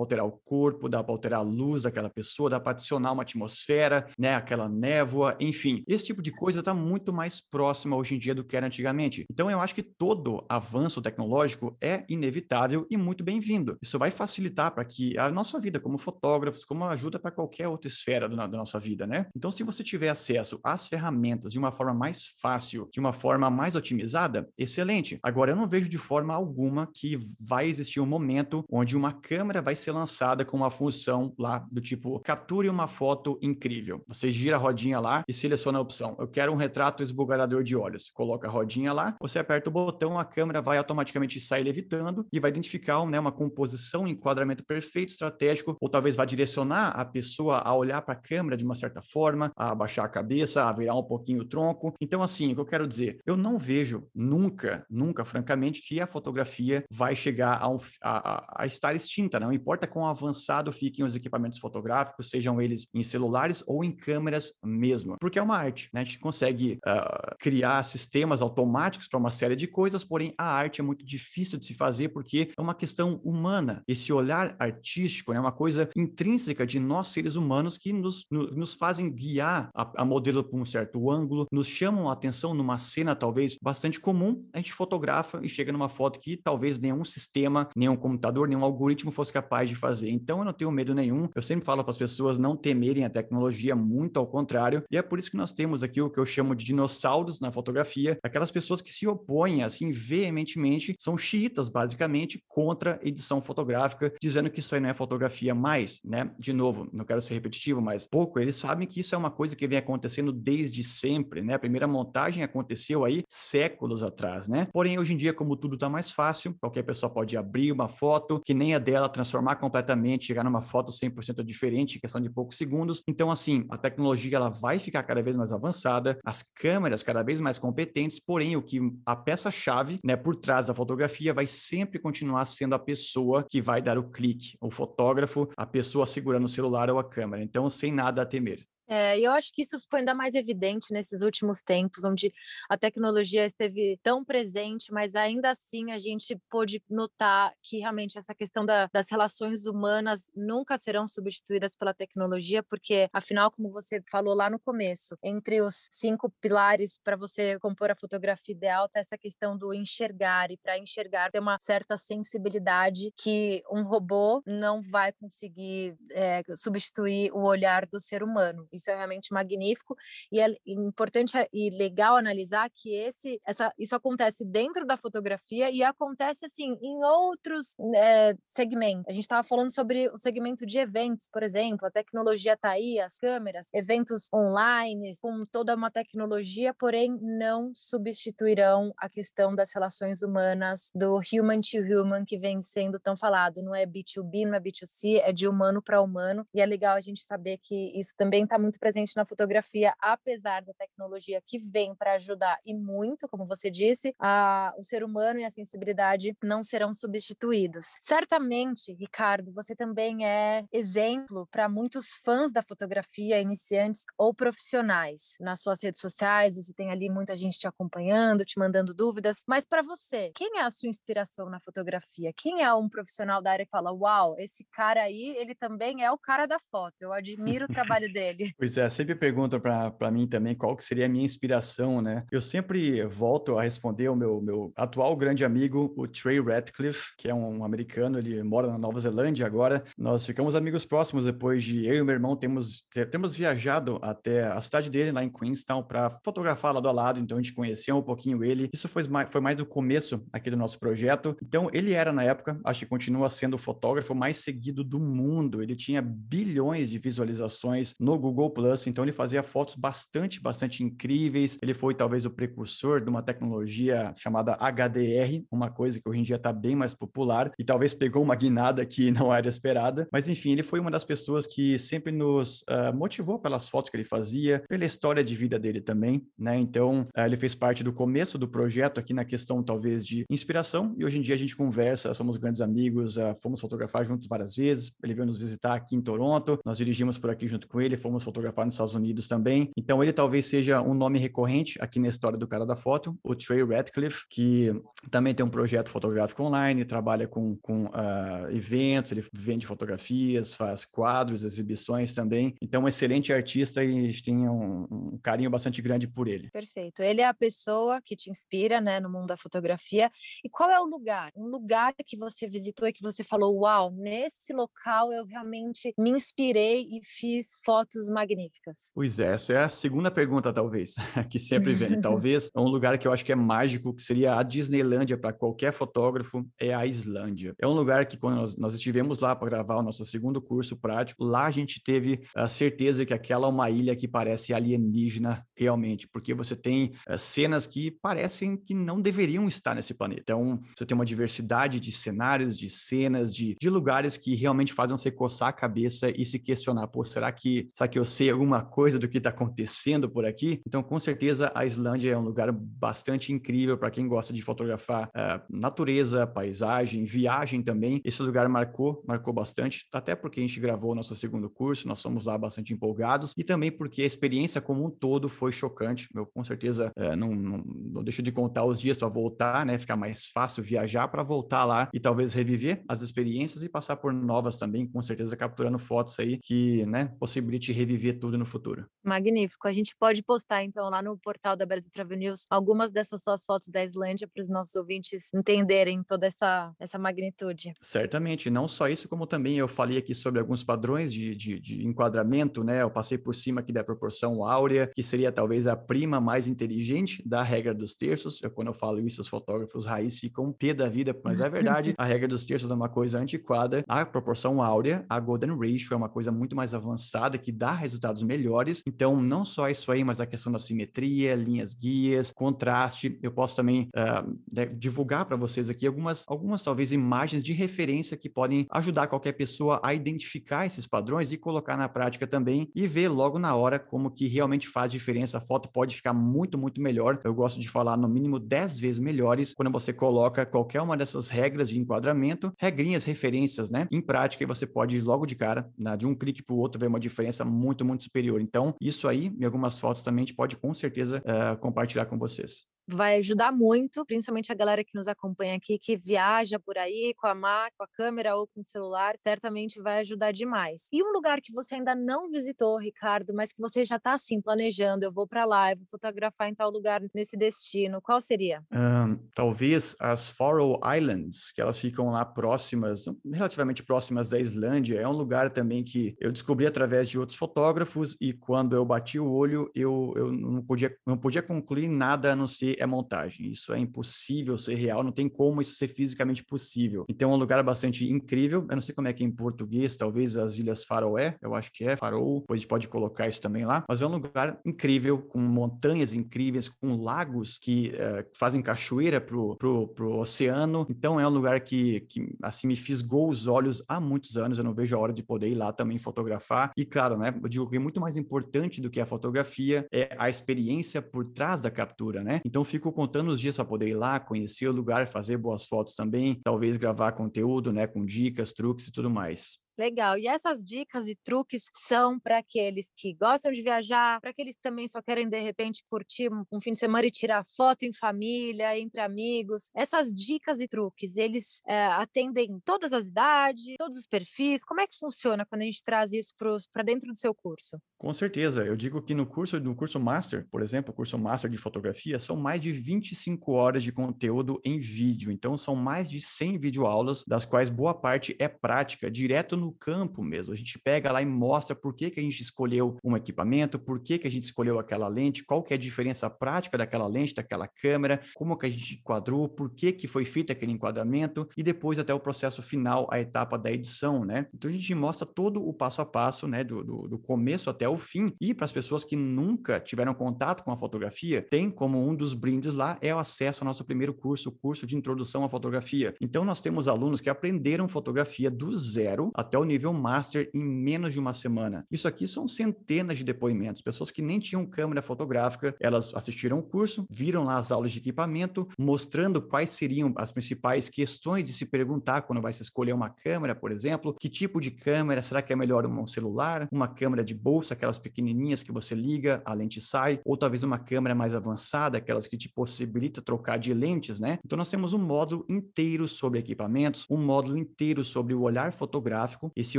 alterar 0.00 0.26
o 0.26 0.32
corpo, 0.32 0.88
dá 0.88 1.02
para 1.02 1.12
alterar 1.12 1.40
a 1.40 1.42
luz 1.42 1.82
daquela 1.82 2.10
pessoa, 2.10 2.50
dá 2.50 2.58
para 2.60 2.72
adicionar 2.72 3.12
uma 3.12 3.22
atmosfera, 3.22 4.08
né, 4.18 4.34
aquela 4.34 4.68
névoa, 4.68 5.36
enfim, 5.38 5.84
esse 5.86 6.06
tipo 6.06 6.22
de 6.22 6.32
coisa 6.32 6.47
coisa 6.48 6.60
está 6.60 6.72
muito 6.72 7.12
mais 7.12 7.42
próxima 7.42 7.94
hoje 7.94 8.14
em 8.14 8.18
dia 8.18 8.34
do 8.34 8.42
que 8.42 8.56
era 8.56 8.66
antigamente. 8.66 9.26
Então, 9.30 9.50
eu 9.50 9.60
acho 9.60 9.74
que 9.74 9.82
todo 9.82 10.46
avanço 10.48 11.02
tecnológico 11.02 11.76
é 11.78 12.04
inevitável 12.08 12.86
e 12.88 12.96
muito 12.96 13.22
bem-vindo. 13.22 13.76
Isso 13.82 13.98
vai 13.98 14.10
facilitar 14.10 14.72
para 14.72 14.82
que 14.82 15.18
a 15.18 15.28
nossa 15.28 15.60
vida 15.60 15.78
como 15.78 15.98
fotógrafos, 15.98 16.64
como 16.64 16.84
ajuda 16.84 17.18
para 17.18 17.30
qualquer 17.30 17.68
outra 17.68 17.88
esfera 17.88 18.26
do, 18.30 18.34
da 18.34 18.48
nossa 18.48 18.78
vida, 18.78 19.06
né? 19.06 19.26
Então, 19.36 19.50
se 19.50 19.62
você 19.62 19.84
tiver 19.84 20.08
acesso 20.08 20.58
às 20.64 20.88
ferramentas 20.88 21.52
de 21.52 21.58
uma 21.58 21.70
forma 21.70 21.92
mais 21.92 22.32
fácil, 22.40 22.88
de 22.90 22.98
uma 22.98 23.12
forma 23.12 23.50
mais 23.50 23.74
otimizada, 23.74 24.48
excelente. 24.56 25.18
Agora, 25.22 25.52
eu 25.52 25.56
não 25.56 25.68
vejo 25.68 25.86
de 25.86 25.98
forma 25.98 26.32
alguma 26.32 26.88
que 26.94 27.18
vai 27.38 27.68
existir 27.68 28.00
um 28.00 28.06
momento 28.06 28.64
onde 28.70 28.96
uma 28.96 29.12
câmera 29.12 29.60
vai 29.60 29.76
ser 29.76 29.92
lançada 29.92 30.46
com 30.46 30.56
uma 30.56 30.70
função 30.70 31.34
lá 31.38 31.66
do 31.70 31.82
tipo 31.82 32.18
capture 32.20 32.70
uma 32.70 32.88
foto 32.88 33.38
incrível. 33.42 34.02
Você 34.08 34.30
gira 34.30 34.56
a 34.56 34.58
rodinha 34.58 34.98
lá 34.98 35.24
e 35.28 35.34
seleciona 35.34 35.78
a 35.78 35.82
opção. 35.82 36.16
Eu 36.18 36.26
quero 36.38 36.52
um 36.52 36.56
retrato 36.56 37.02
esbugalhador 37.02 37.64
de 37.64 37.74
olhos. 37.74 38.10
Coloca 38.14 38.46
a 38.46 38.50
rodinha 38.50 38.92
lá, 38.92 39.16
você 39.20 39.40
aperta 39.40 39.68
o 39.68 39.72
botão, 39.72 40.20
a 40.20 40.24
câmera 40.24 40.62
vai 40.62 40.78
automaticamente 40.78 41.40
sair 41.40 41.64
levitando 41.64 42.24
e 42.32 42.38
vai 42.38 42.48
identificar 42.48 43.04
né, 43.06 43.18
uma 43.18 43.32
composição, 43.32 44.04
um 44.04 44.06
enquadramento 44.06 44.64
perfeito, 44.64 45.08
estratégico, 45.08 45.76
ou 45.80 45.88
talvez 45.88 46.14
vá 46.14 46.24
direcionar 46.24 46.90
a 46.90 47.04
pessoa 47.04 47.58
a 47.58 47.74
olhar 47.74 48.02
para 48.02 48.14
a 48.14 48.16
câmera 48.16 48.56
de 48.56 48.64
uma 48.64 48.76
certa 48.76 49.02
forma, 49.02 49.50
a 49.56 49.72
abaixar 49.72 50.04
a 50.04 50.08
cabeça, 50.08 50.62
a 50.62 50.72
virar 50.72 50.94
um 50.94 51.02
pouquinho 51.02 51.40
o 51.40 51.44
tronco. 51.44 51.92
Então, 52.00 52.22
assim, 52.22 52.52
o 52.52 52.54
que 52.54 52.60
eu 52.60 52.66
quero 52.66 52.86
dizer, 52.86 53.18
eu 53.26 53.36
não 53.36 53.58
vejo 53.58 54.06
nunca, 54.14 54.86
nunca, 54.88 55.24
francamente, 55.24 55.82
que 55.82 56.00
a 56.00 56.06
fotografia 56.06 56.84
vai 56.88 57.16
chegar 57.16 57.60
a, 57.60 57.68
um, 57.68 57.80
a, 58.00 58.62
a, 58.62 58.66
estar 58.68 58.94
extinta. 58.94 59.40
Não 59.40 59.52
importa 59.52 59.88
quão 59.88 60.06
avançado 60.06 60.72
fiquem 60.72 61.04
os 61.04 61.16
equipamentos 61.16 61.58
fotográficos, 61.58 62.30
sejam 62.30 62.60
eles 62.60 62.88
em 62.94 63.02
celulares 63.02 63.64
ou 63.66 63.82
em 63.82 63.90
câmeras 63.90 64.52
mesmo, 64.64 65.16
porque 65.18 65.40
é 65.40 65.42
uma 65.42 65.56
arte, 65.56 65.88
né? 65.92 66.02
A 66.02 66.04
gente 66.04 66.20
consegue 66.28 66.78
uh, 66.86 67.34
criar 67.38 67.82
sistemas 67.84 68.42
automáticos 68.42 69.08
para 69.08 69.18
uma 69.18 69.30
série 69.30 69.56
de 69.56 69.66
coisas, 69.66 70.04
porém 70.04 70.34
a 70.36 70.44
arte 70.44 70.82
é 70.82 70.84
muito 70.84 71.02
difícil 71.02 71.58
de 71.58 71.64
se 71.64 71.72
fazer 71.72 72.10
porque 72.10 72.50
é 72.56 72.60
uma 72.60 72.74
questão 72.74 73.18
humana. 73.24 73.82
Esse 73.88 74.12
olhar 74.12 74.54
artístico 74.58 75.32
é 75.32 75.34
né, 75.34 75.40
uma 75.40 75.50
coisa 75.50 75.88
intrínseca 75.96 76.66
de 76.66 76.78
nós 76.78 77.08
seres 77.08 77.34
humanos 77.34 77.78
que 77.78 77.94
nos, 77.94 78.26
no, 78.30 78.50
nos 78.50 78.74
fazem 78.74 79.10
guiar 79.10 79.70
a, 79.74 80.02
a 80.02 80.04
modelo 80.04 80.44
por 80.44 80.60
um 80.60 80.66
certo 80.66 81.10
ângulo, 81.10 81.46
nos 81.50 81.66
chamam 81.66 82.10
a 82.10 82.12
atenção 82.12 82.52
numa 82.52 82.76
cena 82.76 83.16
talvez 83.16 83.56
bastante 83.62 83.98
comum, 83.98 84.44
a 84.52 84.58
gente 84.58 84.74
fotografa 84.74 85.40
e 85.42 85.48
chega 85.48 85.72
numa 85.72 85.88
foto 85.88 86.20
que 86.20 86.36
talvez 86.36 86.78
nenhum 86.78 87.06
sistema, 87.06 87.70
nenhum 87.74 87.96
computador, 87.96 88.46
nenhum 88.46 88.64
algoritmo 88.64 89.10
fosse 89.10 89.32
capaz 89.32 89.66
de 89.70 89.74
fazer. 89.74 90.10
Então 90.10 90.40
eu 90.40 90.44
não 90.44 90.52
tenho 90.52 90.70
medo 90.70 90.94
nenhum. 90.94 91.26
Eu 91.34 91.42
sempre 91.42 91.64
falo 91.64 91.82
para 91.82 91.90
as 91.90 91.96
pessoas 91.96 92.36
não 92.36 92.54
temerem 92.54 93.06
a 93.06 93.10
tecnologia, 93.10 93.74
muito 93.74 94.20
ao 94.20 94.26
contrário. 94.26 94.82
E 94.90 94.98
é 94.98 95.02
por 95.02 95.18
isso 95.18 95.30
que 95.30 95.38
nós 95.38 95.54
temos 95.54 95.82
aqui 95.82 96.02
o 96.02 96.10
eu 96.20 96.26
chamo 96.26 96.54
de 96.54 96.64
dinossauros 96.64 97.40
na 97.40 97.52
fotografia, 97.52 98.18
aquelas 98.22 98.50
pessoas 98.50 98.80
que 98.80 98.92
se 98.92 99.06
opõem 99.06 99.62
assim 99.62 99.92
veementemente, 99.92 100.94
são 100.98 101.16
xiitas 101.16 101.68
basicamente 101.68 102.42
contra 102.46 102.98
edição 103.02 103.40
fotográfica, 103.40 104.12
dizendo 104.20 104.50
que 104.50 104.60
isso 104.60 104.74
aí 104.74 104.80
não 104.80 104.88
é 104.88 104.94
fotografia 104.94 105.54
mais, 105.54 106.00
né? 106.04 106.30
De 106.38 106.52
novo, 106.52 106.88
não 106.92 107.04
quero 107.04 107.20
ser 107.20 107.34
repetitivo, 107.34 107.80
mas 107.80 108.06
pouco 108.06 108.38
eles 108.38 108.56
sabem 108.56 108.86
que 108.86 109.00
isso 109.00 109.14
é 109.14 109.18
uma 109.18 109.30
coisa 109.30 109.56
que 109.56 109.66
vem 109.66 109.78
acontecendo 109.78 110.32
desde 110.32 110.82
sempre, 110.82 111.42
né? 111.42 111.54
A 111.54 111.58
primeira 111.58 111.86
montagem 111.86 112.42
aconteceu 112.42 113.04
aí 113.04 113.24
séculos 113.28 114.02
atrás, 114.02 114.48
né? 114.48 114.68
Porém, 114.72 114.98
hoje 114.98 115.14
em 115.14 115.16
dia, 115.16 115.32
como 115.32 115.56
tudo 115.56 115.74
está 115.74 115.88
mais 115.88 116.10
fácil, 116.10 116.54
qualquer 116.60 116.82
pessoa 116.82 117.10
pode 117.10 117.36
abrir 117.36 117.72
uma 117.72 117.88
foto 117.88 118.40
que 118.44 118.54
nem 118.54 118.74
a 118.74 118.78
dela, 118.78 119.08
transformar 119.08 119.56
completamente, 119.56 120.26
chegar 120.26 120.44
numa 120.44 120.60
foto 120.60 120.92
100% 120.92 121.42
diferente 121.44 121.96
em 121.96 122.00
questão 122.00 122.20
de 122.20 122.30
poucos 122.30 122.56
segundos. 122.56 123.02
Então, 123.08 123.30
assim, 123.30 123.66
a 123.70 123.76
tecnologia 123.76 124.36
ela 124.36 124.48
vai 124.48 124.78
ficar 124.78 125.02
cada 125.02 125.22
vez 125.22 125.36
mais 125.36 125.52
avançada, 125.52 126.07
as 126.24 126.42
câmeras 126.42 127.02
cada 127.02 127.22
vez 127.22 127.40
mais 127.40 127.58
competentes, 127.58 128.20
porém, 128.20 128.56
o 128.56 128.62
que 128.62 128.80
a 129.04 129.16
peça-chave, 129.16 129.98
né, 130.04 130.16
por 130.16 130.36
trás 130.36 130.66
da 130.66 130.74
fotografia 130.74 131.34
vai 131.34 131.46
sempre 131.46 131.98
continuar 131.98 132.46
sendo 132.46 132.74
a 132.74 132.78
pessoa 132.78 133.44
que 133.48 133.60
vai 133.60 133.82
dar 133.82 133.98
o 133.98 134.10
clique, 134.10 134.56
o 134.60 134.70
fotógrafo, 134.70 135.48
a 135.56 135.66
pessoa 135.66 136.06
segurando 136.06 136.44
o 136.44 136.48
celular 136.48 136.90
ou 136.90 136.98
a 136.98 137.08
câmera. 137.08 137.42
Então, 137.42 137.68
sem 137.68 137.92
nada 137.92 138.22
a 138.22 138.26
temer. 138.26 138.64
É, 138.88 139.20
eu 139.20 139.32
acho 139.32 139.52
que 139.52 139.62
isso 139.62 139.78
ficou 139.80 139.98
ainda 139.98 140.14
mais 140.14 140.34
evidente 140.34 140.92
nesses 140.92 141.20
últimos 141.20 141.60
tempos, 141.60 142.04
onde 142.04 142.32
a 142.70 142.78
tecnologia 142.78 143.44
esteve 143.44 143.98
tão 144.02 144.24
presente, 144.24 144.90
mas 144.90 145.14
ainda 145.14 145.50
assim 145.50 145.92
a 145.92 145.98
gente 145.98 146.34
pôde 146.50 146.82
notar 146.88 147.52
que 147.62 147.78
realmente 147.78 148.16
essa 148.18 148.34
questão 148.34 148.64
da, 148.64 148.88
das 148.92 149.10
relações 149.10 149.66
humanas 149.66 150.30
nunca 150.34 150.78
serão 150.78 151.06
substituídas 151.06 151.76
pela 151.76 151.92
tecnologia, 151.92 152.62
porque, 152.62 153.08
afinal, 153.12 153.50
como 153.50 153.70
você 153.70 154.02
falou 154.10 154.34
lá 154.34 154.48
no 154.48 154.58
começo, 154.58 155.16
entre 155.22 155.60
os 155.60 155.88
cinco 155.90 156.30
pilares 156.40 156.98
para 157.04 157.16
você 157.16 157.58
compor 157.58 157.90
a 157.90 157.96
fotografia 157.96 158.54
ideal, 158.54 158.86
está 158.86 159.00
essa 159.00 159.18
questão 159.18 159.56
do 159.56 159.74
enxergar, 159.74 160.50
e 160.50 160.56
para 160.56 160.78
enxergar 160.78 161.30
ter 161.30 161.40
uma 161.40 161.58
certa 161.58 161.96
sensibilidade 161.96 163.12
que 163.16 163.62
um 163.70 163.82
robô 163.82 164.42
não 164.46 164.80
vai 164.80 165.12
conseguir 165.12 165.94
é, 166.12 166.42
substituir 166.56 167.30
o 167.32 167.42
olhar 167.44 167.84
do 167.86 168.00
ser 168.00 168.22
humano 168.22 168.66
isso 168.78 168.90
é 168.90 168.96
realmente 168.96 169.32
magnífico 169.32 169.96
e 170.32 170.40
é 170.40 170.54
importante 170.66 171.36
e 171.52 171.70
legal 171.70 172.16
analisar 172.16 172.70
que 172.70 172.94
esse, 172.94 173.40
essa, 173.46 173.72
isso 173.78 173.94
acontece 173.94 174.44
dentro 174.44 174.86
da 174.86 174.96
fotografia 174.96 175.70
e 175.70 175.82
acontece 175.82 176.46
assim 176.46 176.76
em 176.80 177.04
outros 177.04 177.74
é, 177.94 178.34
segmentos. 178.44 179.04
A 179.08 179.12
gente 179.12 179.24
estava 179.24 179.46
falando 179.46 179.72
sobre 179.72 180.08
o 180.08 180.16
segmento 180.16 180.64
de 180.64 180.78
eventos, 180.78 181.28
por 181.32 181.42
exemplo, 181.42 181.86
a 181.86 181.90
tecnologia 181.90 182.54
está 182.54 182.70
aí, 182.70 182.98
as 182.98 183.18
câmeras, 183.18 183.68
eventos 183.74 184.28
online, 184.32 185.12
com 185.20 185.44
toda 185.46 185.74
uma 185.74 185.90
tecnologia, 185.90 186.74
porém 186.74 187.16
não 187.20 187.72
substituirão 187.74 188.92
a 188.96 189.08
questão 189.08 189.54
das 189.54 189.70
relações 189.74 190.22
humanas, 190.22 190.90
do 190.94 191.20
human 191.32 191.60
to 191.60 191.78
human 191.78 192.24
que 192.24 192.38
vem 192.38 192.60
sendo 192.62 192.98
tão 192.98 193.16
falado. 193.16 193.62
Não 193.62 193.74
é 193.74 193.86
B2B, 193.86 194.46
não 194.46 194.54
é 194.54 194.60
B2C, 194.60 195.20
é 195.22 195.32
de 195.32 195.48
humano 195.48 195.82
para 195.82 196.00
humano. 196.00 196.46
E 196.54 196.60
é 196.60 196.66
legal 196.66 196.96
a 196.96 197.00
gente 197.00 197.22
saber 197.24 197.58
que 197.58 197.92
isso 197.98 198.14
também 198.16 198.44
está 198.44 198.58
muito 198.68 198.78
presente 198.78 199.16
na 199.16 199.24
fotografia, 199.24 199.94
apesar 199.98 200.62
da 200.62 200.74
tecnologia 200.74 201.42
que 201.44 201.58
vem 201.58 201.94
para 201.94 202.14
ajudar 202.14 202.58
e 202.64 202.74
muito, 202.74 203.26
como 203.26 203.46
você 203.46 203.70
disse, 203.70 204.14
a, 204.20 204.74
o 204.76 204.82
ser 204.82 205.02
humano 205.02 205.40
e 205.40 205.44
a 205.44 205.50
sensibilidade 205.50 206.36
não 206.42 206.62
serão 206.62 206.92
substituídos. 206.92 207.86
Certamente, 208.00 208.92
Ricardo, 208.92 209.52
você 209.54 209.74
também 209.74 210.26
é 210.26 210.64
exemplo 210.70 211.48
para 211.50 211.68
muitos 211.68 212.08
fãs 212.24 212.52
da 212.52 212.62
fotografia, 212.62 213.40
iniciantes 213.40 214.04
ou 214.18 214.34
profissionais. 214.34 215.34
Nas 215.40 215.62
suas 215.62 215.82
redes 215.82 216.00
sociais, 216.00 216.56
você 216.56 216.72
tem 216.74 216.90
ali 216.90 217.08
muita 217.10 217.34
gente 217.34 217.58
te 217.58 217.66
acompanhando, 217.66 218.44
te 218.44 218.58
mandando 218.58 218.92
dúvidas, 218.92 219.42
mas 219.48 219.64
para 219.64 219.82
você, 219.82 220.30
quem 220.34 220.58
é 220.58 220.62
a 220.62 220.70
sua 220.70 220.88
inspiração 220.88 221.48
na 221.48 221.58
fotografia? 221.60 222.32
Quem 222.36 222.62
é 222.62 222.72
um 222.74 222.88
profissional 222.88 223.40
da 223.42 223.52
área 223.52 223.64
que 223.64 223.70
fala: 223.70 223.92
"Uau, 223.92 224.36
esse 224.38 224.64
cara 224.72 225.02
aí, 225.02 225.34
ele 225.38 225.54
também 225.54 226.04
é 226.04 226.10
o 226.12 226.18
cara 226.18 226.46
da 226.46 226.58
foto. 226.70 226.96
Eu 227.00 227.12
admiro 227.12 227.64
o 227.66 227.68
trabalho 227.68 228.08
dele". 228.12 228.52
Pois 228.58 228.76
é, 228.76 228.88
sempre 228.88 229.14
perguntam 229.14 229.60
para 229.60 230.10
mim 230.10 230.26
também 230.26 230.52
qual 230.52 230.76
que 230.76 230.82
seria 230.82 231.06
a 231.06 231.08
minha 231.08 231.24
inspiração, 231.24 232.02
né? 232.02 232.24
Eu 232.28 232.40
sempre 232.40 233.04
volto 233.04 233.56
a 233.56 233.62
responder 233.62 234.08
o 234.08 234.16
meu, 234.16 234.40
meu 234.40 234.72
atual 234.74 235.14
grande 235.16 235.44
amigo, 235.44 235.94
o 235.96 236.08
Trey 236.08 236.40
Ratcliffe, 236.40 237.14
que 237.16 237.28
é 237.28 237.34
um 237.34 237.64
americano, 237.64 238.18
ele 238.18 238.42
mora 238.42 238.66
na 238.66 238.76
Nova 238.76 238.98
Zelândia 238.98 239.46
agora. 239.46 239.84
Nós 239.96 240.26
ficamos 240.26 240.56
amigos 240.56 240.84
próximos 240.84 241.24
depois 241.24 241.62
de 241.62 241.86
eu 241.86 241.94
e 241.94 242.02
meu 242.02 242.14
irmão 242.14 242.34
temos, 242.34 242.82
temos 243.12 243.36
viajado 243.36 244.00
até 244.02 244.46
a 244.46 244.60
cidade 244.60 244.90
dele, 244.90 245.12
lá 245.12 245.22
em 245.22 245.30
Queenstown, 245.30 245.84
para 245.84 246.18
fotografar 246.24 246.74
lado 246.74 246.88
a 246.88 246.92
lado, 246.92 247.20
então 247.20 247.38
a 247.38 247.40
gente 247.40 247.54
conheceu 247.54 247.96
um 247.96 248.02
pouquinho 248.02 248.42
ele. 248.42 248.68
Isso 248.74 248.88
foi 248.88 249.06
mais, 249.06 249.30
foi 249.30 249.40
mais 249.40 249.56
do 249.56 249.64
começo 249.64 250.26
aqui 250.32 250.50
do 250.50 250.56
nosso 250.56 250.80
projeto. 250.80 251.36
Então 251.40 251.70
ele 251.72 251.92
era 251.92 252.12
na 252.12 252.24
época, 252.24 252.60
acho 252.64 252.80
que 252.80 252.86
continua 252.86 253.30
sendo 253.30 253.54
o 253.54 253.58
fotógrafo 253.58 254.16
mais 254.16 254.38
seguido 254.38 254.82
do 254.82 254.98
mundo. 254.98 255.62
Ele 255.62 255.76
tinha 255.76 256.02
bilhões 256.02 256.90
de 256.90 256.98
visualizações 256.98 257.94
no 258.00 258.18
Google 258.18 258.47
Plus, 258.50 258.86
então 258.86 259.04
ele 259.04 259.12
fazia 259.12 259.42
fotos 259.42 259.74
bastante, 259.74 260.40
bastante 260.40 260.82
incríveis. 260.82 261.58
Ele 261.62 261.74
foi 261.74 261.94
talvez 261.94 262.24
o 262.24 262.30
precursor 262.30 263.00
de 263.00 263.08
uma 263.08 263.22
tecnologia 263.22 264.12
chamada 264.16 264.54
HDR, 264.54 265.44
uma 265.50 265.70
coisa 265.70 266.00
que 266.00 266.08
hoje 266.08 266.20
em 266.20 266.22
dia 266.22 266.36
está 266.36 266.52
bem 266.52 266.74
mais 266.74 266.94
popular 266.94 267.52
e 267.58 267.64
talvez 267.64 267.94
pegou 267.94 268.22
uma 268.22 268.34
guinada 268.34 268.84
que 268.84 269.10
não 269.12 269.32
era 269.34 269.48
esperada. 269.48 270.08
Mas 270.12 270.28
enfim, 270.28 270.52
ele 270.52 270.62
foi 270.62 270.80
uma 270.80 270.90
das 270.90 271.04
pessoas 271.04 271.46
que 271.46 271.78
sempre 271.78 272.12
nos 272.12 272.62
uh, 272.62 272.94
motivou 272.94 273.38
pelas 273.38 273.68
fotos 273.68 273.90
que 273.90 273.96
ele 273.96 274.04
fazia, 274.04 274.62
pela 274.68 274.84
história 274.84 275.22
de 275.22 275.34
vida 275.34 275.58
dele 275.58 275.80
também, 275.80 276.26
né? 276.38 276.56
Então 276.56 277.06
uh, 277.16 277.20
ele 277.20 277.36
fez 277.36 277.54
parte 277.54 277.84
do 277.84 277.92
começo 277.92 278.38
do 278.38 278.48
projeto 278.48 278.98
aqui 278.98 279.14
na 279.14 279.24
questão 279.24 279.62
talvez 279.62 280.06
de 280.06 280.24
inspiração 280.30 280.94
e 280.98 281.04
hoje 281.04 281.18
em 281.18 281.22
dia 281.22 281.34
a 281.34 281.38
gente 281.38 281.56
conversa, 281.56 282.12
somos 282.14 282.36
grandes 282.36 282.60
amigos, 282.60 283.16
uh, 283.16 283.36
fomos 283.40 283.60
fotografar 283.60 284.04
juntos 284.04 284.26
várias 284.26 284.56
vezes. 284.56 284.92
Ele 285.02 285.14
veio 285.14 285.26
nos 285.26 285.38
visitar 285.38 285.74
aqui 285.74 285.94
em 285.96 286.00
Toronto, 286.00 286.58
nós 286.64 286.78
dirigimos 286.78 287.18
por 287.18 287.30
aqui 287.30 287.46
junto 287.46 287.68
com 287.68 287.80
ele, 287.80 287.96
fomos 287.96 288.22
fotografar 288.22 288.37
fotografar 288.38 288.64
nos 288.64 288.74
Estados 288.74 288.94
Unidos 288.94 289.28
também. 289.28 289.70
Então 289.76 290.02
ele 290.02 290.12
talvez 290.12 290.46
seja 290.46 290.80
um 290.80 290.94
nome 290.94 291.18
recorrente 291.18 291.78
aqui 291.80 291.98
na 291.98 292.08
história 292.08 292.38
do 292.38 292.46
cara 292.46 292.64
da 292.64 292.76
foto, 292.76 293.18
o 293.22 293.34
Trey 293.34 293.64
Ratcliffe, 293.64 294.24
que 294.30 294.72
também 295.10 295.34
tem 295.34 295.44
um 295.44 295.50
projeto 295.50 295.90
fotográfico 295.90 296.42
online, 296.42 296.84
trabalha 296.84 297.26
com, 297.26 297.56
com 297.56 297.86
uh, 297.86 298.50
eventos, 298.50 299.12
ele 299.12 299.24
vende 299.32 299.66
fotografias, 299.66 300.54
faz 300.54 300.84
quadros, 300.84 301.42
exibições 301.42 302.14
também. 302.14 302.54
Então, 302.62 302.84
um 302.84 302.88
excelente 302.88 303.32
artista 303.32 303.82
e 303.84 303.88
a 303.88 304.02
gente 304.02 304.22
tem 304.22 304.48
um, 304.48 304.86
um 304.90 305.18
carinho 305.22 305.50
bastante 305.50 305.82
grande 305.82 306.06
por 306.06 306.28
ele. 306.28 306.50
Perfeito. 306.50 307.02
Ele 307.02 307.20
é 307.20 307.26
a 307.26 307.34
pessoa 307.34 308.00
que 308.00 308.16
te 308.16 308.30
inspira, 308.30 308.80
né, 308.80 309.00
no 309.00 309.10
mundo 309.10 309.26
da 309.26 309.36
fotografia. 309.36 310.10
E 310.44 310.48
qual 310.48 310.70
é 310.70 310.80
o 310.80 310.84
lugar? 310.84 311.32
Um 311.36 311.46
lugar 311.46 311.94
que 312.06 312.16
você 312.16 312.48
visitou 312.48 312.86
e 312.86 312.92
que 312.92 313.02
você 313.02 313.24
falou, 313.24 313.60
uau, 313.60 313.90
nesse 313.90 314.52
local 314.52 315.12
eu 315.12 315.24
realmente 315.24 315.92
me 315.98 316.10
inspirei 316.10 316.88
e 316.90 317.00
fiz 317.02 317.58
fotos 317.64 318.08
magníficas? 318.18 318.90
Pois 318.94 319.20
é, 319.20 319.32
essa 319.32 319.52
é 319.52 319.58
a 319.58 319.68
segunda 319.68 320.10
pergunta, 320.10 320.52
talvez, 320.52 320.94
que 321.30 321.38
sempre 321.38 321.74
vem. 321.74 322.00
talvez 322.02 322.50
um 322.56 322.64
lugar 322.64 322.98
que 322.98 323.06
eu 323.06 323.12
acho 323.12 323.24
que 323.24 323.32
é 323.32 323.36
mágico, 323.36 323.94
que 323.94 324.02
seria 324.02 324.36
a 324.36 324.42
Disneylândia 324.42 325.16
para 325.16 325.32
qualquer 325.32 325.72
fotógrafo, 325.72 326.44
é 326.58 326.74
a 326.74 326.84
Islândia. 326.84 327.54
É 327.60 327.66
um 327.66 327.72
lugar 327.72 328.06
que, 328.06 328.16
quando 328.16 328.36
nós, 328.36 328.56
nós 328.56 328.74
estivemos 328.74 329.20
lá 329.20 329.34
para 329.36 329.48
gravar 329.48 329.76
o 329.76 329.82
nosso 329.82 330.04
segundo 330.04 330.40
curso 330.40 330.76
prático, 330.76 331.24
lá 331.24 331.46
a 331.46 331.50
gente 331.50 331.82
teve 331.82 332.20
a 332.34 332.48
certeza 332.48 333.06
que 333.06 333.14
aquela 333.14 333.46
é 333.46 333.50
uma 333.50 333.70
ilha 333.70 333.94
que 333.94 334.08
parece 334.08 334.52
alienígena 334.52 335.44
realmente, 335.56 336.08
porque 336.08 336.34
você 336.34 336.56
tem 336.56 336.92
uh, 337.08 337.18
cenas 337.18 337.66
que 337.66 337.90
parecem 337.90 338.56
que 338.56 338.74
não 338.74 339.00
deveriam 339.00 339.46
estar 339.46 339.74
nesse 339.74 339.94
planeta. 339.94 340.22
Então, 340.22 340.60
você 340.76 340.84
tem 340.84 340.94
uma 340.94 341.04
diversidade 341.04 341.78
de 341.78 341.92
cenários, 341.92 342.58
de 342.58 342.68
cenas, 342.68 343.34
de, 343.34 343.56
de 343.60 343.70
lugares 343.70 344.16
que 344.16 344.34
realmente 344.34 344.72
fazem 344.72 344.96
você 344.96 345.10
coçar 345.10 345.48
a 345.48 345.52
cabeça 345.52 346.10
e 346.10 346.24
se 346.24 346.38
questionar, 346.38 346.88
pô, 346.88 347.04
será 347.04 347.30
que, 347.30 347.68
será 347.72 347.88
que 347.88 347.98
eu 347.98 348.04
sei 348.08 348.28
alguma 348.30 348.62
coisa 348.62 348.98
do 348.98 349.08
que 349.08 349.18
está 349.18 349.30
acontecendo 349.30 350.10
por 350.10 350.26
aqui. 350.26 350.60
Então, 350.66 350.82
com 350.82 350.98
certeza, 350.98 351.52
a 351.54 351.64
Islândia 351.64 352.10
é 352.10 352.18
um 352.18 352.22
lugar 352.22 352.50
bastante 352.50 353.32
incrível 353.32 353.78
para 353.78 353.90
quem 353.90 354.08
gosta 354.08 354.32
de 354.32 354.42
fotografar 354.42 355.08
uh, 355.08 355.40
natureza, 355.48 356.26
paisagem, 356.26 357.04
viagem 357.04 357.62
também. 357.62 358.00
Esse 358.04 358.22
lugar 358.22 358.48
marcou, 358.48 359.04
marcou 359.06 359.32
bastante, 359.32 359.86
até 359.92 360.16
porque 360.16 360.40
a 360.40 360.42
gente 360.42 360.58
gravou 360.58 360.92
o 360.92 360.94
nosso 360.94 361.14
segundo 361.14 361.48
curso, 361.48 361.86
nós 361.86 362.02
fomos 362.02 362.24
lá 362.24 362.36
bastante 362.36 362.72
empolgados 362.72 363.32
e 363.36 363.44
também 363.44 363.70
porque 363.70 364.02
a 364.02 364.06
experiência 364.06 364.60
como 364.60 364.84
um 364.84 364.90
todo 364.90 365.28
foi 365.28 365.52
chocante. 365.52 366.08
Eu 366.14 366.26
com 366.26 366.42
certeza 366.42 366.90
uh, 366.98 367.14
não, 367.14 367.30
não, 367.30 367.64
não 367.64 368.02
deixo 368.02 368.22
de 368.22 368.32
contar 368.32 368.64
os 368.64 368.80
dias 368.80 368.98
para 368.98 369.08
voltar, 369.08 369.64
né? 369.64 369.78
Ficar 369.78 369.96
mais 369.96 370.26
fácil 370.26 370.62
viajar 370.62 371.08
para 371.08 371.22
voltar 371.22 371.64
lá 371.64 371.88
e 371.92 372.00
talvez 372.00 372.32
reviver 372.32 372.82
as 372.88 373.02
experiências 373.02 373.62
e 373.62 373.68
passar 373.68 373.96
por 373.96 374.12
novas 374.12 374.56
também, 374.56 374.86
com 374.86 375.02
certeza 375.02 375.36
capturando 375.36 375.78
fotos 375.78 376.18
aí 376.18 376.38
que, 376.38 376.84
né, 376.86 377.06
possibilite 377.18 377.72
reviver 377.72 377.97
tudo 378.18 378.38
no 378.38 378.44
futuro. 378.44 378.86
Magnífico. 379.04 379.66
A 379.66 379.72
gente 379.72 379.94
pode 379.98 380.22
postar 380.22 380.62
então 380.62 380.88
lá 380.88 381.02
no 381.02 381.16
portal 381.18 381.56
da 381.56 381.66
Brasil 381.66 381.90
Travel 381.92 382.18
News 382.18 382.46
algumas 382.50 382.90
dessas 382.90 383.22
suas 383.22 383.44
fotos 383.44 383.68
da 383.68 383.82
Islândia 383.82 384.28
para 384.28 384.42
os 384.42 384.48
nossos 384.48 384.74
ouvintes 384.74 385.32
entenderem 385.34 386.02
toda 386.02 386.26
essa, 386.26 386.72
essa 386.78 386.98
magnitude. 386.98 387.72
Certamente. 387.82 388.50
Não 388.50 388.68
só 388.68 388.88
isso, 388.88 389.08
como 389.08 389.26
também 389.26 389.58
eu 389.58 389.68
falei 389.68 389.98
aqui 389.98 390.14
sobre 390.14 390.40
alguns 390.40 390.64
padrões 390.64 391.12
de, 391.12 391.34
de, 391.34 391.60
de 391.60 391.86
enquadramento, 391.86 392.62
né? 392.62 392.82
Eu 392.82 392.90
passei 392.90 393.18
por 393.18 393.34
cima 393.34 393.60
aqui 393.60 393.72
da 393.72 393.84
proporção 393.84 394.44
áurea, 394.44 394.90
que 394.94 395.02
seria 395.02 395.32
talvez 395.32 395.66
a 395.66 395.76
prima 395.76 396.20
mais 396.20 396.46
inteligente 396.46 397.22
da 397.26 397.42
regra 397.42 397.74
dos 397.74 397.94
terços. 397.94 398.40
Eu, 398.42 398.50
quando 398.50 398.68
eu 398.68 398.74
falo 398.74 399.00
isso, 399.06 399.20
os 399.20 399.28
fotógrafos 399.28 399.84
raiz 399.84 400.18
ficam 400.18 400.52
pé 400.52 400.74
da 400.74 400.88
vida, 400.88 401.18
mas 401.24 401.40
é 401.40 401.48
verdade. 401.48 401.94
a 401.98 402.04
regra 402.04 402.28
dos 402.28 402.44
terços 402.44 402.70
é 402.70 402.74
uma 402.74 402.88
coisa 402.88 403.18
antiquada. 403.18 403.84
A 403.88 404.04
proporção 404.04 404.62
áurea, 404.62 405.04
a 405.08 405.18
Golden 405.18 405.56
Ratio, 405.56 405.94
é 405.94 405.96
uma 405.96 406.08
coisa 406.08 406.30
muito 406.30 406.54
mais 406.54 406.74
avançada 406.74 407.38
que 407.38 407.52
dá 407.52 407.72
resultados 407.90 408.22
melhores. 408.22 408.82
Então, 408.86 409.20
não 409.20 409.44
só 409.44 409.68
isso 409.68 409.90
aí, 409.90 410.04
mas 410.04 410.20
a 410.20 410.26
questão 410.26 410.52
da 410.52 410.58
simetria, 410.58 411.34
linhas 411.34 411.74
guias, 411.74 412.30
contraste. 412.30 413.18
Eu 413.22 413.32
posso 413.32 413.56
também 413.56 413.88
uh, 413.96 414.76
divulgar 414.76 415.24
para 415.24 415.36
vocês 415.36 415.70
aqui 415.70 415.86
algumas, 415.86 416.24
algumas 416.28 416.62
talvez 416.62 416.92
imagens 416.92 417.42
de 417.42 417.52
referência 417.52 418.16
que 418.16 418.28
podem 418.28 418.66
ajudar 418.70 419.06
qualquer 419.06 419.32
pessoa 419.32 419.80
a 419.82 419.94
identificar 419.94 420.66
esses 420.66 420.86
padrões 420.86 421.32
e 421.32 421.36
colocar 421.36 421.76
na 421.76 421.88
prática 421.88 422.26
também 422.26 422.70
e 422.74 422.86
ver 422.86 423.08
logo 423.08 423.38
na 423.38 423.54
hora 423.54 423.78
como 423.78 424.10
que 424.10 424.26
realmente 424.26 424.68
faz 424.68 424.90
diferença. 424.90 425.38
A 425.38 425.40
foto 425.40 425.68
pode 425.68 425.96
ficar 425.96 426.12
muito, 426.12 426.58
muito 426.58 426.80
melhor. 426.80 427.20
Eu 427.24 427.34
gosto 427.34 427.60
de 427.60 427.68
falar 427.68 427.96
no 427.96 428.08
mínimo 428.08 428.38
10 428.38 428.78
vezes 428.80 429.00
melhores 429.00 429.54
quando 429.54 429.70
você 429.70 429.92
coloca 429.92 430.46
qualquer 430.46 430.80
uma 430.80 430.96
dessas 430.96 431.28
regras 431.28 431.68
de 431.68 431.78
enquadramento, 431.78 432.52
regrinhas, 432.58 433.04
referências, 433.04 433.70
né, 433.70 433.86
em 433.90 434.00
prática 434.00 434.44
e 434.44 434.46
você 434.46 434.66
pode 434.66 435.00
logo 435.00 435.26
de 435.26 435.34
cara, 435.34 435.70
né, 435.78 435.96
de 435.96 436.06
um 436.06 436.14
clique 436.14 436.42
para 436.42 436.54
o 436.54 436.58
outro, 436.58 436.78
ver 436.80 436.86
uma 436.86 437.00
diferença 437.00 437.44
muito, 437.44 437.77
muito 437.84 438.04
superior. 438.04 438.40
Então, 438.40 438.74
isso 438.80 439.08
aí, 439.08 439.32
em 439.38 439.44
algumas 439.44 439.78
fotos 439.78 440.02
também, 440.02 440.22
a 440.22 440.26
gente 440.26 440.36
pode 440.36 440.56
com 440.56 440.72
certeza 440.74 441.22
uh, 441.24 441.56
compartilhar 441.58 442.06
com 442.06 442.18
vocês 442.18 442.64
vai 442.88 443.18
ajudar 443.18 443.52
muito, 443.52 444.04
principalmente 444.04 444.50
a 444.50 444.54
galera 444.54 444.82
que 444.82 444.94
nos 444.94 445.08
acompanha 445.08 445.56
aqui, 445.56 445.78
que 445.78 445.96
viaja 445.96 446.58
por 446.58 446.78
aí 446.78 447.14
com 447.16 447.26
a 447.26 447.34
Mac, 447.34 447.72
com 447.76 447.84
a 447.84 447.88
câmera 447.88 448.36
ou 448.36 448.46
com 448.46 448.60
o 448.60 448.64
celular, 448.64 449.14
certamente 449.20 449.80
vai 449.80 450.00
ajudar 450.00 450.32
demais. 450.32 450.88
E 450.92 451.02
um 451.02 451.12
lugar 451.12 451.40
que 451.40 451.52
você 451.52 451.74
ainda 451.74 451.94
não 451.94 452.30
visitou, 452.30 452.78
Ricardo, 452.78 453.34
mas 453.34 453.52
que 453.52 453.60
você 453.60 453.84
já 453.84 453.96
está 453.96 454.14
assim 454.14 454.40
planejando, 454.40 455.04
eu 455.04 455.12
vou 455.12 455.26
para 455.26 455.44
lá, 455.44 455.72
eu 455.72 455.76
vou 455.76 455.86
fotografar 455.90 456.48
em 456.48 456.54
tal 456.54 456.70
lugar 456.70 457.02
nesse 457.14 457.36
destino, 457.36 458.00
qual 458.00 458.20
seria? 458.20 458.62
Um, 458.72 459.16
talvez 459.34 459.94
as 460.00 460.28
Faroe 460.28 460.78
Islands, 460.96 461.52
que 461.52 461.60
elas 461.60 461.78
ficam 461.78 462.10
lá 462.10 462.24
próximas, 462.24 463.04
relativamente 463.32 463.82
próximas 463.82 464.30
da 464.30 464.38
Islândia, 464.38 464.98
é 464.98 465.06
um 465.06 465.12
lugar 465.12 465.50
também 465.50 465.84
que 465.84 466.16
eu 466.18 466.32
descobri 466.32 466.66
através 466.66 467.08
de 467.08 467.18
outros 467.18 467.36
fotógrafos 467.36 468.16
e 468.20 468.32
quando 468.32 468.74
eu 468.74 468.84
bati 468.84 469.18
o 469.18 469.30
olho, 469.30 469.70
eu, 469.74 470.12
eu 470.16 470.32
não 470.32 470.62
podia 470.62 470.96
não 471.06 471.16
podia 471.16 471.42
concluir 471.42 471.88
nada 471.88 472.32
a 472.32 472.36
não 472.36 472.46
ser 472.46 472.77
é 472.78 472.86
montagem. 472.86 473.50
Isso 473.50 473.72
é 473.72 473.78
impossível 473.78 474.56
ser 474.58 474.74
real, 474.74 475.02
não 475.02 475.12
tem 475.12 475.28
como 475.28 475.60
isso 475.60 475.74
ser 475.74 475.88
fisicamente 475.88 476.44
possível. 476.44 477.04
Então 477.08 477.30
é 477.30 477.34
um 477.34 477.38
lugar 477.38 477.62
bastante 477.62 478.10
incrível. 478.10 478.66
Eu 478.68 478.76
não 478.76 478.80
sei 478.80 478.94
como 478.94 479.08
é 479.08 479.12
que 479.12 479.22
é 479.22 479.26
em 479.26 479.30
português, 479.30 479.96
talvez 479.96 480.36
as 480.36 480.56
Ilhas 480.56 480.84
Faroé, 480.84 481.36
eu 481.42 481.54
acho 481.54 481.72
que 481.72 481.84
é 481.84 481.96
Faroe, 481.96 482.40
depois 482.40 482.58
a 482.58 482.60
gente 482.60 482.68
pode 482.68 482.88
colocar 482.88 483.28
isso 483.28 483.40
também 483.40 483.64
lá. 483.64 483.84
Mas 483.88 484.02
é 484.02 484.06
um 484.06 484.10
lugar 484.10 484.58
incrível, 484.64 485.18
com 485.18 485.38
montanhas 485.38 486.12
incríveis, 486.12 486.68
com 486.68 486.96
lagos 486.96 487.58
que 487.58 487.92
uh, 487.94 488.24
fazem 488.34 488.62
cachoeira 488.62 489.20
pro, 489.20 489.56
pro, 489.56 489.88
pro 489.88 490.18
oceano. 490.18 490.86
Então 490.88 491.18
é 491.20 491.26
um 491.26 491.30
lugar 491.30 491.60
que, 491.60 492.00
que, 492.00 492.36
assim, 492.42 492.66
me 492.66 492.76
fisgou 492.76 493.28
os 493.28 493.46
olhos 493.46 493.82
há 493.88 494.00
muitos 494.00 494.36
anos. 494.36 494.58
Eu 494.58 494.64
não 494.64 494.74
vejo 494.74 494.96
a 494.96 494.98
hora 494.98 495.12
de 495.12 495.22
poder 495.22 495.48
ir 495.48 495.54
lá 495.54 495.72
também 495.72 495.98
fotografar. 495.98 496.72
E 496.76 496.84
claro, 496.84 497.16
né, 497.16 497.34
eu 497.42 497.48
digo 497.48 497.68
que 497.68 497.76
é 497.76 497.78
muito 497.78 498.00
mais 498.00 498.16
importante 498.16 498.80
do 498.80 498.90
que 498.90 499.00
a 499.00 499.06
fotografia 499.06 499.86
é 499.92 500.14
a 500.18 500.30
experiência 500.30 501.00
por 501.00 501.24
trás 501.24 501.60
da 501.60 501.70
captura, 501.70 502.22
né? 502.22 502.40
Então 502.44 502.64
fico 502.68 502.92
contando 502.92 503.28
os 503.28 503.40
dias 503.40 503.56
para 503.56 503.64
poder 503.64 503.88
ir 503.88 503.94
lá, 503.94 504.20
conhecer 504.20 504.68
o 504.68 504.72
lugar, 504.72 505.08
fazer 505.08 505.36
boas 505.36 505.64
fotos 505.64 505.94
também, 505.94 506.40
talvez 506.44 506.76
gravar 506.76 507.12
conteúdo, 507.12 507.72
né, 507.72 507.86
com 507.86 508.04
dicas, 508.04 508.52
truques 508.52 508.86
e 508.86 508.92
tudo 508.92 509.10
mais. 509.10 509.58
Legal. 509.78 510.18
E 510.18 510.26
essas 510.26 510.62
dicas 510.62 511.06
e 511.06 511.14
truques 511.14 511.62
são 511.86 512.18
para 512.18 512.38
aqueles 512.38 512.90
que 512.96 513.14
gostam 513.14 513.52
de 513.52 513.62
viajar, 513.62 514.20
para 514.20 514.30
aqueles 514.30 514.56
que 514.56 514.62
também 514.62 514.88
só 514.88 515.00
querem 515.00 515.28
de 515.28 515.38
repente 515.38 515.84
curtir 515.88 516.28
um 516.50 516.60
fim 516.60 516.72
de 516.72 516.78
semana 516.78 517.06
e 517.06 517.10
tirar 517.12 517.44
foto 517.56 517.84
em 517.84 517.92
família, 517.92 518.76
entre 518.76 519.00
amigos. 519.00 519.70
Essas 519.74 520.12
dicas 520.12 520.60
e 520.60 520.66
truques, 520.66 521.16
eles 521.16 521.62
é, 521.66 521.86
atendem 521.86 522.60
todas 522.64 522.92
as 522.92 523.06
idades, 523.06 523.76
todos 523.78 523.98
os 523.98 524.06
perfis. 524.06 524.64
Como 524.64 524.80
é 524.80 524.86
que 524.86 524.98
funciona 524.98 525.46
quando 525.46 525.62
a 525.62 525.64
gente 525.64 525.84
traz 525.84 526.12
isso 526.12 526.34
para 526.72 526.82
dentro 526.82 527.08
do 527.08 527.16
seu 527.16 527.32
curso? 527.32 527.78
Com 527.96 528.12
certeza. 528.12 528.64
Eu 528.64 528.76
digo 528.76 529.00
que 529.00 529.14
no 529.14 529.26
curso, 529.26 529.60
no 529.60 529.76
curso 529.76 530.00
Master, 530.00 530.46
por 530.50 530.60
exemplo, 530.60 530.92
o 530.92 530.94
curso 530.94 531.18
Master 531.18 531.50
de 531.50 531.58
Fotografia, 531.58 532.18
são 532.18 532.36
mais 532.36 532.60
de 532.60 532.72
25 532.72 533.52
horas 533.52 533.82
de 533.82 533.92
conteúdo 533.92 534.60
em 534.64 534.78
vídeo. 534.78 535.30
Então, 535.30 535.56
são 535.56 535.76
mais 535.76 536.08
de 536.08 536.20
100 536.20 536.58
videoaulas, 536.58 537.24
das 537.26 537.44
quais 537.44 537.70
boa 537.70 537.94
parte 537.94 538.36
é 538.38 538.48
prática, 538.48 539.10
direto 539.10 539.56
no 539.56 539.67
no 539.68 539.72
campo 539.72 540.22
mesmo. 540.22 540.52
A 540.52 540.56
gente 540.56 540.78
pega 540.78 541.12
lá 541.12 541.20
e 541.20 541.26
mostra 541.26 541.76
por 541.76 541.94
que, 541.94 542.10
que 542.10 542.18
a 542.18 542.22
gente 542.22 542.40
escolheu 542.40 542.96
um 543.04 543.16
equipamento, 543.16 543.78
por 543.78 544.00
que, 544.00 544.18
que 544.18 544.26
a 544.26 544.30
gente 544.30 544.44
escolheu 544.44 544.78
aquela 544.78 545.08
lente, 545.08 545.44
qual 545.44 545.62
que 545.62 545.74
é 545.74 545.76
a 545.76 545.78
diferença 545.78 546.30
prática 546.30 546.78
daquela 546.78 547.06
lente, 547.06 547.34
daquela 547.34 547.68
câmera, 547.68 548.20
como 548.34 548.56
que 548.56 548.66
a 548.66 548.70
gente 548.70 548.96
enquadrou, 548.96 549.48
por 549.48 549.70
que, 549.70 549.92
que 549.92 550.08
foi 550.08 550.24
feito 550.24 550.50
aquele 550.50 550.72
enquadramento 550.72 551.48
e 551.56 551.62
depois 551.62 551.98
até 551.98 552.14
o 552.14 552.20
processo 552.20 552.62
final, 552.62 553.06
a 553.10 553.20
etapa 553.20 553.58
da 553.58 553.70
edição, 553.70 554.24
né? 554.24 554.46
Então 554.54 554.70
a 554.70 554.72
gente 554.72 554.94
mostra 554.94 555.26
todo 555.26 555.66
o 555.66 555.72
passo 555.72 556.00
a 556.00 556.06
passo, 556.06 556.48
né, 556.48 556.64
do, 556.64 556.82
do, 556.82 557.08
do 557.08 557.18
começo 557.18 557.68
até 557.68 557.88
o 557.88 557.98
fim. 557.98 558.32
E 558.40 558.54
para 558.54 558.64
as 558.64 558.72
pessoas 558.72 559.04
que 559.04 559.16
nunca 559.16 559.78
tiveram 559.78 560.14
contato 560.14 560.64
com 560.64 560.72
a 560.72 560.76
fotografia, 560.76 561.42
tem 561.42 561.70
como 561.70 562.02
um 562.02 562.14
dos 562.14 562.32
brindes 562.32 562.72
lá 562.72 562.96
é 563.02 563.14
o 563.14 563.18
acesso 563.18 563.62
ao 563.62 563.66
nosso 563.66 563.84
primeiro 563.84 564.14
curso, 564.14 564.48
o 564.48 564.52
curso 564.52 564.86
de 564.86 564.96
introdução 564.96 565.44
à 565.44 565.48
fotografia. 565.48 566.14
Então 566.20 566.44
nós 566.44 566.60
temos 566.60 566.88
alunos 566.88 567.20
que 567.20 567.28
aprenderam 567.28 567.88
fotografia 567.88 568.50
do 568.50 568.74
zero 568.76 569.30
até 569.34 569.57
o 569.58 569.64
nível 569.64 569.92
master 569.92 570.50
em 570.54 570.64
menos 570.64 571.12
de 571.12 571.18
uma 571.18 571.32
semana. 571.32 571.86
Isso 571.90 572.08
aqui 572.08 572.26
são 572.26 572.46
centenas 572.46 573.18
de 573.18 573.24
depoimentos, 573.24 573.82
pessoas 573.82 574.10
que 574.10 574.22
nem 574.22 574.38
tinham 574.38 574.66
câmera 574.66 575.02
fotográfica, 575.02 575.74
elas 575.80 576.14
assistiram 576.14 576.58
o 576.58 576.62
curso, 576.62 577.06
viram 577.10 577.44
lá 577.44 577.58
as 577.58 577.70
aulas 577.70 577.92
de 577.92 577.98
equipamento, 577.98 578.68
mostrando 578.78 579.40
quais 579.40 579.70
seriam 579.70 580.12
as 580.16 580.32
principais 580.32 580.88
questões 580.88 581.46
de 581.46 581.52
se 581.52 581.66
perguntar 581.66 582.22
quando 582.22 582.42
vai 582.42 582.52
se 582.52 582.62
escolher 582.62 582.92
uma 582.92 583.10
câmera, 583.10 583.54
por 583.54 583.70
exemplo, 583.70 584.14
que 584.18 584.28
tipo 584.28 584.60
de 584.60 584.70
câmera, 584.70 585.22
será 585.22 585.42
que 585.42 585.52
é 585.52 585.56
melhor 585.56 585.86
um 585.86 586.06
celular, 586.06 586.68
uma 586.70 586.88
câmera 586.88 587.24
de 587.24 587.34
bolsa, 587.34 587.74
aquelas 587.74 587.98
pequenininhas 587.98 588.62
que 588.62 588.72
você 588.72 588.94
liga, 588.94 589.42
a 589.44 589.52
lente 589.52 589.80
sai, 589.80 590.20
ou 590.24 590.36
talvez 590.36 590.62
uma 590.62 590.78
câmera 590.78 591.14
mais 591.14 591.34
avançada, 591.34 591.98
aquelas 591.98 592.26
que 592.26 592.36
te 592.36 592.48
possibilita 592.48 593.22
trocar 593.22 593.58
de 593.58 593.72
lentes, 593.72 594.20
né? 594.20 594.38
Então 594.44 594.56
nós 594.56 594.70
temos 594.70 594.92
um 594.92 594.98
módulo 594.98 595.44
inteiro 595.48 596.08
sobre 596.08 596.38
equipamentos, 596.38 597.06
um 597.10 597.16
módulo 597.16 597.58
inteiro 597.58 598.04
sobre 598.04 598.34
o 598.34 598.42
olhar 598.42 598.72
fotográfico 598.72 599.47
esse 599.56 599.78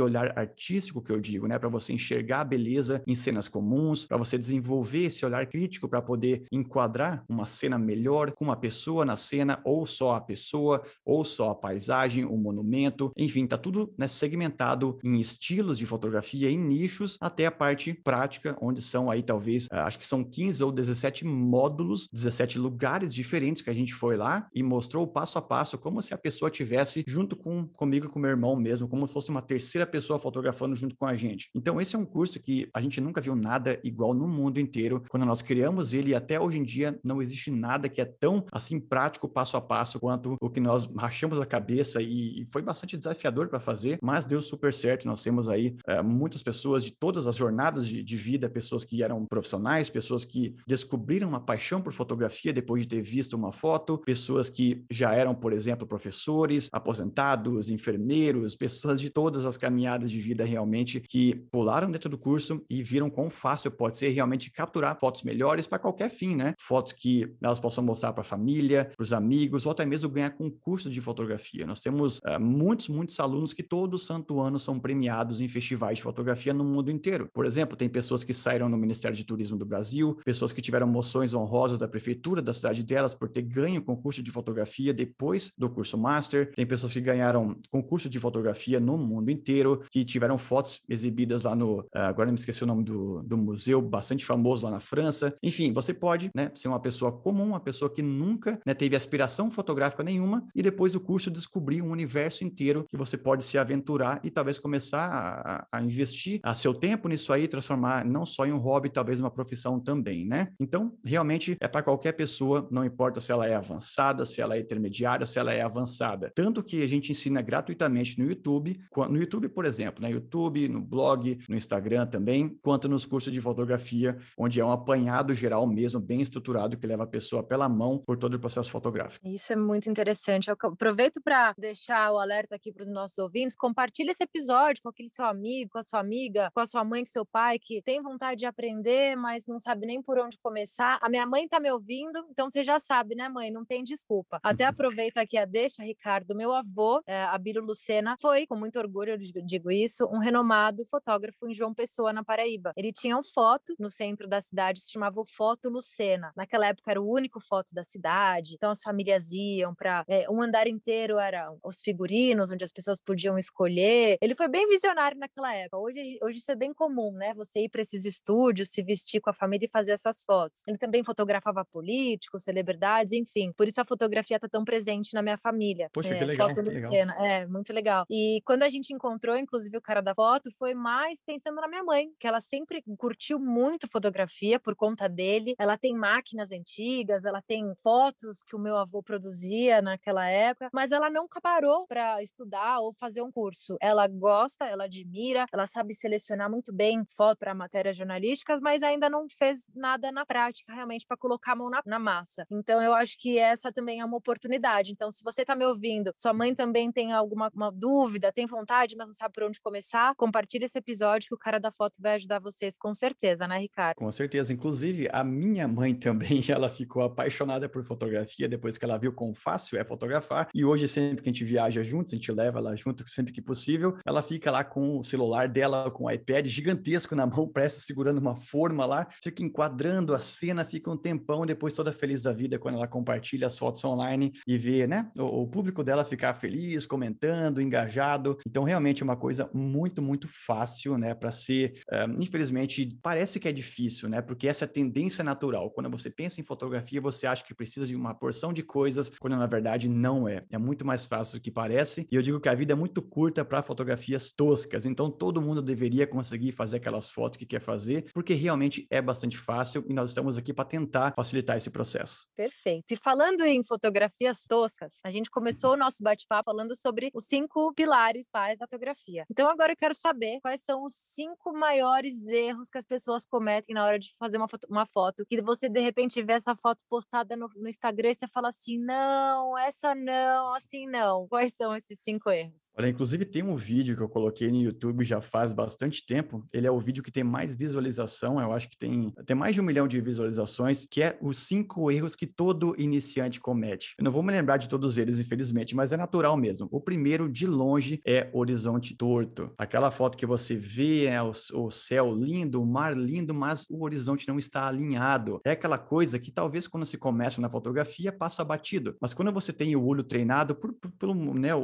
olhar 0.00 0.38
artístico 0.38 1.02
que 1.02 1.10
eu 1.10 1.20
digo, 1.20 1.46
né, 1.46 1.58
para 1.58 1.68
você 1.68 1.92
enxergar 1.92 2.40
a 2.40 2.44
beleza 2.44 3.02
em 3.06 3.14
cenas 3.14 3.48
comuns, 3.48 4.06
para 4.06 4.16
você 4.16 4.38
desenvolver 4.38 5.04
esse 5.04 5.24
olhar 5.24 5.46
crítico 5.46 5.88
para 5.88 6.02
poder 6.02 6.44
enquadrar 6.52 7.24
uma 7.28 7.46
cena 7.46 7.78
melhor 7.78 8.32
com 8.32 8.44
uma 8.44 8.56
pessoa 8.56 9.04
na 9.04 9.16
cena 9.16 9.60
ou 9.64 9.86
só 9.86 10.14
a 10.14 10.20
pessoa 10.20 10.82
ou 11.04 11.24
só 11.24 11.50
a 11.50 11.54
paisagem, 11.54 12.24
o 12.24 12.36
monumento, 12.36 13.12
enfim, 13.16 13.46
tá 13.46 13.58
tudo 13.58 13.92
né, 13.96 14.08
segmentado 14.08 14.98
em 15.04 15.18
estilos 15.18 15.78
de 15.78 15.86
fotografia, 15.86 16.50
em 16.50 16.58
nichos, 16.58 17.16
até 17.20 17.46
a 17.46 17.50
parte 17.50 17.92
prática, 17.92 18.56
onde 18.60 18.80
são 18.80 19.10
aí 19.10 19.22
talvez, 19.22 19.66
ah, 19.70 19.84
acho 19.84 19.98
que 19.98 20.06
são 20.06 20.24
15 20.24 20.62
ou 20.62 20.72
17 20.72 21.24
módulos, 21.24 22.08
17 22.12 22.58
lugares 22.58 23.14
diferentes 23.14 23.62
que 23.62 23.70
a 23.70 23.74
gente 23.74 23.94
foi 23.94 24.16
lá 24.16 24.48
e 24.54 24.62
mostrou 24.62 25.06
passo 25.06 25.38
a 25.38 25.42
passo 25.42 25.78
como 25.78 26.02
se 26.02 26.14
a 26.14 26.18
pessoa 26.18 26.50
tivesse 26.50 27.04
junto 27.06 27.36
com 27.36 27.66
comigo 27.68 28.06
e 28.06 28.08
com 28.08 28.18
meu 28.18 28.30
irmão 28.30 28.56
mesmo, 28.56 28.88
como 28.88 29.06
se 29.06 29.12
fosse 29.12 29.30
uma 29.30 29.42
terceira 29.50 29.84
pessoa 29.84 30.16
fotografando 30.16 30.76
junto 30.76 30.94
com 30.94 31.04
a 31.04 31.14
gente. 31.14 31.50
Então, 31.52 31.80
esse 31.80 31.96
é 31.96 31.98
um 31.98 32.04
curso 32.04 32.38
que 32.38 32.70
a 32.72 32.80
gente 32.80 33.00
nunca 33.00 33.20
viu 33.20 33.34
nada 33.34 33.80
igual 33.82 34.14
no 34.14 34.28
mundo 34.28 34.60
inteiro. 34.60 35.02
Quando 35.08 35.26
nós 35.26 35.42
criamos 35.42 35.92
ele, 35.92 36.14
até 36.14 36.38
hoje 36.38 36.58
em 36.58 36.62
dia, 36.62 36.96
não 37.02 37.20
existe 37.20 37.50
nada 37.50 37.88
que 37.88 38.00
é 38.00 38.04
tão 38.04 38.46
assim 38.52 38.78
prático, 38.78 39.28
passo 39.28 39.56
a 39.56 39.60
passo, 39.60 39.98
quanto 39.98 40.36
o 40.40 40.48
que 40.48 40.60
nós 40.60 40.88
rachamos 40.96 41.40
a 41.40 41.44
cabeça 41.44 42.00
e, 42.00 42.46
foi 42.52 42.62
bastante 42.62 42.96
desafiador 42.96 43.48
para 43.48 43.58
fazer, 43.58 43.98
mas 44.00 44.24
deu 44.24 44.40
super 44.40 44.72
certo. 44.72 45.08
Nós 45.08 45.20
temos 45.20 45.48
aí 45.48 45.76
é, 45.84 46.00
muitas 46.00 46.44
pessoas 46.44 46.84
de 46.84 46.92
todas 46.92 47.26
as 47.26 47.34
jornadas 47.34 47.88
de, 47.88 48.04
de 48.04 48.16
vida, 48.16 48.48
pessoas 48.48 48.84
que 48.84 49.02
eram 49.02 49.26
profissionais, 49.26 49.90
pessoas 49.90 50.24
que 50.24 50.54
descobriram 50.64 51.28
uma 51.28 51.40
paixão 51.40 51.82
por 51.82 51.92
fotografia 51.92 52.52
depois 52.52 52.82
de 52.82 52.88
ter 52.88 53.02
visto 53.02 53.34
uma 53.34 53.50
foto, 53.50 53.98
pessoas 53.98 54.48
que 54.48 54.84
já 54.88 55.12
eram, 55.12 55.34
por 55.34 55.52
exemplo, 55.52 55.88
professores, 55.88 56.68
aposentados, 56.72 57.68
enfermeiros, 57.68 58.54
pessoas 58.54 59.00
de 59.00 59.10
todas 59.10 59.39
as 59.46 59.56
caminhadas 59.56 60.10
de 60.10 60.20
vida 60.20 60.44
realmente 60.44 61.00
que 61.00 61.34
pularam 61.50 61.90
dentro 61.90 62.08
do 62.08 62.18
curso 62.18 62.64
e 62.68 62.82
viram 62.82 63.10
quão 63.10 63.30
fácil 63.30 63.70
pode 63.70 63.96
ser 63.96 64.08
realmente 64.10 64.50
capturar 64.50 64.98
fotos 64.98 65.22
melhores 65.22 65.66
para 65.66 65.78
qualquer 65.78 66.10
fim, 66.10 66.34
né? 66.34 66.54
Fotos 66.58 66.92
que 66.92 67.32
elas 67.42 67.60
possam 67.60 67.82
mostrar 67.84 68.12
para 68.12 68.22
a 68.22 68.24
família, 68.24 68.92
para 68.96 69.02
os 69.02 69.12
amigos, 69.12 69.66
ou 69.66 69.72
até 69.72 69.84
mesmo 69.84 70.08
ganhar 70.08 70.30
concurso 70.30 70.90
de 70.90 71.00
fotografia. 71.00 71.66
Nós 71.66 71.80
temos 71.80 72.18
uh, 72.18 72.40
muitos, 72.40 72.88
muitos 72.88 73.18
alunos 73.20 73.52
que 73.52 73.62
todo 73.62 73.98
santo 73.98 74.40
ano 74.40 74.58
são 74.58 74.78
premiados 74.78 75.40
em 75.40 75.48
festivais 75.48 75.98
de 75.98 76.02
fotografia 76.02 76.52
no 76.52 76.64
mundo 76.64 76.90
inteiro. 76.90 77.28
Por 77.32 77.46
exemplo, 77.46 77.76
tem 77.76 77.88
pessoas 77.88 78.24
que 78.24 78.34
saíram 78.34 78.68
no 78.68 78.76
Ministério 78.76 79.16
de 79.16 79.24
Turismo 79.24 79.56
do 79.56 79.66
Brasil, 79.66 80.18
pessoas 80.24 80.52
que 80.52 80.62
tiveram 80.62 80.86
moções 80.86 81.34
honrosas 81.34 81.78
da 81.78 81.88
prefeitura 81.88 82.42
da 82.42 82.52
cidade 82.52 82.82
delas 82.82 83.14
por 83.14 83.28
ter 83.28 83.42
ganho 83.42 83.82
concurso 83.82 84.22
de 84.22 84.30
fotografia 84.30 84.92
depois 84.92 85.52
do 85.56 85.68
curso 85.68 85.96
Master, 85.96 86.52
tem 86.54 86.66
pessoas 86.66 86.92
que 86.92 87.00
ganharam 87.00 87.56
concurso 87.70 88.08
de 88.08 88.18
fotografia 88.18 88.80
no 88.80 88.96
mundo 88.98 89.29
inteiro, 89.30 89.82
que 89.90 90.04
tiveram 90.04 90.38
fotos 90.38 90.80
exibidas 90.88 91.42
lá 91.42 91.54
no, 91.54 91.80
uh, 91.80 91.86
agora 91.92 92.30
me 92.30 92.36
esqueci 92.36 92.62
o 92.64 92.66
nome 92.66 92.84
do, 92.84 93.22
do 93.22 93.36
museu, 93.36 93.80
bastante 93.80 94.24
famoso 94.24 94.64
lá 94.64 94.70
na 94.70 94.80
França. 94.80 95.34
Enfim, 95.42 95.72
você 95.72 95.92
pode 95.92 96.30
né, 96.34 96.50
ser 96.54 96.68
uma 96.68 96.80
pessoa 96.80 97.12
comum, 97.12 97.48
uma 97.48 97.60
pessoa 97.60 97.92
que 97.92 98.02
nunca 98.02 98.60
né, 98.66 98.74
teve 98.74 98.96
aspiração 98.96 99.50
fotográfica 99.50 100.02
nenhuma 100.02 100.46
e 100.54 100.62
depois 100.62 100.92
do 100.92 101.00
curso 101.00 101.30
descobrir 101.30 101.82
um 101.82 101.90
universo 101.90 102.44
inteiro 102.44 102.84
que 102.88 102.96
você 102.96 103.16
pode 103.16 103.44
se 103.44 103.58
aventurar 103.58 104.20
e 104.24 104.30
talvez 104.30 104.58
começar 104.58 105.66
a, 105.72 105.78
a 105.78 105.82
investir 105.82 106.40
a 106.42 106.54
seu 106.54 106.74
tempo 106.74 107.08
nisso 107.08 107.32
aí, 107.32 107.48
transformar 107.48 108.04
não 108.04 108.24
só 108.24 108.46
em 108.46 108.52
um 108.52 108.58
hobby, 108.58 108.90
talvez 108.90 109.20
uma 109.20 109.30
profissão 109.30 109.78
também, 109.80 110.26
né? 110.26 110.48
Então, 110.58 110.92
realmente 111.04 111.56
é 111.60 111.68
para 111.68 111.82
qualquer 111.82 112.12
pessoa, 112.12 112.68
não 112.70 112.84
importa 112.84 113.20
se 113.20 113.32
ela 113.32 113.46
é 113.46 113.54
avançada, 113.54 114.26
se 114.26 114.40
ela 114.40 114.56
é 114.56 114.60
intermediária, 114.60 115.26
se 115.26 115.38
ela 115.38 115.52
é 115.52 115.62
avançada. 115.62 116.30
Tanto 116.34 116.62
que 116.62 116.82
a 116.82 116.86
gente 116.86 117.12
ensina 117.12 117.42
gratuitamente 117.42 118.18
no 118.18 118.28
YouTube, 118.28 118.78
no 119.08 119.16
YouTube, 119.20 119.48
por 119.48 119.64
exemplo, 119.64 120.02
no 120.02 120.08
né? 120.08 120.14
YouTube, 120.14 120.68
no 120.68 120.80
blog, 120.80 121.38
no 121.48 121.56
Instagram 121.56 122.06
também, 122.06 122.48
quanto 122.62 122.88
nos 122.88 123.04
cursos 123.04 123.32
de 123.32 123.40
fotografia, 123.40 124.18
onde 124.36 124.60
é 124.60 124.64
um 124.64 124.70
apanhado 124.70 125.34
geral 125.34 125.66
mesmo, 125.66 126.00
bem 126.00 126.20
estruturado, 126.20 126.76
que 126.76 126.86
leva 126.86 127.04
a 127.04 127.06
pessoa 127.06 127.42
pela 127.42 127.68
mão 127.68 127.98
por 127.98 128.16
todo 128.16 128.34
o 128.34 128.38
processo 128.38 128.70
fotográfico. 128.70 129.26
Isso 129.26 129.52
é 129.52 129.56
muito 129.56 129.88
interessante. 129.88 130.48
Eu 130.48 130.56
aproveito 130.60 131.20
para 131.22 131.54
deixar 131.56 132.12
o 132.12 132.18
alerta 132.18 132.56
aqui 132.56 132.72
para 132.72 132.82
os 132.82 132.88
nossos 132.88 133.18
ouvintes, 133.18 133.56
compartilhe 133.56 134.10
esse 134.10 134.24
episódio 134.24 134.82
com 134.82 134.88
aquele 134.88 135.08
seu 135.08 135.24
amigo, 135.24 135.70
com 135.70 135.78
a 135.78 135.82
sua 135.82 136.00
amiga, 136.00 136.50
com 136.54 136.60
a 136.60 136.66
sua 136.66 136.84
mãe, 136.84 137.02
com 137.02 137.10
seu 137.10 137.26
pai, 137.26 137.58
que 137.58 137.82
tem 137.82 138.02
vontade 138.02 138.40
de 138.40 138.46
aprender, 138.46 139.16
mas 139.16 139.46
não 139.46 139.58
sabe 139.58 139.86
nem 139.86 140.02
por 140.02 140.18
onde 140.18 140.38
começar. 140.42 140.98
A 141.00 141.08
minha 141.08 141.26
mãe 141.26 141.44
está 141.44 141.60
me 141.60 141.70
ouvindo, 141.70 142.24
então 142.30 142.48
você 142.48 142.62
já 142.62 142.78
sabe, 142.78 143.14
né, 143.14 143.28
mãe? 143.28 143.50
Não 143.50 143.64
tem 143.64 143.84
desculpa. 143.84 144.40
Até 144.42 144.64
aproveito 144.64 145.18
aqui 145.18 145.36
a 145.36 145.44
deixa, 145.44 145.82
Ricardo. 145.82 146.34
Meu 146.34 146.54
avô, 146.54 147.02
é, 147.06 147.24
Abílio 147.24 147.62
Lucena, 147.62 148.16
foi, 148.20 148.46
com 148.46 148.56
muito 148.56 148.78
orgulho, 148.78 149.09
eu 149.12 149.42
digo 149.44 149.70
isso, 149.70 150.06
um 150.06 150.18
renomado 150.18 150.84
fotógrafo 150.86 151.48
em 151.48 151.54
João 151.54 151.74
Pessoa, 151.74 152.12
na 152.12 152.24
Paraíba. 152.24 152.72
Ele 152.76 152.92
tinha 152.92 153.16
um 153.16 153.22
foto 153.22 153.74
no 153.78 153.90
centro 153.90 154.28
da 154.28 154.40
cidade, 154.40 154.80
se 154.80 154.90
chamava 154.90 155.22
Foto 155.24 155.68
Lucena. 155.68 156.32
Naquela 156.36 156.66
época 156.66 156.90
era 156.90 157.00
o 157.00 157.10
único 157.10 157.40
foto 157.40 157.74
da 157.74 157.84
cidade, 157.84 158.54
então 158.54 158.70
as 158.70 158.82
famílias 158.82 159.32
iam 159.32 159.74
para. 159.74 160.04
É, 160.08 160.30
um 160.30 160.42
andar 160.42 160.66
inteiro 160.66 161.18
eram 161.18 161.58
os 161.64 161.80
figurinos, 161.80 162.50
onde 162.50 162.64
as 162.64 162.72
pessoas 162.72 163.00
podiam 163.00 163.38
escolher. 163.38 164.18
Ele 164.20 164.34
foi 164.34 164.48
bem 164.48 164.66
visionário 164.66 165.18
naquela 165.18 165.54
época. 165.54 165.78
Hoje, 165.78 166.18
hoje 166.22 166.38
isso 166.38 166.50
é 166.50 166.56
bem 166.56 166.72
comum, 166.72 167.12
né? 167.12 167.34
Você 167.34 167.60
ir 167.60 167.68
para 167.68 167.82
esses 167.82 168.04
estúdios, 168.04 168.70
se 168.70 168.82
vestir 168.82 169.20
com 169.20 169.30
a 169.30 169.34
família 169.34 169.66
e 169.66 169.70
fazer 169.70 169.92
essas 169.92 170.22
fotos. 170.24 170.62
Ele 170.66 170.78
também 170.78 171.04
fotografava 171.04 171.64
políticos, 171.64 172.42
celebridades, 172.42 173.12
enfim. 173.12 173.52
Por 173.56 173.68
isso 173.68 173.80
a 173.80 173.84
fotografia 173.84 174.36
está 174.36 174.48
tão 174.48 174.64
presente 174.64 175.14
na 175.14 175.22
minha 175.22 175.36
família. 175.36 175.88
Poxa, 175.92 176.14
é, 176.14 176.18
que 176.18 176.24
legal. 176.24 176.48
Foto 176.48 176.62
que 176.62 176.70
legal. 176.70 177.24
É, 177.24 177.46
muito 177.46 177.72
legal. 177.72 178.04
E 178.10 178.40
quando 178.44 178.62
a 178.62 178.68
gente 178.68 178.92
encontrou, 179.00 179.36
inclusive, 179.36 179.76
o 179.78 179.80
cara 179.80 180.02
da 180.02 180.14
foto, 180.14 180.50
foi 180.58 180.74
mais 180.74 181.22
pensando 181.22 181.60
na 181.60 181.66
minha 181.66 181.82
mãe, 181.82 182.10
que 182.18 182.26
ela 182.26 182.40
sempre 182.40 182.82
curtiu 182.98 183.38
muito 183.38 183.88
fotografia 183.90 184.60
por 184.60 184.76
conta 184.76 185.08
dele. 185.08 185.54
Ela 185.58 185.78
tem 185.78 185.94
máquinas 185.94 186.52
antigas, 186.52 187.24
ela 187.24 187.40
tem 187.40 187.74
fotos 187.82 188.42
que 188.42 188.54
o 188.54 188.58
meu 188.58 188.76
avô 188.76 189.02
produzia 189.02 189.80
naquela 189.80 190.28
época, 190.28 190.68
mas 190.72 190.92
ela 190.92 191.10
nunca 191.10 191.40
parou 191.40 191.86
para 191.86 192.22
estudar 192.22 192.80
ou 192.80 192.92
fazer 192.92 193.22
um 193.22 193.32
curso. 193.32 193.76
Ela 193.80 194.06
gosta, 194.06 194.66
ela 194.66 194.84
admira, 194.84 195.46
ela 195.50 195.64
sabe 195.64 195.94
selecionar 195.94 196.50
muito 196.50 196.72
bem 196.72 197.02
foto 197.16 197.38
para 197.38 197.54
matérias 197.54 197.96
jornalísticas, 197.96 198.60
mas 198.60 198.82
ainda 198.82 199.08
não 199.08 199.26
fez 199.28 199.70
nada 199.74 200.12
na 200.12 200.26
prática 200.26 200.74
realmente 200.74 201.06
para 201.06 201.16
colocar 201.16 201.52
a 201.52 201.56
mão 201.56 201.70
na, 201.70 201.80
na, 201.86 201.98
massa. 201.98 202.46
Então 202.50 202.82
eu 202.82 202.94
acho 202.94 203.18
que 203.18 203.38
essa 203.38 203.72
também 203.72 204.00
é 204.00 204.04
uma 204.04 204.16
oportunidade. 204.16 204.92
Então 204.92 205.10
se 205.10 205.22
você 205.24 205.42
está 205.42 205.54
me 205.54 205.64
ouvindo, 205.64 206.12
sua 206.16 206.32
mãe 206.34 206.54
também 206.54 206.92
tem 206.92 207.12
alguma 207.12 207.50
dúvida, 207.72 208.32
tem 208.32 208.46
vontade, 208.46 208.89
mas 208.96 209.08
não 209.08 209.14
sabe 209.14 209.34
por 209.34 209.44
onde 209.44 209.60
começar, 209.60 210.14
compartilhe 210.16 210.64
esse 210.64 210.78
episódio 210.78 211.28
que 211.28 211.34
o 211.34 211.38
cara 211.38 211.58
da 211.58 211.70
foto 211.70 212.00
vai 212.00 212.14
ajudar 212.14 212.38
vocês 212.38 212.76
com 212.78 212.94
certeza, 212.94 213.46
né, 213.46 213.58
Ricardo? 213.58 213.96
Com 213.96 214.10
certeza. 214.10 214.52
Inclusive 214.52 215.08
a 215.12 215.24
minha 215.24 215.66
mãe 215.66 215.94
também, 215.94 216.42
ela 216.50 216.70
ficou 216.70 217.02
apaixonada 217.02 217.68
por 217.68 217.84
fotografia 217.84 218.48
depois 218.48 218.76
que 218.76 218.84
ela 218.84 218.98
viu 218.98 219.12
quão 219.12 219.34
fácil 219.34 219.78
é 219.78 219.84
fotografar. 219.84 220.48
E 220.54 220.64
hoje 220.64 220.88
sempre 220.88 221.22
que 221.22 221.28
a 221.28 221.32
gente 221.32 221.44
viaja 221.44 221.82
juntos, 221.82 222.12
a 222.12 222.16
gente 222.16 222.32
leva 222.32 222.58
ela 222.58 222.76
junto 222.76 223.08
sempre 223.08 223.32
que 223.32 223.40
possível, 223.40 223.96
ela 224.04 224.22
fica 224.22 224.50
lá 224.50 224.64
com 224.64 224.98
o 224.98 225.04
celular 225.04 225.48
dela, 225.48 225.90
com 225.90 226.04
o 226.04 226.10
iPad 226.10 226.46
gigantesco 226.46 227.14
na 227.14 227.26
mão, 227.26 227.48
presta 227.52 227.80
segurando 227.80 228.18
uma 228.18 228.36
forma 228.36 228.84
lá, 228.84 229.08
fica 229.22 229.42
enquadrando 229.42 230.14
a 230.14 230.20
cena, 230.20 230.64
fica 230.64 230.90
um 230.90 230.96
tempão, 230.96 231.46
depois 231.46 231.74
toda 231.74 231.92
feliz 231.92 232.22
da 232.22 232.32
vida 232.32 232.58
quando 232.58 232.76
ela 232.76 232.86
compartilha 232.86 233.46
as 233.46 233.58
fotos 233.58 233.84
online 233.84 234.32
e 234.46 234.58
vê, 234.58 234.86
né, 234.86 235.10
o, 235.18 235.42
o 235.42 235.48
público 235.48 235.82
dela 235.82 236.04
ficar 236.04 236.34
feliz, 236.34 236.86
comentando, 236.86 237.60
engajado. 237.60 238.38
Então, 238.46 238.64
realmente 238.64 238.79
é 238.88 239.04
uma 239.04 239.16
coisa 239.16 239.50
muito, 239.52 240.02
muito 240.02 240.26
fácil, 240.28 240.96
né, 240.96 241.14
para 241.14 241.30
ser, 241.30 241.80
uh, 241.90 242.22
infelizmente, 242.22 242.98
parece 243.02 243.38
que 243.38 243.48
é 243.48 243.52
difícil, 243.52 244.08
né, 244.08 244.20
porque 244.22 244.48
essa 244.48 244.64
é 244.64 244.66
a 244.66 244.68
tendência 244.68 245.22
natural. 245.22 245.70
Quando 245.70 245.90
você 245.90 246.10
pensa 246.10 246.40
em 246.40 246.44
fotografia, 246.44 247.00
você 247.00 247.26
acha 247.26 247.44
que 247.44 247.54
precisa 247.54 247.86
de 247.86 247.94
uma 247.94 248.14
porção 248.14 248.52
de 248.52 248.62
coisas, 248.62 249.10
quando 249.18 249.36
na 249.36 249.46
verdade 249.46 249.88
não 249.88 250.28
é. 250.28 250.44
É 250.50 250.58
muito 250.58 250.84
mais 250.84 251.06
fácil 251.06 251.38
do 251.38 251.42
que 251.42 251.50
parece. 251.50 252.06
E 252.10 252.16
eu 252.16 252.22
digo 252.22 252.40
que 252.40 252.48
a 252.48 252.54
vida 252.54 252.72
é 252.72 252.76
muito 252.76 253.02
curta 253.02 253.44
para 253.44 253.62
fotografias 253.62 254.32
toscas, 254.32 254.86
então 254.86 255.10
todo 255.10 255.42
mundo 255.42 255.62
deveria 255.62 256.06
conseguir 256.06 256.52
fazer 256.52 256.78
aquelas 256.78 257.10
fotos 257.10 257.38
que 257.38 257.46
quer 257.46 257.60
fazer, 257.60 258.06
porque 258.12 258.34
realmente 258.34 258.86
é 258.90 259.00
bastante 259.00 259.36
fácil 259.36 259.84
e 259.88 259.94
nós 259.94 260.10
estamos 260.10 260.38
aqui 260.38 260.52
para 260.52 260.64
tentar 260.64 261.12
facilitar 261.14 261.56
esse 261.56 261.70
processo. 261.70 262.26
Perfeito. 262.36 262.92
E 262.92 262.96
falando 262.96 263.42
em 263.42 263.62
fotografias 263.64 264.44
toscas, 264.48 264.98
a 265.04 265.10
gente 265.10 265.30
começou 265.30 265.74
o 265.74 265.76
nosso 265.76 266.02
bate-papo 266.02 266.50
falando 266.50 266.74
sobre 266.76 267.10
os 267.14 267.26
cinco 267.26 267.72
pilares 267.74 268.26
da 268.58 268.66
fotografia. 268.70 269.24
Então 269.28 269.50
agora 269.50 269.72
eu 269.72 269.76
quero 269.76 269.94
saber 269.94 270.40
quais 270.40 270.60
são 270.62 270.84
os 270.84 270.94
cinco 270.94 271.52
maiores 271.52 272.28
erros 272.28 272.70
que 272.70 272.78
as 272.78 272.84
pessoas 272.84 273.26
cometem 273.26 273.74
na 273.74 273.84
hora 273.84 273.98
de 273.98 274.14
fazer 274.16 274.36
uma 274.36 274.48
foto, 274.48 274.66
uma 274.70 274.86
foto 274.86 275.26
que 275.26 275.42
você 275.42 275.68
de 275.68 275.80
repente 275.80 276.22
vê 276.22 276.34
essa 276.34 276.54
foto 276.54 276.84
postada 276.88 277.36
no, 277.36 277.48
no 277.56 277.68
Instagram 277.68 278.10
e 278.10 278.14
você 278.14 278.28
fala 278.28 278.48
assim, 278.48 278.78
não, 278.78 279.58
essa 279.58 279.94
não, 279.94 280.54
assim 280.54 280.86
não. 280.86 281.26
Quais 281.28 281.52
são 281.56 281.74
esses 281.74 281.98
cinco 282.00 282.30
erros? 282.30 282.72
Olha, 282.78 282.88
inclusive 282.88 283.24
tem 283.24 283.42
um 283.42 283.56
vídeo 283.56 283.96
que 283.96 284.02
eu 284.02 284.08
coloquei 284.08 284.50
no 284.50 284.62
YouTube 284.62 285.02
já 285.04 285.20
faz 285.20 285.52
bastante 285.52 286.06
tempo. 286.06 286.46
Ele 286.52 286.66
é 286.66 286.70
o 286.70 286.78
vídeo 286.78 287.02
que 287.02 287.10
tem 287.10 287.24
mais 287.24 287.54
visualização, 287.54 288.40
eu 288.40 288.52
acho 288.52 288.68
que 288.68 288.78
tem, 288.78 289.12
tem 289.26 289.36
mais 289.36 289.54
de 289.54 289.60
um 289.60 289.64
milhão 289.64 289.88
de 289.88 290.00
visualizações, 290.00 290.86
que 290.88 291.02
é 291.02 291.18
os 291.20 291.38
cinco 291.38 291.90
erros 291.90 292.14
que 292.14 292.26
todo 292.26 292.74
iniciante 292.78 293.40
comete. 293.40 293.94
Eu 293.98 294.04
não 294.04 294.12
vou 294.12 294.22
me 294.22 294.32
lembrar 294.32 294.58
de 294.58 294.68
todos 294.68 294.98
eles, 294.98 295.18
infelizmente, 295.18 295.74
mas 295.74 295.92
é 295.92 295.96
natural 295.96 296.36
mesmo. 296.36 296.68
O 296.70 296.80
primeiro, 296.80 297.28
de 297.28 297.46
longe, 297.46 298.00
é 298.04 298.30
horizonte 298.50 298.96
torto. 298.96 299.50
Aquela 299.56 299.90
foto 299.90 300.16
que 300.16 300.26
você 300.26 300.56
vê 300.56 301.06
é 301.06 301.22
o, 301.22 301.32
o 301.54 301.70
céu 301.70 302.14
lindo, 302.14 302.60
o 302.60 302.66
mar 302.66 302.96
lindo, 302.96 303.32
mas 303.32 303.66
o 303.70 303.84
horizonte 303.84 304.28
não 304.28 304.38
está 304.38 304.66
alinhado. 304.66 305.40
É 305.44 305.52
aquela 305.52 305.78
coisa 305.78 306.18
que 306.18 306.32
talvez 306.32 306.66
quando 306.66 306.84
se 306.84 306.98
começa 306.98 307.40
na 307.40 307.48
fotografia 307.48 308.12
passa 308.12 308.44
batido, 308.44 308.96
mas 309.00 309.14
quando 309.14 309.32
você 309.32 309.52
tem 309.52 309.76
o 309.76 309.84
olho 309.84 310.02
treinado, 310.02 310.54
por, 310.54 310.72
por, 310.72 310.90
pelo 310.92 311.14
né, 311.34 311.54
o, 311.54 311.60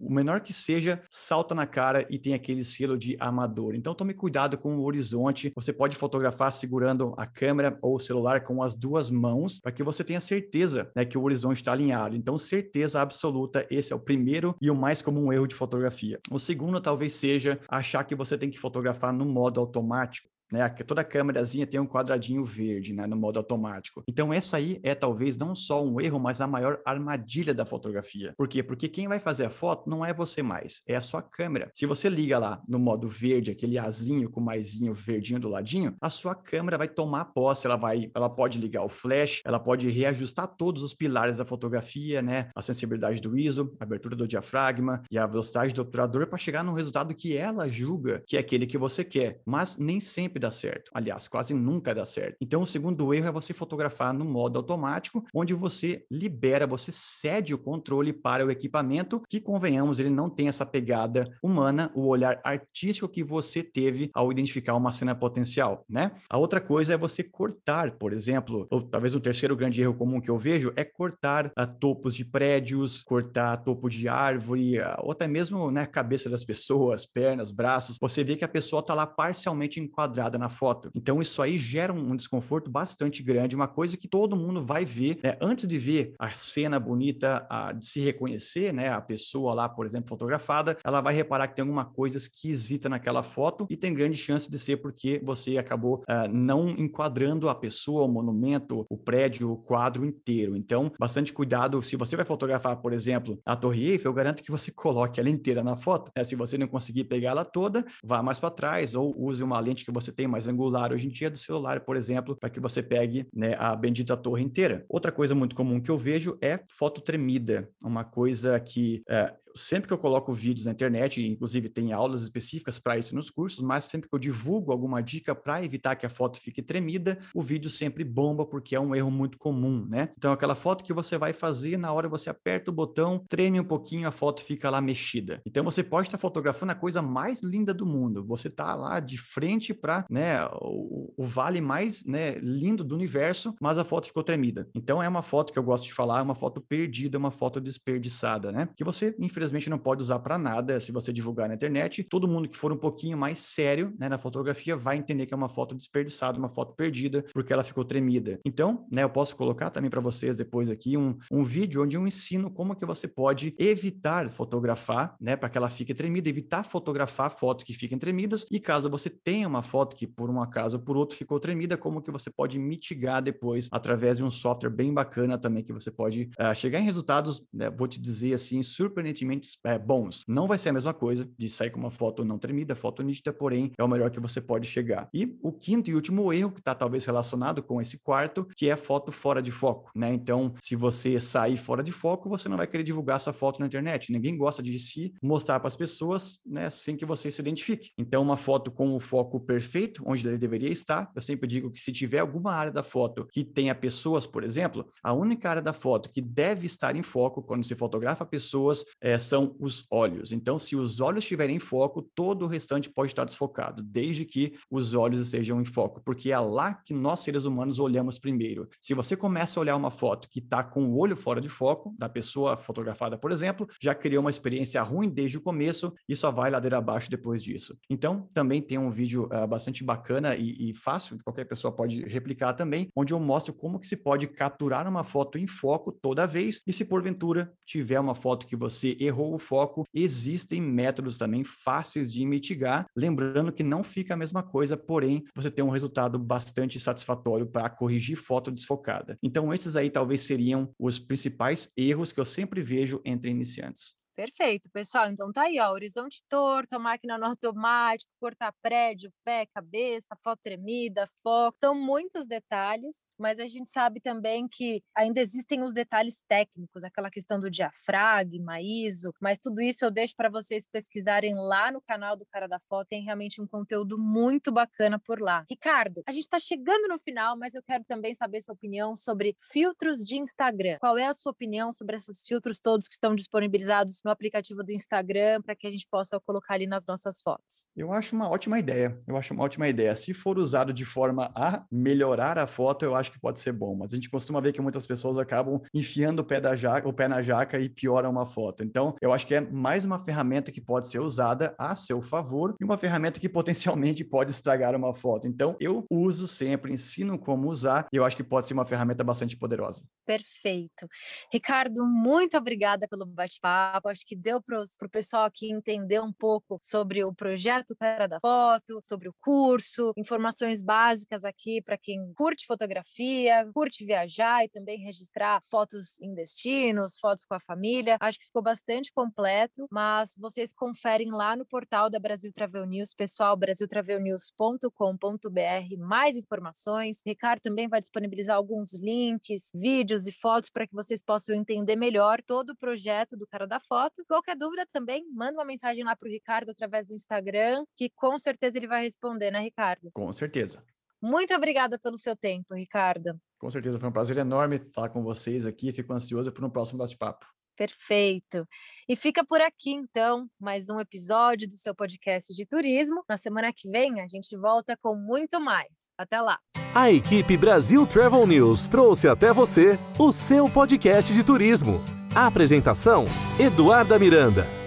o 0.00 0.08
menor 0.10 0.40
que 0.40 0.52
seja, 0.52 1.02
salta 1.10 1.54
na 1.54 1.66
cara 1.66 2.06
e 2.08 2.18
tem 2.18 2.34
aquele 2.34 2.64
selo 2.64 2.96
de 2.96 3.16
amador. 3.20 3.74
Então 3.74 3.94
tome 3.94 4.14
cuidado 4.14 4.56
com 4.56 4.76
o 4.76 4.84
horizonte. 4.84 5.52
Você 5.54 5.72
pode 5.72 5.96
fotografar 5.96 6.52
segurando 6.52 7.14
a 7.16 7.26
câmera 7.26 7.78
ou 7.82 7.96
o 7.96 8.00
celular 8.00 8.42
com 8.42 8.62
as 8.62 8.74
duas 8.74 9.10
mãos 9.10 9.60
para 9.60 9.72
que 9.72 9.82
você 9.82 10.02
tenha 10.02 10.20
certeza 10.20 10.90
né, 10.96 11.04
que 11.04 11.18
o 11.18 11.22
horizonte 11.22 11.58
está 11.58 11.72
alinhado. 11.72 12.16
Então, 12.16 12.38
certeza 12.38 13.00
absoluta, 13.00 13.66
esse 13.70 13.92
é 13.92 13.96
o 13.96 14.00
primeiro 14.00 14.54
e 14.60 14.70
o 14.70 14.74
mais 14.74 15.02
comum 15.02 15.32
erro 15.32 15.46
de 15.46 15.54
fotografia. 15.54 16.18
O 16.30 16.38
segundo 16.38 16.80
talvez 16.80 17.14
seja 17.14 17.60
achar 17.68 18.04
que 18.04 18.14
você 18.14 18.38
tem 18.38 18.50
que 18.50 18.58
fotografar 18.58 19.12
no 19.12 19.24
modo 19.24 19.60
automático 19.60 20.31
né? 20.52 20.68
Toda 20.86 21.02
câmerazinha 21.02 21.66
tem 21.66 21.80
um 21.80 21.86
quadradinho 21.86 22.44
verde, 22.44 22.92
né? 22.92 23.06
No 23.06 23.16
modo 23.16 23.38
automático. 23.38 24.02
Então, 24.06 24.32
essa 24.32 24.58
aí 24.58 24.78
é 24.82 24.94
talvez 24.94 25.36
não 25.36 25.54
só 25.54 25.82
um 25.82 26.00
erro, 26.00 26.20
mas 26.20 26.40
a 26.40 26.46
maior 26.46 26.80
armadilha 26.84 27.54
da 27.54 27.64
fotografia. 27.64 28.34
Por 28.36 28.46
quê? 28.46 28.62
Porque 28.62 28.88
quem 28.88 29.08
vai 29.08 29.18
fazer 29.18 29.46
a 29.46 29.50
foto 29.50 29.88
não 29.88 30.04
é 30.04 30.12
você 30.12 30.42
mais, 30.42 30.82
é 30.86 30.94
a 30.94 31.00
sua 31.00 31.22
câmera. 31.22 31.70
Se 31.74 31.86
você 31.86 32.08
liga 32.08 32.38
lá 32.38 32.60
no 32.68 32.78
modo 32.78 33.08
verde, 33.08 33.50
aquele 33.50 33.78
azinho 33.78 34.30
com 34.30 34.40
maisinho 34.40 34.92
verdinho 34.92 35.40
do 35.40 35.48
ladinho, 35.48 35.96
a 36.00 36.10
sua 36.10 36.34
câmera 36.34 36.76
vai 36.76 36.88
tomar 36.88 37.26
posse, 37.26 37.66
ela 37.66 37.76
vai, 37.76 38.10
ela 38.14 38.28
pode 38.28 38.58
ligar 38.58 38.84
o 38.84 38.88
flash, 38.88 39.40
ela 39.44 39.58
pode 39.58 39.88
reajustar 39.88 40.46
todos 40.46 40.82
os 40.82 40.94
pilares 40.94 41.38
da 41.38 41.44
fotografia, 41.44 42.20
né? 42.20 42.50
A 42.54 42.62
sensibilidade 42.62 43.20
do 43.20 43.36
ISO, 43.38 43.74
a 43.80 43.84
abertura 43.84 44.14
do 44.14 44.28
diafragma 44.28 45.02
e 45.10 45.18
a 45.18 45.26
velocidade 45.26 45.72
do 45.72 45.82
obturador 45.82 46.26
para 46.26 46.38
chegar 46.38 46.62
no 46.62 46.74
resultado 46.74 47.14
que 47.14 47.36
ela 47.36 47.68
julga 47.68 48.22
que 48.26 48.36
é 48.36 48.40
aquele 48.40 48.66
que 48.66 48.78
você 48.78 49.04
quer. 49.04 49.40
Mas 49.46 49.76
nem 49.78 50.00
sempre 50.00 50.41
dá 50.42 50.50
certo. 50.50 50.90
Aliás, 50.92 51.28
quase 51.28 51.54
nunca 51.54 51.94
dá 51.94 52.04
certo. 52.04 52.36
Então, 52.40 52.62
o 52.62 52.66
segundo 52.66 53.14
erro 53.14 53.28
é 53.28 53.32
você 53.32 53.52
fotografar 53.52 54.12
no 54.12 54.24
modo 54.24 54.58
automático, 54.58 55.24
onde 55.34 55.54
você 55.54 56.04
libera, 56.10 56.66
você 56.66 56.90
cede 56.92 57.54
o 57.54 57.58
controle 57.58 58.12
para 58.12 58.44
o 58.44 58.50
equipamento, 58.50 59.22
que 59.28 59.40
convenhamos, 59.40 59.98
ele 59.98 60.10
não 60.10 60.28
tem 60.28 60.48
essa 60.48 60.66
pegada 60.66 61.24
humana, 61.42 61.90
o 61.94 62.06
olhar 62.06 62.40
artístico 62.44 63.08
que 63.08 63.22
você 63.22 63.62
teve 63.62 64.10
ao 64.12 64.30
identificar 64.30 64.74
uma 64.74 64.92
cena 64.92 65.14
potencial, 65.14 65.84
né? 65.88 66.12
A 66.28 66.38
outra 66.38 66.60
coisa 66.60 66.94
é 66.94 66.96
você 66.96 67.22
cortar, 67.22 67.92
por 67.92 68.12
exemplo, 68.12 68.66
ou 68.70 68.82
talvez 68.82 69.14
o 69.14 69.20
terceiro 69.20 69.56
grande 69.56 69.80
erro 69.80 69.94
comum 69.94 70.20
que 70.20 70.30
eu 70.30 70.38
vejo 70.38 70.72
é 70.76 70.84
cortar 70.84 71.52
a 71.56 71.62
ah, 71.62 71.66
topos 71.66 72.14
de 72.14 72.24
prédios, 72.24 73.02
cortar 73.02 73.58
topo 73.58 73.88
de 73.88 74.08
árvore, 74.08 74.80
ah, 74.80 74.98
ou 75.02 75.12
até 75.12 75.28
mesmo 75.28 75.70
né, 75.70 75.86
cabeça 75.86 76.28
das 76.28 76.44
pessoas, 76.44 77.06
pernas, 77.06 77.50
braços. 77.50 77.96
Você 78.00 78.24
vê 78.24 78.36
que 78.36 78.44
a 78.44 78.48
pessoa 78.48 78.80
está 78.80 78.94
lá 78.94 79.06
parcialmente 79.06 79.80
enquadrada 79.80 80.31
na 80.38 80.48
foto. 80.48 80.90
Então, 80.94 81.20
isso 81.20 81.40
aí 81.42 81.58
gera 81.58 81.92
um, 81.92 82.16
desconforto 82.16 82.70
bastante 82.70 83.22
grande, 83.22 83.56
uma 83.56 83.68
coisa 83.68 83.96
que 83.96 84.08
todo 84.08 84.36
mundo 84.36 84.64
vai 84.64 84.84
ver, 84.84 85.18
né? 85.22 85.36
Antes 85.40 85.66
de 85.66 85.78
ver 85.78 86.14
a 86.18 86.30
cena 86.30 86.78
bonita, 86.78 87.46
a, 87.48 87.72
de 87.72 87.84
se 87.84 88.00
reconhecer, 88.00 88.72
né? 88.72 88.90
A 88.90 89.00
pessoa 89.00 89.54
lá, 89.54 89.68
por 89.68 89.86
exemplo, 89.86 90.08
fotografada, 90.08 90.76
ela 90.84 91.00
vai 91.00 91.14
reparar 91.14 91.48
que 91.48 91.56
tem 91.56 91.62
alguma 91.62 91.84
coisa 91.84 92.16
esquisita 92.16 92.88
naquela 92.88 93.22
foto 93.22 93.66
e 93.68 93.76
tem 93.76 93.94
grande 93.94 94.16
chance 94.16 94.50
de 94.50 94.58
ser 94.58 94.78
porque 94.78 95.20
você 95.24 95.58
acabou 95.58 96.02
uh, 96.08 96.28
não 96.32 96.68
enquadrando 96.68 97.48
a 97.48 97.54
pessoa, 97.54 98.04
o 98.04 98.08
monumento, 98.08 98.86
o 98.88 98.96
prédio, 98.96 99.52
o 99.52 99.56
quadro 99.56 100.04
inteiro. 100.04 100.56
Então, 100.56 100.92
bastante 100.98 101.32
cuidado. 101.32 101.82
Se 101.82 101.96
você 101.96 102.16
vai 102.16 102.24
fotografar, 102.24 102.76
por 102.76 102.92
exemplo, 102.92 103.40
a 103.44 103.56
Torre 103.56 103.90
Eiffel, 103.90 104.10
eu 104.10 104.14
garanto 104.14 104.42
que 104.42 104.50
você 104.50 104.70
coloque 104.72 105.20
ela 105.20 105.30
inteira 105.30 105.62
na 105.62 105.76
foto. 105.76 106.10
Né? 106.16 106.24
Se 106.24 106.36
você 106.36 106.56
não 106.58 106.66
conseguir 106.66 107.04
pegar 107.04 107.30
ela 107.30 107.44
toda, 107.44 107.84
vá 108.02 108.22
mais 108.22 108.38
para 108.38 108.50
trás 108.50 108.94
ou 108.94 109.14
use 109.18 109.42
uma 109.42 109.58
lente 109.58 109.84
que 109.84 109.92
você 109.92 110.11
tem 110.12 110.22
tem 110.22 110.28
mais 110.28 110.46
angular 110.46 110.92
hoje 110.92 111.08
em 111.08 111.10
dia 111.10 111.28
do 111.28 111.36
celular, 111.36 111.80
por 111.80 111.96
exemplo, 111.96 112.36
para 112.36 112.48
que 112.48 112.60
você 112.60 112.80
pegue 112.80 113.26
né, 113.34 113.56
a 113.58 113.74
bendita 113.74 114.16
torre 114.16 114.40
inteira. 114.40 114.84
Outra 114.88 115.10
coisa 115.10 115.34
muito 115.34 115.56
comum 115.56 115.80
que 115.80 115.90
eu 115.90 115.98
vejo 115.98 116.38
é 116.40 116.60
foto 116.68 117.00
tremida, 117.00 117.68
uma 117.82 118.04
coisa 118.04 118.60
que 118.60 119.02
é, 119.08 119.34
sempre 119.54 119.88
que 119.88 119.92
eu 119.92 119.98
coloco 119.98 120.32
vídeos 120.32 120.64
na 120.64 120.72
internet, 120.72 121.24
inclusive 121.26 121.68
tem 121.68 121.92
aulas 121.92 122.22
específicas 122.22 122.78
para 122.78 122.98
isso 122.98 123.14
nos 123.14 123.30
cursos, 123.30 123.62
mas 123.62 123.84
sempre 123.84 124.08
que 124.08 124.14
eu 124.14 124.18
divulgo 124.18 124.72
alguma 124.72 125.02
dica 125.02 125.34
para 125.34 125.64
evitar 125.64 125.96
que 125.96 126.06
a 126.06 126.10
foto 126.10 126.38
fique 126.40 126.62
tremida, 126.62 127.18
o 127.34 127.42
vídeo 127.42 127.70
sempre 127.70 128.04
bomba 128.04 128.44
porque 128.46 128.74
é 128.74 128.80
um 128.80 128.94
erro 128.94 129.10
muito 129.10 129.38
comum, 129.38 129.86
né? 129.88 130.10
Então 130.16 130.32
aquela 130.32 130.54
foto 130.54 130.84
que 130.84 130.92
você 130.92 131.18
vai 131.18 131.32
fazer, 131.32 131.76
na 131.76 131.92
hora 131.92 132.08
você 132.08 132.30
aperta 132.30 132.70
o 132.70 132.74
botão, 132.74 133.24
treme 133.28 133.60
um 133.60 133.64
pouquinho, 133.64 134.08
a 134.08 134.12
foto 134.12 134.42
fica 134.42 134.70
lá 134.70 134.80
mexida. 134.80 135.40
Então 135.46 135.64
você 135.64 135.82
pode 135.82 136.08
estar 136.08 136.18
fotografando 136.18 136.72
a 136.72 136.76
coisa 136.76 137.02
mais 137.02 137.42
linda 137.42 137.74
do 137.74 137.86
mundo. 137.86 138.24
Você 138.26 138.48
está 138.48 138.74
lá 138.74 139.00
de 139.00 139.18
frente 139.18 139.74
para 139.74 140.01
né, 140.10 140.44
o, 140.60 141.12
o, 141.16 141.24
vale 141.24 141.60
mais 141.60 142.04
né, 142.04 142.34
lindo 142.38 142.84
do 142.84 142.94
universo, 142.94 143.54
mas 143.60 143.78
a 143.78 143.84
foto 143.84 144.06
ficou 144.06 144.22
tremida. 144.22 144.68
Então 144.74 145.02
é 145.02 145.08
uma 145.08 145.22
foto 145.22 145.52
que 145.52 145.58
eu 145.58 145.62
gosto 145.62 145.84
de 145.84 145.92
falar, 145.92 146.20
é 146.20 146.22
uma 146.22 146.34
foto 146.34 146.60
perdida, 146.60 147.18
uma 147.18 147.30
foto 147.30 147.60
desperdiçada, 147.60 148.52
né? 148.52 148.68
Que 148.76 148.84
você, 148.84 149.14
infelizmente, 149.18 149.70
não 149.70 149.78
pode 149.78 150.02
usar 150.02 150.18
para 150.18 150.38
nada 150.38 150.80
se 150.80 150.92
você 150.92 151.12
divulgar 151.12 151.48
na 151.48 151.54
internet. 151.54 152.04
Todo 152.04 152.28
mundo 152.28 152.48
que 152.48 152.56
for 152.56 152.72
um 152.72 152.76
pouquinho 152.76 153.16
mais 153.16 153.38
sério 153.38 153.94
né, 153.98 154.08
na 154.08 154.18
fotografia 154.18 154.76
vai 154.76 154.96
entender 154.96 155.26
que 155.26 155.34
é 155.34 155.36
uma 155.36 155.48
foto 155.48 155.74
desperdiçada, 155.74 156.38
uma 156.38 156.48
foto 156.48 156.74
perdida, 156.74 157.24
porque 157.32 157.52
ela 157.52 157.64
ficou 157.64 157.84
tremida. 157.84 158.38
Então, 158.44 158.86
né, 158.90 159.02
eu 159.02 159.10
posso 159.10 159.36
colocar 159.36 159.70
também 159.70 159.90
para 159.90 160.00
vocês 160.00 160.36
depois 160.36 160.70
aqui 160.70 160.96
um, 160.96 161.16
um 161.30 161.42
vídeo 161.42 161.82
onde 161.82 161.96
eu 161.96 162.06
ensino 162.06 162.50
como 162.50 162.74
que 162.74 162.86
você 162.86 163.06
pode 163.06 163.54
evitar 163.58 164.30
fotografar, 164.30 165.16
né, 165.20 165.36
para 165.36 165.48
que 165.48 165.58
ela 165.58 165.70
fique 165.70 165.94
tremida, 165.94 166.28
evitar 166.28 166.64
fotografar 166.64 167.30
fotos 167.30 167.64
que 167.64 167.72
fiquem 167.72 167.98
tremidas. 167.98 168.46
E 168.50 168.60
caso 168.60 168.90
você 168.90 169.10
tenha 169.10 169.48
uma 169.48 169.62
foto 169.62 169.91
que 169.94 170.02
que 170.02 170.06
por 170.06 170.28
um 170.28 170.42
acaso 170.42 170.78
ou 170.78 170.82
por 170.82 170.96
outro 170.96 171.16
ficou 171.16 171.38
tremida, 171.38 171.76
como 171.76 172.02
que 172.02 172.10
você 172.10 172.28
pode 172.28 172.58
mitigar 172.58 173.22
depois 173.22 173.68
através 173.70 174.16
de 174.16 174.24
um 174.24 174.32
software 174.32 174.68
bem 174.68 174.92
bacana 174.92 175.38
também 175.38 175.62
que 175.62 175.72
você 175.72 175.92
pode 175.92 176.28
uh, 176.40 176.52
chegar 176.52 176.80
em 176.80 176.84
resultados, 176.84 177.46
né, 177.52 177.70
vou 177.70 177.86
te 177.86 178.00
dizer 178.00 178.34
assim, 178.34 178.64
surpreendentemente 178.64 179.56
uh, 179.64 179.78
bons. 179.78 180.24
Não 180.26 180.48
vai 180.48 180.58
ser 180.58 180.70
a 180.70 180.72
mesma 180.72 180.92
coisa 180.92 181.30
de 181.38 181.48
sair 181.48 181.70
com 181.70 181.78
uma 181.78 181.92
foto 181.92 182.24
não 182.24 182.36
tremida, 182.36 182.74
foto 182.74 183.00
nítida, 183.00 183.32
porém 183.32 183.70
é 183.78 183.84
o 183.84 183.86
melhor 183.86 184.10
que 184.10 184.18
você 184.18 184.40
pode 184.40 184.66
chegar. 184.66 185.08
E 185.14 185.38
o 185.40 185.52
quinto 185.52 185.88
e 185.88 185.94
último 185.94 186.32
erro 186.32 186.50
que 186.50 186.58
está 186.58 186.74
talvez 186.74 187.04
relacionado 187.04 187.62
com 187.62 187.80
esse 187.80 187.96
quarto, 187.96 188.48
que 188.56 188.68
é 188.68 188.76
foto 188.76 189.12
fora 189.12 189.40
de 189.40 189.52
foco, 189.52 189.92
né? 189.94 190.12
Então, 190.12 190.52
se 190.60 190.74
você 190.74 191.20
sair 191.20 191.56
fora 191.56 191.80
de 191.80 191.92
foco, 191.92 192.28
você 192.28 192.48
não 192.48 192.56
vai 192.56 192.66
querer 192.66 192.82
divulgar 192.82 193.18
essa 193.18 193.32
foto 193.32 193.60
na 193.60 193.66
internet. 193.66 194.10
Ninguém 194.10 194.36
gosta 194.36 194.60
de 194.60 194.76
se 194.80 195.14
mostrar 195.22 195.60
para 195.60 195.68
as 195.68 195.76
pessoas, 195.76 196.40
né, 196.44 196.70
sem 196.70 196.96
que 196.96 197.06
você 197.06 197.30
se 197.30 197.40
identifique. 197.40 197.90
Então, 197.96 198.20
uma 198.20 198.36
foto 198.36 198.68
com 198.68 198.96
o 198.96 198.98
foco 198.98 199.38
perfeito 199.38 199.81
onde 200.04 200.26
ele 200.26 200.38
deveria 200.38 200.70
estar. 200.70 201.10
Eu 201.14 201.22
sempre 201.22 201.46
digo 201.46 201.70
que 201.70 201.80
se 201.80 201.92
tiver 201.92 202.18
alguma 202.18 202.52
área 202.52 202.72
da 202.72 202.82
foto 202.82 203.26
que 203.32 203.44
tenha 203.44 203.74
pessoas, 203.74 204.26
por 204.26 204.44
exemplo, 204.44 204.86
a 205.02 205.12
única 205.12 205.48
área 205.48 205.62
da 205.62 205.72
foto 205.72 206.10
que 206.10 206.20
deve 206.20 206.66
estar 206.66 206.96
em 206.96 207.02
foco 207.02 207.42
quando 207.42 207.64
se 207.64 207.74
fotografa 207.74 208.24
pessoas 208.24 208.84
é, 209.00 209.18
são 209.18 209.56
os 209.58 209.86
olhos. 209.90 210.32
Então, 210.32 210.58
se 210.58 210.76
os 210.76 211.00
olhos 211.00 211.24
estiverem 211.24 211.56
em 211.56 211.60
foco, 211.60 212.02
todo 212.14 212.44
o 212.44 212.48
restante 212.48 212.90
pode 212.90 213.12
estar 213.12 213.24
desfocado, 213.24 213.82
desde 213.82 214.24
que 214.24 214.54
os 214.70 214.94
olhos 214.94 215.18
estejam 215.18 215.60
em 215.60 215.64
foco, 215.64 216.02
porque 216.04 216.30
é 216.30 216.38
lá 216.38 216.74
que 216.74 216.92
nós 216.92 217.20
seres 217.20 217.44
humanos 217.44 217.78
olhamos 217.78 218.18
primeiro. 218.18 218.68
Se 218.80 218.94
você 218.94 219.16
começa 219.16 219.58
a 219.58 219.62
olhar 219.62 219.76
uma 219.76 219.90
foto 219.90 220.28
que 220.28 220.40
está 220.40 220.62
com 220.62 220.84
o 220.84 220.98
olho 220.98 221.16
fora 221.16 221.40
de 221.40 221.48
foco, 221.48 221.94
da 221.98 222.08
pessoa 222.08 222.56
fotografada, 222.56 223.16
por 223.16 223.30
exemplo, 223.30 223.66
já 223.80 223.94
criou 223.94 224.20
uma 224.20 224.30
experiência 224.30 224.82
ruim 224.82 225.08
desde 225.08 225.38
o 225.38 225.40
começo 225.40 225.92
e 226.08 226.16
só 226.16 226.30
vai 226.30 226.50
ladeira 226.50 226.78
abaixo 226.78 227.10
depois 227.10 227.42
disso. 227.42 227.76
Então, 227.88 228.28
também 228.32 228.60
tem 228.60 228.78
um 228.78 228.90
vídeo 228.90 229.28
uh, 229.32 229.46
bastante 229.46 229.71
bacana 229.80 230.34
e, 230.34 230.70
e, 230.70 230.74
fácil, 230.74 231.18
qualquer 231.22 231.44
pessoa 231.44 231.72
pode 231.72 232.02
replicar 232.02 232.54
também, 232.54 232.88
onde 232.96 233.12
eu 233.12 233.20
mostro 233.20 233.54
como 233.54 233.78
que 233.78 233.86
se 233.86 233.96
pode 233.96 234.26
capturar 234.26 234.88
uma 234.88 235.04
foto 235.04 235.38
em 235.38 235.46
foco 235.46 235.92
toda 235.92 236.26
vez 236.26 236.60
e 236.66 236.72
se 236.72 236.84
porventura 236.84 237.52
tiver 237.64 238.00
uma 238.00 238.14
foto 238.14 238.46
que 238.46 238.56
você 238.56 238.96
errou 238.98 239.34
o 239.34 239.38
foco, 239.38 239.84
existem 239.94 240.60
métodos 240.60 241.16
também 241.16 241.44
fáceis 241.44 242.12
de 242.12 242.26
mitigar, 242.26 242.86
lembrando 242.96 243.52
que 243.52 243.62
não 243.62 243.84
fica 243.84 244.14
a 244.14 244.16
mesma 244.16 244.42
coisa, 244.42 244.76
porém 244.76 245.22
você 245.34 245.50
tem 245.50 245.64
um 245.64 245.70
resultado 245.70 246.18
bastante 246.18 246.80
satisfatório 246.80 247.46
para 247.46 247.70
corrigir 247.70 248.16
foto 248.16 248.50
desfocada. 248.50 249.16
Então 249.22 249.52
esses 249.54 249.76
aí 249.76 249.90
talvez 249.90 250.22
seriam 250.22 250.70
os 250.78 250.98
principais 250.98 251.70
erros 251.76 252.12
que 252.12 252.20
eu 252.20 252.24
sempre 252.24 252.62
vejo 252.62 253.00
entre 253.04 253.30
iniciantes. 253.30 254.01
Perfeito, 254.14 254.68
pessoal. 254.70 255.10
Então 255.10 255.32
tá 255.32 255.42
aí, 255.42 255.58
ó, 255.58 255.70
horizonte 255.72 256.22
torto, 256.28 256.78
máquina 256.78 257.16
no 257.16 257.24
automático, 257.32 258.10
cortar 258.20 258.52
prédio, 258.60 259.10
pé, 259.24 259.46
cabeça, 259.46 260.14
foto 260.22 260.40
tremida, 260.42 261.08
foco. 261.22 261.56
Então, 261.56 261.74
muitos 261.74 262.26
detalhes, 262.26 263.06
mas 263.18 263.40
a 263.40 263.46
gente 263.46 263.70
sabe 263.70 264.00
também 264.00 264.46
que 264.48 264.82
ainda 264.94 265.20
existem 265.20 265.62
os 265.62 265.72
detalhes 265.72 266.20
técnicos, 266.28 266.84
aquela 266.84 267.10
questão 267.10 267.40
do 267.40 267.50
diafragma, 267.50 268.60
ISO, 268.60 269.12
mas 269.20 269.38
tudo 269.38 269.62
isso 269.62 269.84
eu 269.84 269.90
deixo 269.90 270.14
para 270.16 270.28
vocês 270.28 270.68
pesquisarem 270.70 271.34
lá 271.34 271.72
no 271.72 271.80
canal 271.80 272.16
do 272.16 272.26
Cara 272.26 272.46
da 272.46 272.60
Foto, 272.68 272.88
tem 272.88 273.02
realmente 273.02 273.40
um 273.40 273.46
conteúdo 273.46 273.98
muito 273.98 274.52
bacana 274.52 274.98
por 274.98 275.20
lá. 275.20 275.44
Ricardo, 275.48 276.02
a 276.06 276.12
gente 276.12 276.24
está 276.24 276.38
chegando 276.38 276.86
no 276.88 276.98
final, 276.98 277.36
mas 277.38 277.54
eu 277.54 277.62
quero 277.62 277.84
também 277.84 278.12
saber 278.12 278.42
sua 278.42 278.54
opinião 278.54 278.94
sobre 278.94 279.34
filtros 279.52 279.98
de 279.98 280.18
Instagram. 280.18 280.76
Qual 280.80 280.98
é 280.98 281.06
a 281.06 281.14
sua 281.14 281.32
opinião 281.32 281.72
sobre 281.72 281.96
esses 281.96 282.26
filtros 282.26 282.58
todos 282.60 282.86
que 282.86 282.94
estão 282.94 283.14
disponibilizados 283.14 284.01
no 284.04 284.10
aplicativo 284.10 284.62
do 284.62 284.72
Instagram 284.72 285.42
para 285.42 285.54
que 285.54 285.66
a 285.66 285.70
gente 285.70 285.86
possa 285.90 286.18
colocar 286.20 286.54
ali 286.54 286.66
nas 286.66 286.86
nossas 286.86 287.20
fotos? 287.20 287.68
Eu 287.76 287.92
acho 287.92 288.14
uma 288.14 288.28
ótima 288.28 288.58
ideia. 288.58 289.00
Eu 289.06 289.16
acho 289.16 289.34
uma 289.34 289.44
ótima 289.44 289.68
ideia. 289.68 289.94
Se 289.94 290.12
for 290.12 290.38
usado 290.38 290.72
de 290.72 290.84
forma 290.84 291.32
a 291.34 291.64
melhorar 291.70 292.38
a 292.38 292.46
foto, 292.46 292.84
eu 292.84 292.94
acho 292.94 293.12
que 293.12 293.20
pode 293.20 293.40
ser 293.40 293.52
bom. 293.52 293.74
Mas 293.74 293.92
a 293.92 293.96
gente 293.96 294.10
costuma 294.10 294.40
ver 294.40 294.52
que 294.52 294.60
muitas 294.60 294.86
pessoas 294.86 295.18
acabam 295.18 295.60
enfiando 295.72 296.20
o 296.20 296.24
pé, 296.24 296.40
da 296.40 296.56
jaca, 296.56 296.88
o 296.88 296.92
pé 296.92 297.08
na 297.08 297.22
jaca 297.22 297.58
e 297.58 297.68
pioram 297.68 298.10
uma 298.10 298.26
foto. 298.26 298.64
Então, 298.64 298.94
eu 299.00 299.12
acho 299.12 299.26
que 299.26 299.34
é 299.34 299.40
mais 299.40 299.84
uma 299.84 300.04
ferramenta 300.04 300.50
que 300.50 300.60
pode 300.60 300.88
ser 300.88 301.00
usada 301.00 301.54
a 301.58 301.76
seu 301.76 302.02
favor 302.02 302.56
e 302.60 302.64
uma 302.64 302.78
ferramenta 302.78 303.20
que 303.20 303.28
potencialmente 303.28 304.04
pode 304.04 304.30
estragar 304.30 304.74
uma 304.74 304.94
foto. 304.94 305.26
Então, 305.26 305.56
eu 305.60 305.84
uso 305.90 306.26
sempre, 306.26 306.72
ensino 306.72 307.18
como 307.18 307.48
usar 307.48 307.86
e 307.92 307.96
eu 307.96 308.04
acho 308.04 308.16
que 308.16 308.24
pode 308.24 308.46
ser 308.46 308.54
uma 308.54 308.66
ferramenta 308.66 309.04
bastante 309.04 309.36
poderosa. 309.36 309.84
Perfeito. 310.04 310.88
Ricardo, 311.32 311.86
muito 311.86 312.36
obrigada 312.36 312.88
pelo 312.88 313.06
bate-papo 313.06 313.88
Acho 313.92 314.06
que 314.06 314.16
deu 314.16 314.40
para 314.40 314.62
o 314.62 314.88
pessoal 314.88 315.24
aqui 315.24 315.52
entender 315.52 316.00
um 316.00 316.12
pouco 316.12 316.58
sobre 316.62 317.04
o 317.04 317.14
projeto 317.14 317.76
Cara 317.76 318.06
da 318.06 318.18
Foto, 318.20 318.80
sobre 318.82 319.06
o 319.06 319.14
curso, 319.20 319.92
informações 319.98 320.62
básicas 320.62 321.26
aqui 321.26 321.60
para 321.60 321.76
quem 321.76 322.14
curte 322.14 322.46
fotografia, 322.46 323.46
curte 323.52 323.84
viajar 323.84 324.44
e 324.44 324.48
também 324.48 324.78
registrar 324.78 325.42
fotos 325.42 326.00
em 326.00 326.14
destinos, 326.14 326.98
fotos 326.98 327.26
com 327.26 327.34
a 327.34 327.40
família. 327.40 327.98
Acho 328.00 328.18
que 328.18 328.26
ficou 328.26 328.42
bastante 328.42 328.90
completo, 328.94 329.66
mas 329.70 330.16
vocês 330.18 330.54
conferem 330.54 331.10
lá 331.10 331.36
no 331.36 331.44
portal 331.44 331.90
da 331.90 331.98
Brasil 331.98 332.32
Travel 332.32 332.64
News, 332.64 332.94
pessoal, 332.94 333.36
brasiltravelnews.com.br, 333.36 335.78
mais 335.78 336.16
informações. 336.16 337.02
Ricardo 337.04 337.42
também 337.42 337.68
vai 337.68 337.80
disponibilizar 337.80 338.36
alguns 338.36 338.72
links, 338.72 339.50
vídeos 339.54 340.06
e 340.06 340.12
fotos 340.12 340.48
para 340.48 340.66
que 340.66 340.74
vocês 340.74 341.02
possam 341.02 341.34
entender 341.34 341.76
melhor 341.76 342.22
todo 342.22 342.50
o 342.50 342.56
projeto 342.56 343.18
do 343.18 343.26
Cara 343.26 343.46
da 343.46 343.60
Foto. 343.60 343.81
Qualquer 344.06 344.36
dúvida 344.36 344.66
também, 344.72 345.04
manda 345.12 345.38
uma 345.38 345.44
mensagem 345.44 345.84
lá 345.84 345.96
para 345.96 346.08
o 346.08 346.10
Ricardo 346.10 346.50
através 346.50 346.88
do 346.88 346.94
Instagram, 346.94 347.64
que 347.76 347.90
com 347.90 348.18
certeza 348.18 348.58
ele 348.58 348.66
vai 348.66 348.82
responder, 348.82 349.30
né, 349.30 349.40
Ricardo? 349.40 349.90
Com 349.92 350.12
certeza. 350.12 350.62
Muito 351.00 351.34
obrigada 351.34 351.78
pelo 351.78 351.96
seu 351.96 352.16
tempo, 352.16 352.54
Ricardo. 352.54 353.18
Com 353.38 353.50
certeza, 353.50 353.78
foi 353.80 353.88
um 353.88 353.92
prazer 353.92 354.18
enorme 354.18 354.60
falar 354.72 354.88
com 354.88 355.02
vocês 355.02 355.44
aqui. 355.44 355.72
Fico 355.72 355.92
ansioso 355.92 356.30
por 356.30 356.44
um 356.44 356.50
próximo 356.50 356.78
bate-papo. 356.78 357.26
Perfeito. 357.56 358.46
E 358.88 358.96
fica 358.96 359.24
por 359.24 359.40
aqui, 359.40 359.70
então, 359.70 360.26
mais 360.40 360.68
um 360.68 360.80
episódio 360.80 361.48
do 361.48 361.56
seu 361.56 361.74
podcast 361.74 362.32
de 362.32 362.46
turismo. 362.46 363.04
Na 363.08 363.16
semana 363.16 363.52
que 363.52 363.68
vem, 363.68 364.00
a 364.00 364.06
gente 364.06 364.36
volta 364.36 364.76
com 364.76 364.94
muito 364.94 365.40
mais. 365.40 365.90
Até 365.98 366.20
lá. 366.20 366.38
A 366.74 366.90
equipe 366.90 367.36
Brasil 367.36 367.86
Travel 367.86 368.26
News 368.26 368.68
trouxe 368.68 369.06
até 369.06 369.32
você 369.32 369.78
o 369.98 370.12
seu 370.12 370.48
podcast 370.48 371.12
de 371.12 371.22
turismo. 371.24 372.01
Apresentação: 372.14 373.04
Eduarda 373.38 373.98
Miranda. 373.98 374.61